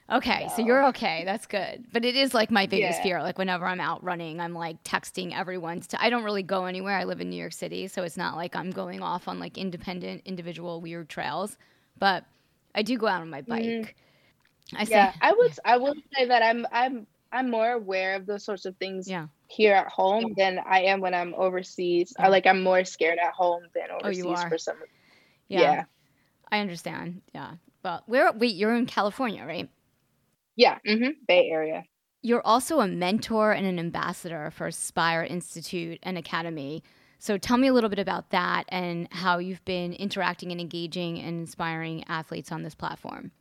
Okay, 0.10 0.48
so 0.56 0.62
you're 0.62 0.86
okay. 0.88 1.24
That's 1.26 1.46
good. 1.46 1.86
But 1.92 2.06
it 2.06 2.16
is 2.16 2.34
like 2.34 2.50
my 2.50 2.66
biggest 2.66 3.00
Yeah. 3.00 3.04
fear. 3.04 3.22
Like 3.22 3.38
whenever 3.38 3.66
I'm 3.66 3.82
out 3.82 4.02
running, 4.04 4.40
I'm 4.40 4.54
like 4.54 4.82
texting 4.84 5.38
everyone. 5.38 5.82
To, 5.82 6.02
I 6.02 6.10
don't 6.10 6.24
really 6.24 6.44
go 6.44 6.66
anywhere. 6.66 6.96
I 6.96 7.04
live 7.04 7.20
in 7.20 7.30
New 7.30 7.36
York 7.36 7.52
City, 7.52 7.88
so 7.90 8.04
it's 8.04 8.16
not 8.16 8.36
like 8.38 8.56
I'm 8.56 8.72
going 8.72 9.02
off 9.02 9.28
on 9.28 9.38
like 9.40 9.58
independent, 9.58 10.22
individual, 10.26 10.80
weird 10.80 11.10
trails. 11.10 11.58
But 12.00 12.24
I 12.74 12.84
do 12.84 12.98
go 12.98 13.08
out 13.08 13.20
on 13.22 13.30
my 13.30 13.42
bike. 13.42 13.64
Mhm. 13.64 13.94
I 14.76 14.84
say, 14.86 14.92
Yeah, 14.92 15.14
I 15.22 15.34
would. 15.34 15.52
I 15.66 15.78
will 15.78 15.96
say 16.16 16.26
that 16.26 16.42
I'm. 16.42 16.66
I'm. 16.72 17.06
I'm 17.34 17.50
more 17.52 17.72
aware 17.72 18.16
of 18.16 18.26
those 18.26 18.46
sorts 18.46 18.64
of 18.66 18.78
things 18.78 19.10
yeah. 19.10 19.28
here 19.48 19.74
at 19.74 19.88
home 19.90 20.34
than 20.38 20.60
I 20.60 20.84
am 20.84 21.02
when 21.02 21.14
I'm 21.14 21.34
overseas. 21.36 22.14
I 22.18 22.24
Yeah. 22.24 22.30
like. 22.30 22.46
I'm 22.48 22.64
more 22.64 22.86
scared 22.86 23.20
at 23.20 23.34
home 23.34 23.64
than 23.76 23.88
Oh, 23.92 23.98
overseas 24.06 24.24
you 24.24 24.30
are. 24.30 24.48
for 24.48 24.58
some. 24.58 24.78
yeah, 25.50 25.60
Yeah. 25.62 25.84
I 26.50 26.60
understand. 26.60 27.22
Yeah. 27.36 27.56
Well, 27.84 28.04
where? 28.06 28.32
Wait, 28.32 28.56
you're 28.56 28.74
in 28.74 28.86
California, 28.86 29.44
right? 29.46 29.70
Yeah. 30.58 30.80
hmm 30.86 31.12
Bay 31.28 31.48
Area. 31.50 31.86
You're 32.24 32.46
also 32.46 32.82
a 32.82 32.88
mentor 32.88 33.54
and 33.54 33.66
an 33.66 33.80
ambassador 33.80 34.52
for 34.52 34.70
Spire 34.72 35.24
Institute 35.24 36.00
and 36.04 36.18
Academy. 36.18 36.84
So 37.20 37.38
tell 37.38 37.58
me 37.58 37.68
a 37.68 37.74
little 37.74 37.90
bit 37.90 38.00
about 38.00 38.32
that 38.32 38.66
and 38.70 39.08
how 39.12 39.38
you've 39.38 39.64
been 39.66 39.94
interacting 39.94 40.52
and 40.52 40.60
engaging 40.60 41.20
and 41.20 41.40
inspiring 41.40 42.04
athletes 42.08 42.52
on 42.52 42.64
this 42.64 42.76
platform. 42.76 43.32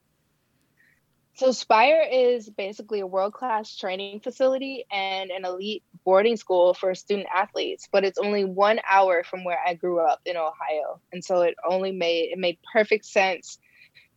So 1.34 1.52
Spire 1.52 2.02
is 2.10 2.48
basically 2.48 3.00
a 3.00 3.06
world-class 3.06 3.76
training 3.76 4.20
facility 4.20 4.86
and 4.90 5.30
an 5.30 5.44
elite 5.44 5.82
boarding 6.04 6.38
school 6.38 6.72
for 6.72 6.94
student 6.94 7.28
athletes, 7.34 7.88
but 7.92 8.04
it's 8.04 8.18
only 8.18 8.44
one 8.44 8.80
hour 8.88 9.22
from 9.22 9.44
where 9.44 9.58
I 9.66 9.74
grew 9.74 10.00
up 10.00 10.20
in 10.24 10.36
Ohio. 10.38 11.00
And 11.12 11.22
so 11.22 11.42
it 11.42 11.54
only 11.68 11.92
made 11.92 12.30
it 12.32 12.38
made 12.38 12.58
perfect 12.72 13.04
sense 13.04 13.58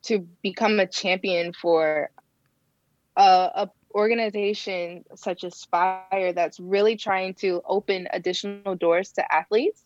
to 0.04 0.20
become 0.42 0.80
a 0.80 0.88
champion 0.88 1.52
for 1.52 2.10
a, 3.20 3.52
a 3.56 3.70
organization 3.94 5.04
such 5.16 5.44
as 5.44 5.56
Spire 5.56 6.34
that's 6.34 6.60
really 6.60 6.96
trying 6.96 7.34
to 7.36 7.62
open 7.66 8.08
additional 8.14 8.76
doors 8.76 9.12
to 9.14 9.34
athletes. 9.34 9.84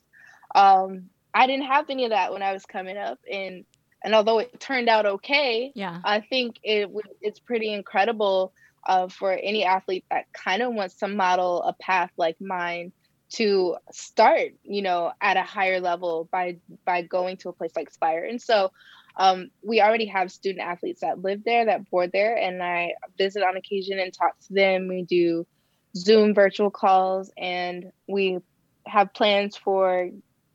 Um, 0.56 1.10
I 1.34 1.48
didn't 1.48 1.66
have 1.66 1.90
any 1.90 2.06
of 2.06 2.12
that 2.12 2.32
when 2.32 2.44
I 2.44 2.54
was 2.54 2.66
coming 2.66 2.98
up, 2.98 3.20
and 3.32 3.66
and 4.04 4.14
although 4.14 4.40
it 4.40 4.60
turned 4.60 4.90
out 4.90 5.06
okay, 5.06 5.72
Yeah. 5.76 6.00
I 6.04 6.20
think 6.20 6.58
it 6.64 6.90
it's 7.22 7.40
pretty 7.40 7.74
incredible 7.74 8.54
uh, 8.86 9.08
for 9.08 9.32
any 9.32 9.64
athlete 9.64 10.06
that 10.12 10.26
kind 10.34 10.62
of 10.62 10.74
wants 10.74 10.96
to 10.96 11.08
model 11.08 11.64
a 11.64 11.74
path 11.74 12.12
like 12.18 12.40
mine 12.40 12.92
to 13.30 13.78
start, 13.92 14.52
you 14.64 14.82
know, 14.84 15.12
at 15.22 15.38
a 15.38 15.42
higher 15.42 15.80
level 15.80 16.30
by 16.32 16.58
by 16.86 17.02
going 17.02 17.38
to 17.38 17.50
a 17.50 17.54
place 17.54 17.76
like 17.76 17.90
Spire. 17.90 18.26
And 18.26 18.40
so 18.40 18.72
um, 19.16 19.52
we 19.62 19.82
already 19.82 20.08
have 20.08 20.32
student 20.32 20.66
athletes 20.66 21.02
that 21.02 21.22
live 21.22 21.44
there, 21.44 21.66
that 21.66 21.90
board 21.90 22.12
there, 22.12 22.36
and 22.36 22.64
I 22.64 22.94
visit 23.18 23.44
on 23.44 23.56
occasion 23.58 24.00
and 24.00 24.14
talk 24.14 24.40
to 24.48 24.54
them. 24.54 24.88
We 24.88 25.04
do 25.04 25.46
Zoom 25.96 26.34
virtual 26.34 26.72
calls, 26.72 27.32
and 27.38 27.92
we 28.08 28.40
have 28.86 29.14
plans 29.14 29.56
for 29.56 30.10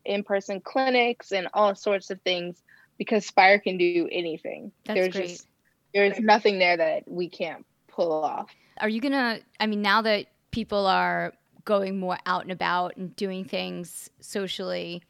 in-person 0.05 0.61
clinics 0.61 1.33
and 1.33 1.49
all 1.55 1.75
sorts 1.75 2.11
of 2.11 2.21
things 2.23 2.63
because 2.99 3.27
Spire 3.27 3.61
can 3.61 3.79
do 3.79 4.09
anything. 4.11 4.73
That's 4.85 4.99
there's 4.99 5.13
great. 5.13 5.29
just 5.29 5.47
there's 5.95 6.19
nothing 6.19 6.59
there 6.59 6.77
that 6.77 7.05
we 7.07 7.29
can't 7.29 7.65
pull 7.87 8.13
off. 8.13 8.51
Are 8.81 8.89
you 8.89 9.01
gonna? 9.01 9.41
I 9.61 9.67
mean, 9.67 9.83
now 9.83 10.03
that 10.03 10.27
people 10.51 10.87
are 10.87 11.33
going 11.65 11.99
more 11.99 12.19
out 12.27 12.43
and 12.43 12.53
about 12.53 12.97
and 12.97 13.15
doing 13.15 13.45
things 13.45 14.11
socially, 14.21 15.03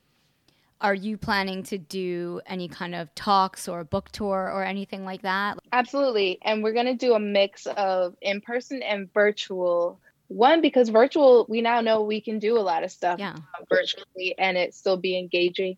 are 0.80 0.94
you 0.94 1.16
planning 1.16 1.62
to 1.64 1.78
do 1.78 2.40
any 2.46 2.68
kind 2.68 2.94
of 2.94 3.12
talks 3.14 3.68
or 3.68 3.80
a 3.80 3.84
book 3.84 4.10
tour 4.10 4.50
or 4.52 4.64
anything 4.64 5.04
like 5.04 5.22
that? 5.22 5.58
Absolutely. 5.72 6.38
And 6.42 6.62
we're 6.62 6.72
going 6.72 6.86
to 6.86 6.94
do 6.94 7.14
a 7.14 7.18
mix 7.18 7.66
of 7.66 8.14
in 8.20 8.40
person 8.40 8.82
and 8.82 9.12
virtual. 9.12 10.00
One, 10.28 10.60
because 10.60 10.88
virtual, 10.90 11.46
we 11.48 11.62
now 11.62 11.80
know 11.80 12.02
we 12.02 12.20
can 12.20 12.38
do 12.38 12.58
a 12.58 12.60
lot 12.60 12.84
of 12.84 12.90
stuff 12.90 13.18
Yeah. 13.18 13.34
Uh, 13.34 13.64
virtually 13.68 14.34
and 14.38 14.56
it 14.56 14.74
still 14.74 14.96
be 14.96 15.18
engaging. 15.18 15.76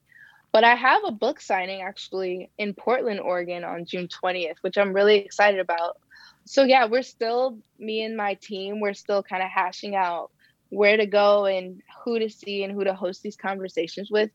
But 0.53 0.65
I 0.65 0.75
have 0.75 1.03
a 1.07 1.13
book 1.13 1.41
signing 1.41 1.83
actually 1.83 2.51
in 2.59 2.75
Portland, 2.75 3.21
Oregon 3.21 3.65
on 3.65 3.85
June 3.85 4.09
20th, 4.09 4.57
which 4.63 4.77
I'm 4.77 4.93
really 4.93 5.19
excited 5.19 5.61
about. 5.61 5.99
So, 6.45 6.65
yeah, 6.65 6.87
we're 6.87 7.03
still, 7.03 7.59
me 7.79 8.03
and 8.03 8.17
my 8.17 8.35
team, 8.35 8.81
we're 8.81 8.95
still 8.95 9.23
kind 9.23 9.43
of 9.43 9.49
hashing 9.49 9.95
out 9.95 10.31
where 10.71 10.97
to 10.97 11.07
go 11.07 11.47
and 11.47 11.83
who 12.05 12.19
to 12.19 12.29
see 12.29 12.65
and 12.65 12.73
who 12.73 12.85
to 12.85 12.95
host 12.95 13.23
these 13.23 13.37
conversations 13.37 14.11
with. 14.11 14.31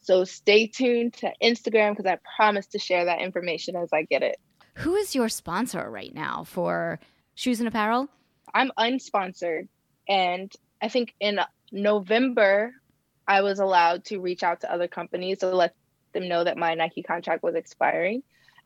So, 0.00 0.24
stay 0.24 0.66
tuned 0.66 1.14
to 1.14 1.32
Instagram 1.42 1.96
because 1.96 2.06
I 2.06 2.18
promise 2.36 2.66
to 2.68 2.78
share 2.78 3.06
that 3.06 3.20
information 3.20 3.76
as 3.76 3.92
I 3.92 4.02
get 4.02 4.22
it. 4.22 4.38
Who 4.74 4.94
is 4.94 5.14
your 5.14 5.28
sponsor 5.28 5.90
right 5.90 6.14
now 6.14 6.44
for 6.44 7.00
shoes 7.34 7.60
and 7.60 7.68
apparel? 7.68 8.08
I'm 8.54 8.70
unsponsored. 8.78 9.68
And 10.08 10.52
I 10.80 10.88
think 10.88 11.14
in 11.20 11.40
November, 11.72 12.72
I 13.26 13.42
was 13.42 13.58
allowed 13.58 14.04
to 14.06 14.20
reach 14.20 14.42
out 14.42 14.60
to 14.62 14.72
other 14.72 14.88
companies 14.88 15.38
to 15.38 15.54
let 15.54 15.74
them 16.12 16.28
know 16.28 16.44
that 16.44 16.56
my 16.56 16.74
Nike 16.74 17.02
contract 17.02 17.42
was 17.42 17.54
expiring 17.54 18.22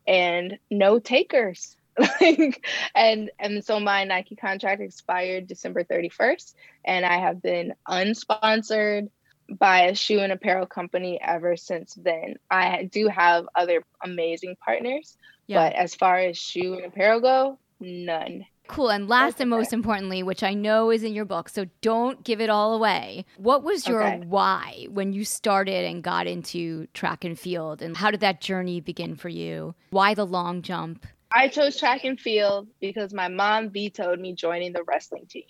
and 0.06 0.58
no 0.70 0.98
takers. 0.98 1.76
like 2.20 2.64
and 2.94 3.30
and 3.38 3.62
so 3.62 3.78
my 3.78 4.04
Nike 4.04 4.34
contract 4.34 4.80
expired 4.80 5.46
December 5.46 5.84
31st 5.84 6.54
and 6.86 7.04
I 7.04 7.18
have 7.18 7.42
been 7.42 7.74
unsponsored 7.86 9.10
by 9.59 9.82
a 9.82 9.94
shoe 9.94 10.20
and 10.20 10.32
apparel 10.32 10.66
company 10.66 11.20
ever 11.20 11.57
since 11.57 11.94
then. 11.94 12.36
I 12.50 12.84
do 12.84 13.09
have 13.09 13.46
other 13.55 13.82
amazing 14.03 14.57
partners, 14.64 15.16
but 15.48 15.72
as 15.74 15.94
far 15.94 16.18
as 16.18 16.38
shoe 16.38 16.74
and 16.74 16.84
apparel 16.84 17.20
go, 17.20 17.59
none. 17.80 18.46
Cool. 18.68 18.90
And 18.90 19.09
last 19.09 19.32
That's 19.32 19.40
and 19.42 19.50
most 19.50 19.72
importantly, 19.72 20.22
which 20.22 20.42
I 20.42 20.55
know 20.55 20.90
is 20.90 21.03
in 21.03 21.14
your 21.14 21.24
book, 21.24 21.48
so 21.48 21.66
don't 21.80 22.24
give 22.24 22.40
it 22.40 22.48
all 22.48 22.74
away. 22.74 23.26
What 23.36 23.62
was 23.62 23.86
your 23.86 24.03
Okay. 24.03 24.24
why 24.26 24.86
when 24.90 25.12
you 25.12 25.24
started 25.24 25.84
and 25.84 26.03
got 26.03 26.26
into 26.26 26.86
track 26.94 27.24
and 27.24 27.38
field? 27.38 27.82
And 27.82 27.96
how 27.96 28.11
did 28.11 28.20
that 28.20 28.40
journey 28.40 28.80
begin 28.80 29.16
for 29.16 29.28
you? 29.28 29.74
Why 29.90 30.14
the 30.14 30.24
long 30.24 30.62
jump? 30.62 31.07
I 31.34 31.48
chose 31.48 31.76
track 31.76 32.05
and 32.05 32.18
field 32.18 32.68
because 32.80 33.12
my 33.12 33.28
mom 33.28 33.70
vetoed 33.70 34.20
me 34.20 34.34
joining 34.34 34.72
the 34.72 34.84
wrestling 34.84 35.26
team. 35.26 35.44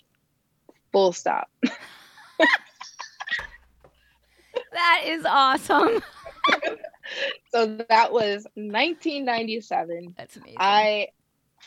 Full 0.91 1.13
stop. 1.13 1.49
That 4.73 5.03
is 5.05 5.25
awesome. 5.25 6.01
so 7.51 7.77
that 7.89 8.11
was 8.11 8.45
1997. 8.55 10.15
That's 10.17 10.35
amazing. 10.35 10.57
I 10.59 11.07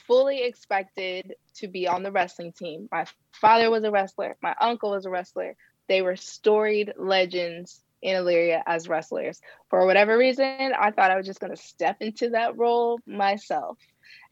fully 0.07 0.43
expected 0.43 1.35
to 1.57 1.69
be 1.69 1.89
on 1.89 2.03
the 2.03 2.13
wrestling 2.13 2.53
team. 2.53 2.89
My 2.93 3.07
father 3.33 3.71
was 3.71 3.85
a 3.85 3.91
wrestler, 3.91 4.37
my 4.43 4.55
uncle 4.61 4.91
was 4.91 5.07
a 5.07 5.11
wrestler. 5.11 5.57
They 5.89 6.03
were 6.03 6.17
storied 6.17 6.95
legends 6.97 7.81
in 8.03 8.17
Elyria 8.17 8.63
as 8.67 8.89
wrestlers. 8.89 9.41
For 9.71 9.87
whatever 9.87 10.19
reason, 10.19 10.73
I 10.79 10.91
thought 10.91 11.11
I 11.11 11.17
was 11.17 11.27
just 11.27 11.41
going 11.41 11.55
to 11.55 11.63
step 11.63 11.99
into 12.01 12.31
that 12.31 12.57
role 12.57 12.99
myself. 13.07 13.79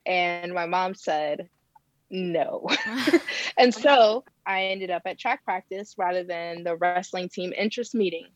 And 0.04 0.52
my 0.52 0.66
mom 0.66 0.94
said, 0.94 1.48
no. 2.10 2.68
and 3.56 3.74
so 3.74 4.24
I 4.46 4.64
ended 4.66 4.90
up 4.90 5.02
at 5.06 5.18
track 5.18 5.44
practice 5.44 5.94
rather 5.96 6.24
than 6.24 6.64
the 6.64 6.76
wrestling 6.76 7.28
team 7.28 7.52
interest 7.56 7.94
meeting. 7.94 8.26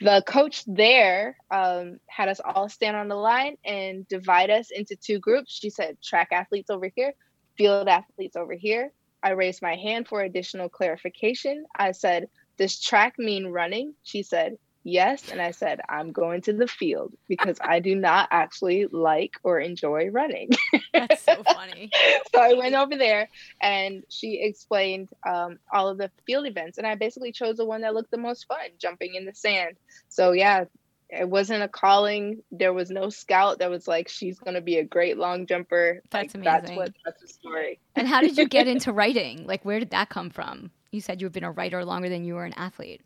The 0.00 0.22
coach 0.26 0.62
there 0.66 1.38
um, 1.50 1.98
had 2.06 2.28
us 2.28 2.40
all 2.44 2.68
stand 2.68 2.96
on 2.96 3.08
the 3.08 3.14
line 3.14 3.56
and 3.64 4.06
divide 4.08 4.50
us 4.50 4.70
into 4.70 4.94
two 4.96 5.18
groups. 5.18 5.58
She 5.58 5.70
said, 5.70 5.96
track 6.02 6.28
athletes 6.32 6.68
over 6.70 6.90
here, 6.94 7.14
field 7.56 7.88
athletes 7.88 8.36
over 8.36 8.52
here. 8.52 8.92
I 9.22 9.30
raised 9.30 9.62
my 9.62 9.74
hand 9.74 10.06
for 10.06 10.20
additional 10.20 10.68
clarification. 10.68 11.64
I 11.76 11.92
said, 11.92 12.28
Does 12.58 12.80
track 12.80 13.14
mean 13.18 13.46
running? 13.46 13.94
She 14.02 14.22
said, 14.22 14.58
Yes. 14.88 15.32
And 15.32 15.42
I 15.42 15.50
said, 15.50 15.80
I'm 15.88 16.12
going 16.12 16.42
to 16.42 16.52
the 16.52 16.68
field 16.68 17.12
because 17.26 17.58
I 17.60 17.80
do 17.80 17.96
not 17.96 18.28
actually 18.30 18.86
like 18.86 19.32
or 19.42 19.58
enjoy 19.58 20.10
running. 20.10 20.50
That's 20.92 21.24
so 21.24 21.42
funny. 21.42 21.90
so 22.32 22.40
I 22.40 22.52
went 22.52 22.76
over 22.76 22.96
there 22.96 23.28
and 23.60 24.04
she 24.08 24.40
explained 24.40 25.08
um, 25.26 25.58
all 25.72 25.88
of 25.88 25.98
the 25.98 26.12
field 26.24 26.46
events. 26.46 26.78
And 26.78 26.86
I 26.86 26.94
basically 26.94 27.32
chose 27.32 27.56
the 27.56 27.64
one 27.64 27.80
that 27.80 27.94
looked 27.94 28.12
the 28.12 28.16
most 28.16 28.46
fun 28.46 28.58
jumping 28.78 29.16
in 29.16 29.24
the 29.24 29.34
sand. 29.34 29.76
So, 30.08 30.30
yeah, 30.30 30.66
it 31.10 31.28
wasn't 31.28 31.64
a 31.64 31.68
calling. 31.68 32.44
There 32.52 32.72
was 32.72 32.88
no 32.88 33.10
scout 33.10 33.58
that 33.58 33.68
was 33.68 33.88
like, 33.88 34.06
she's 34.06 34.38
going 34.38 34.54
to 34.54 34.60
be 34.60 34.76
a 34.76 34.84
great 34.84 35.18
long 35.18 35.48
jumper. 35.48 36.00
That's 36.10 36.32
like, 36.32 36.46
amazing. 36.46 36.62
That's 36.62 36.76
what, 36.76 36.92
that's 37.04 37.22
the 37.22 37.28
story. 37.28 37.80
and 37.96 38.06
how 38.06 38.20
did 38.20 38.38
you 38.38 38.46
get 38.46 38.68
into 38.68 38.92
writing? 38.92 39.48
Like, 39.48 39.64
where 39.64 39.80
did 39.80 39.90
that 39.90 40.10
come 40.10 40.30
from? 40.30 40.70
You 40.92 41.00
said 41.00 41.20
you've 41.20 41.32
been 41.32 41.42
a 41.42 41.50
writer 41.50 41.84
longer 41.84 42.08
than 42.08 42.24
you 42.24 42.34
were 42.34 42.44
an 42.44 42.54
athlete. 42.56 43.00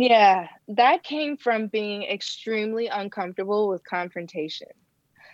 Yeah, 0.00 0.46
that 0.68 1.02
came 1.02 1.36
from 1.36 1.66
being 1.66 2.04
extremely 2.04 2.86
uncomfortable 2.86 3.68
with 3.68 3.82
confrontation. 3.84 4.68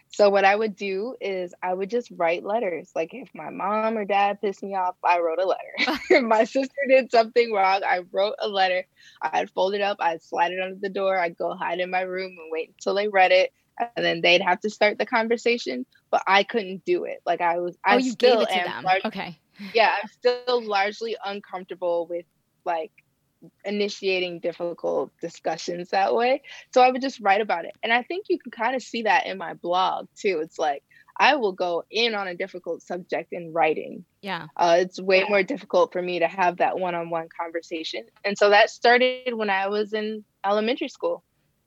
So 0.09 0.31
what 0.31 0.47
I 0.47 0.57
would 0.57 0.75
do 0.75 1.17
is 1.21 1.53
I 1.63 1.75
would 1.75 1.91
just 1.91 2.11
write 2.17 2.45
letters. 2.45 2.91
Like 2.95 3.13
if 3.13 3.29
my 3.35 3.51
mom 3.51 3.99
or 3.99 4.07
dad 4.07 4.41
pissed 4.41 4.63
me 4.63 4.75
off, 4.75 4.95
I 5.05 5.19
wrote 5.19 5.39
a 5.39 5.45
letter. 5.45 6.01
if 6.09 6.23
my 6.23 6.45
sister 6.45 6.81
did 6.89 7.11
something 7.11 7.53
wrong, 7.53 7.83
I 7.87 8.05
wrote 8.11 8.37
a 8.41 8.49
letter. 8.49 8.87
I'd 9.21 9.51
fold 9.51 9.75
it 9.75 9.83
up, 9.83 9.99
I'd 10.01 10.23
slide 10.23 10.53
it 10.53 10.63
under 10.63 10.79
the 10.81 10.89
door, 10.89 11.19
I'd 11.19 11.37
go 11.37 11.55
hide 11.55 11.81
in 11.81 11.91
my 11.91 12.01
room 12.01 12.31
and 12.31 12.51
wait 12.51 12.71
until 12.71 12.95
they 12.95 13.09
read 13.09 13.33
it. 13.33 13.53
And 13.79 14.03
then 14.03 14.23
they'd 14.23 14.41
have 14.41 14.61
to 14.61 14.71
start 14.71 14.97
the 14.97 15.05
conversation. 15.05 15.85
But 16.11 16.23
I 16.27 16.43
couldn't 16.43 16.87
do 16.87 17.05
it. 17.05 17.19
Like 17.27 17.43
I 17.43 17.59
was 17.59 17.77
I 17.85 17.97
oh, 17.97 17.99
you 17.99 18.13
still 18.13 18.39
gave 18.39 18.49
it 18.49 18.53
to 18.53 18.61
am 18.61 18.65
them. 18.65 18.85
lar- 18.85 19.01
okay. 19.05 19.39
yeah, 19.75 19.93
I'm 20.03 20.09
still 20.09 20.67
largely 20.67 21.19
uncomfortable 21.23 22.07
with 22.09 22.25
like 22.65 22.93
initiating 23.65 24.41
difficult 24.41 25.13
discussions 25.21 25.91
that 25.91 26.15
way. 26.15 26.43
So 26.73 26.83
I 26.83 26.91
would 26.91 27.03
just 27.03 27.21
write 27.21 27.41
about 27.41 27.65
it. 27.65 27.73
And 27.83 27.93
I 27.93 28.03
think 28.03 28.27
you 28.29 28.39
can 28.39 28.51
kind 28.51 28.75
of 28.75 28.83
see 28.83 29.03
that 29.03 29.27
in 29.27 29.39
my 29.39 29.55
blog 29.55 30.09
too. 30.17 30.41
It's 30.43 30.59
like 30.59 30.83
I 31.19 31.37
will 31.37 31.53
go 31.53 31.85
in 31.91 32.15
on 32.15 32.27
a 32.27 32.35
difficult 32.35 32.83
subject 32.83 33.33
in 33.33 33.53
writing. 33.53 34.05
Yeah. 34.21 34.49
Uh, 34.57 34.79
it's 34.81 35.01
way 35.01 35.25
more 35.29 35.43
difficult 35.43 35.93
for 35.93 36.03
me 36.03 36.19
to 36.19 36.27
have 36.27 36.57
that 36.57 36.79
one 36.79 36.95
on 36.95 37.11
one 37.11 37.29
conversation. 37.29 38.05
And 38.25 38.37
so 38.37 38.51
that 38.51 38.71
started 38.71 39.35
when 39.35 39.51
I 39.51 39.69
was 39.69 39.93
in 39.93 40.25
elementary 40.45 40.89
school. 40.89 41.23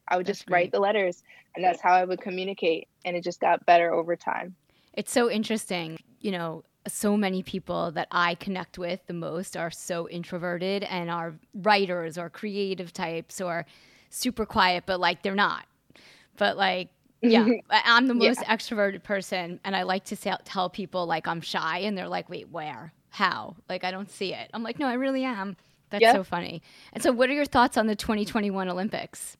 I 0.08 0.18
would 0.18 0.26
That's 0.26 0.40
just 0.40 0.50
write 0.50 0.72
the 0.72 0.80
letters, 0.80 1.22
and 1.54 1.64
that's 1.64 1.82
how 1.82 1.94
I 1.94 2.06
would 2.06 2.22
communicate. 2.22 2.88
And 3.04 3.18
it 3.18 3.26
just 3.26 3.42
got 3.42 3.66
better 3.66 3.94
over 3.94 4.16
time. 4.16 4.56
It's 4.94 5.12
so 5.12 5.30
interesting. 5.30 6.00
You 6.20 6.32
know, 6.32 6.64
so 6.92 7.18
many 7.18 7.44
people 7.44 7.92
that 7.92 8.08
I 8.12 8.36
connect 8.36 8.78
with 8.78 9.06
the 9.08 9.14
most 9.14 9.58
are 9.58 9.72
so 9.72 10.08
introverted 10.10 10.84
and 10.84 11.10
are 11.10 11.36
writers 11.54 12.18
or 12.18 12.30
creative 12.30 12.94
types 12.94 13.42
or 13.42 13.66
super 14.10 14.46
quiet, 14.46 14.84
but 14.86 15.00
like 15.00 15.22
they're 15.24 15.36
not. 15.36 15.66
But 16.38 16.58
like, 16.58 16.90
yeah, 17.22 17.48
I'm 17.70 18.08
the 18.08 18.14
Yeah. 18.14 18.30
most 18.30 18.42
extroverted 18.42 19.04
person, 19.04 19.60
and 19.64 19.76
I 19.76 19.84
like 19.84 20.06
to 20.06 20.16
say, 20.16 20.34
tell 20.46 20.70
people 20.70 21.06
like 21.06 21.28
I'm 21.28 21.42
shy, 21.42 21.80
and 21.80 21.98
they're 21.98 22.08
like, 22.08 22.30
"Wait, 22.30 22.50
where? 22.50 22.94
How? 23.10 23.56
Like 23.70 23.84
I 23.84 23.92
don't 23.92 24.12
see 24.12 24.34
it." 24.34 24.50
I'm 24.54 24.64
like, 24.64 24.80
"No, 24.80 24.88
I 24.88 24.94
really 24.94 25.24
am." 25.24 25.58
That's 25.90 26.04
Yeah. 26.04 26.12
so 26.12 26.24
funny. 26.24 26.62
And 26.94 27.02
so, 27.04 27.12
what 27.12 27.30
are 27.30 27.34
your 27.34 27.46
thoughts 27.46 27.78
on 27.78 27.88
the 27.88 27.96
2021 27.96 28.70
Olympics? 28.70 29.38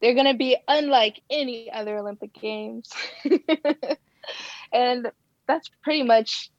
they're 0.00 0.14
going 0.14 0.26
to 0.26 0.34
be 0.34 0.56
unlike 0.68 1.20
any 1.30 1.70
other 1.72 1.98
Olympic 1.98 2.32
Games. 2.34 2.90
and 4.72 5.10
that's 5.48 5.70
pretty 5.82 6.02
much 6.02 6.50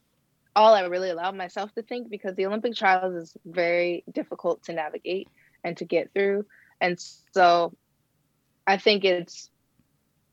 all 0.56 0.74
I 0.74 0.82
really 0.86 1.10
allowed 1.10 1.36
myself 1.36 1.74
to 1.76 1.82
think 1.82 2.10
because 2.10 2.36
the 2.36 2.46
Olympic 2.46 2.76
trials 2.76 3.16
is 3.16 3.38
very 3.46 4.04
difficult 4.12 4.64
to 4.64 4.74
navigate 4.74 5.28
and 5.64 5.76
to 5.78 5.86
get 5.86 6.12
through. 6.14 6.46
And 6.82 7.00
so 7.34 7.74
I 8.68 8.78
think 8.78 9.04
it's 9.06 9.50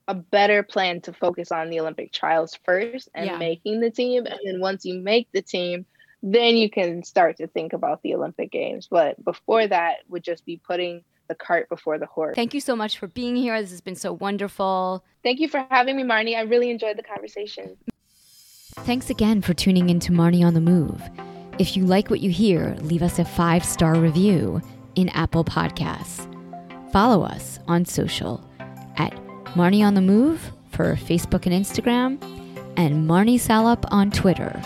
a 0.07 0.13
better 0.13 0.63
plan 0.63 1.01
to 1.01 1.13
focus 1.13 1.51
on 1.51 1.69
the 1.69 1.79
Olympic 1.79 2.11
trials 2.11 2.57
first 2.65 3.09
and 3.13 3.25
Yeah. 3.27 3.37
making 3.37 3.79
the 3.79 3.91
team. 3.91 4.25
And 4.25 4.39
then 4.43 4.59
once 4.59 4.85
you 4.85 4.99
make 4.99 5.29
the 5.31 5.41
team, 5.41 5.85
then 6.21 6.55
you 6.55 6.69
can 6.69 7.03
start 7.03 7.37
to 7.37 7.47
think 7.47 7.73
about 7.73 8.01
the 8.03 8.13
Olympic 8.15 8.51
Games. 8.51 8.87
But 8.89 9.23
before 9.23 9.65
that 9.67 9.97
would 10.07 10.23
just 10.23 10.45
be 10.45 10.57
putting 10.57 11.03
the 11.29 11.35
cart 11.35 11.69
before 11.69 11.97
the 11.97 12.05
horse. 12.07 12.35
Thank 12.35 12.53
you 12.53 12.59
so 12.61 12.75
much 12.75 12.97
for 12.97 13.07
being 13.07 13.35
here. 13.35 13.59
This 13.61 13.71
has 13.71 13.81
been 13.81 13.95
so 13.95 14.11
wonderful. 14.11 15.03
Thank 15.23 15.39
you 15.39 15.47
for 15.47 15.65
having 15.69 15.95
me, 15.95 16.03
Marnie. 16.03 16.35
I 16.35 16.41
really 16.41 16.69
enjoyed 16.69 16.97
the 16.97 17.03
conversation. 17.03 17.77
Thanks 18.79 19.09
again 19.09 19.41
for 19.41 19.53
tuning 19.53 19.89
in 19.89 19.99
to 20.01 20.11
Marnie 20.11 20.45
on 20.45 20.53
the 20.53 20.61
Move. 20.61 21.01
If 21.59 21.75
you 21.77 21.85
like 21.85 22.09
what 22.09 22.21
you 22.21 22.31
hear, 22.31 22.75
leave 22.81 23.03
us 23.03 23.19
a 23.19 23.25
five 23.25 23.63
star 23.63 23.95
review 23.95 24.61
in 24.95 25.09
Apple 25.09 25.43
Podcasts. 25.43 26.27
Follow 26.91 27.23
us 27.23 27.59
on 27.67 27.85
social 27.85 28.43
at 28.97 29.13
Marnie 29.55 29.85
on 29.85 29.93
the 29.93 30.01
Move 30.01 30.51
for 30.71 30.95
Facebook 30.95 31.45
and 31.45 31.53
Instagram, 31.53 32.21
and 32.77 33.07
Marnie 33.07 33.39
Salop 33.39 33.85
on 33.91 34.09
Twitter. 34.09 34.57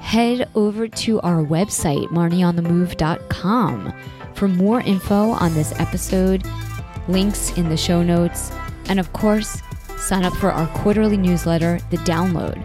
Head 0.00 0.48
over 0.54 0.88
to 0.88 1.20
our 1.20 1.44
website, 1.44 2.06
marnieonthemove.com, 2.08 3.92
for 4.34 4.48
more 4.48 4.80
info 4.80 5.30
on 5.32 5.52
this 5.54 5.78
episode, 5.78 6.46
links 7.08 7.56
in 7.58 7.68
the 7.68 7.76
show 7.76 8.02
notes, 8.02 8.50
and 8.88 8.98
of 8.98 9.12
course, 9.12 9.60
sign 9.98 10.24
up 10.24 10.32
for 10.34 10.50
our 10.50 10.66
quarterly 10.68 11.18
newsletter, 11.18 11.78
The 11.90 11.98
Download, 11.98 12.64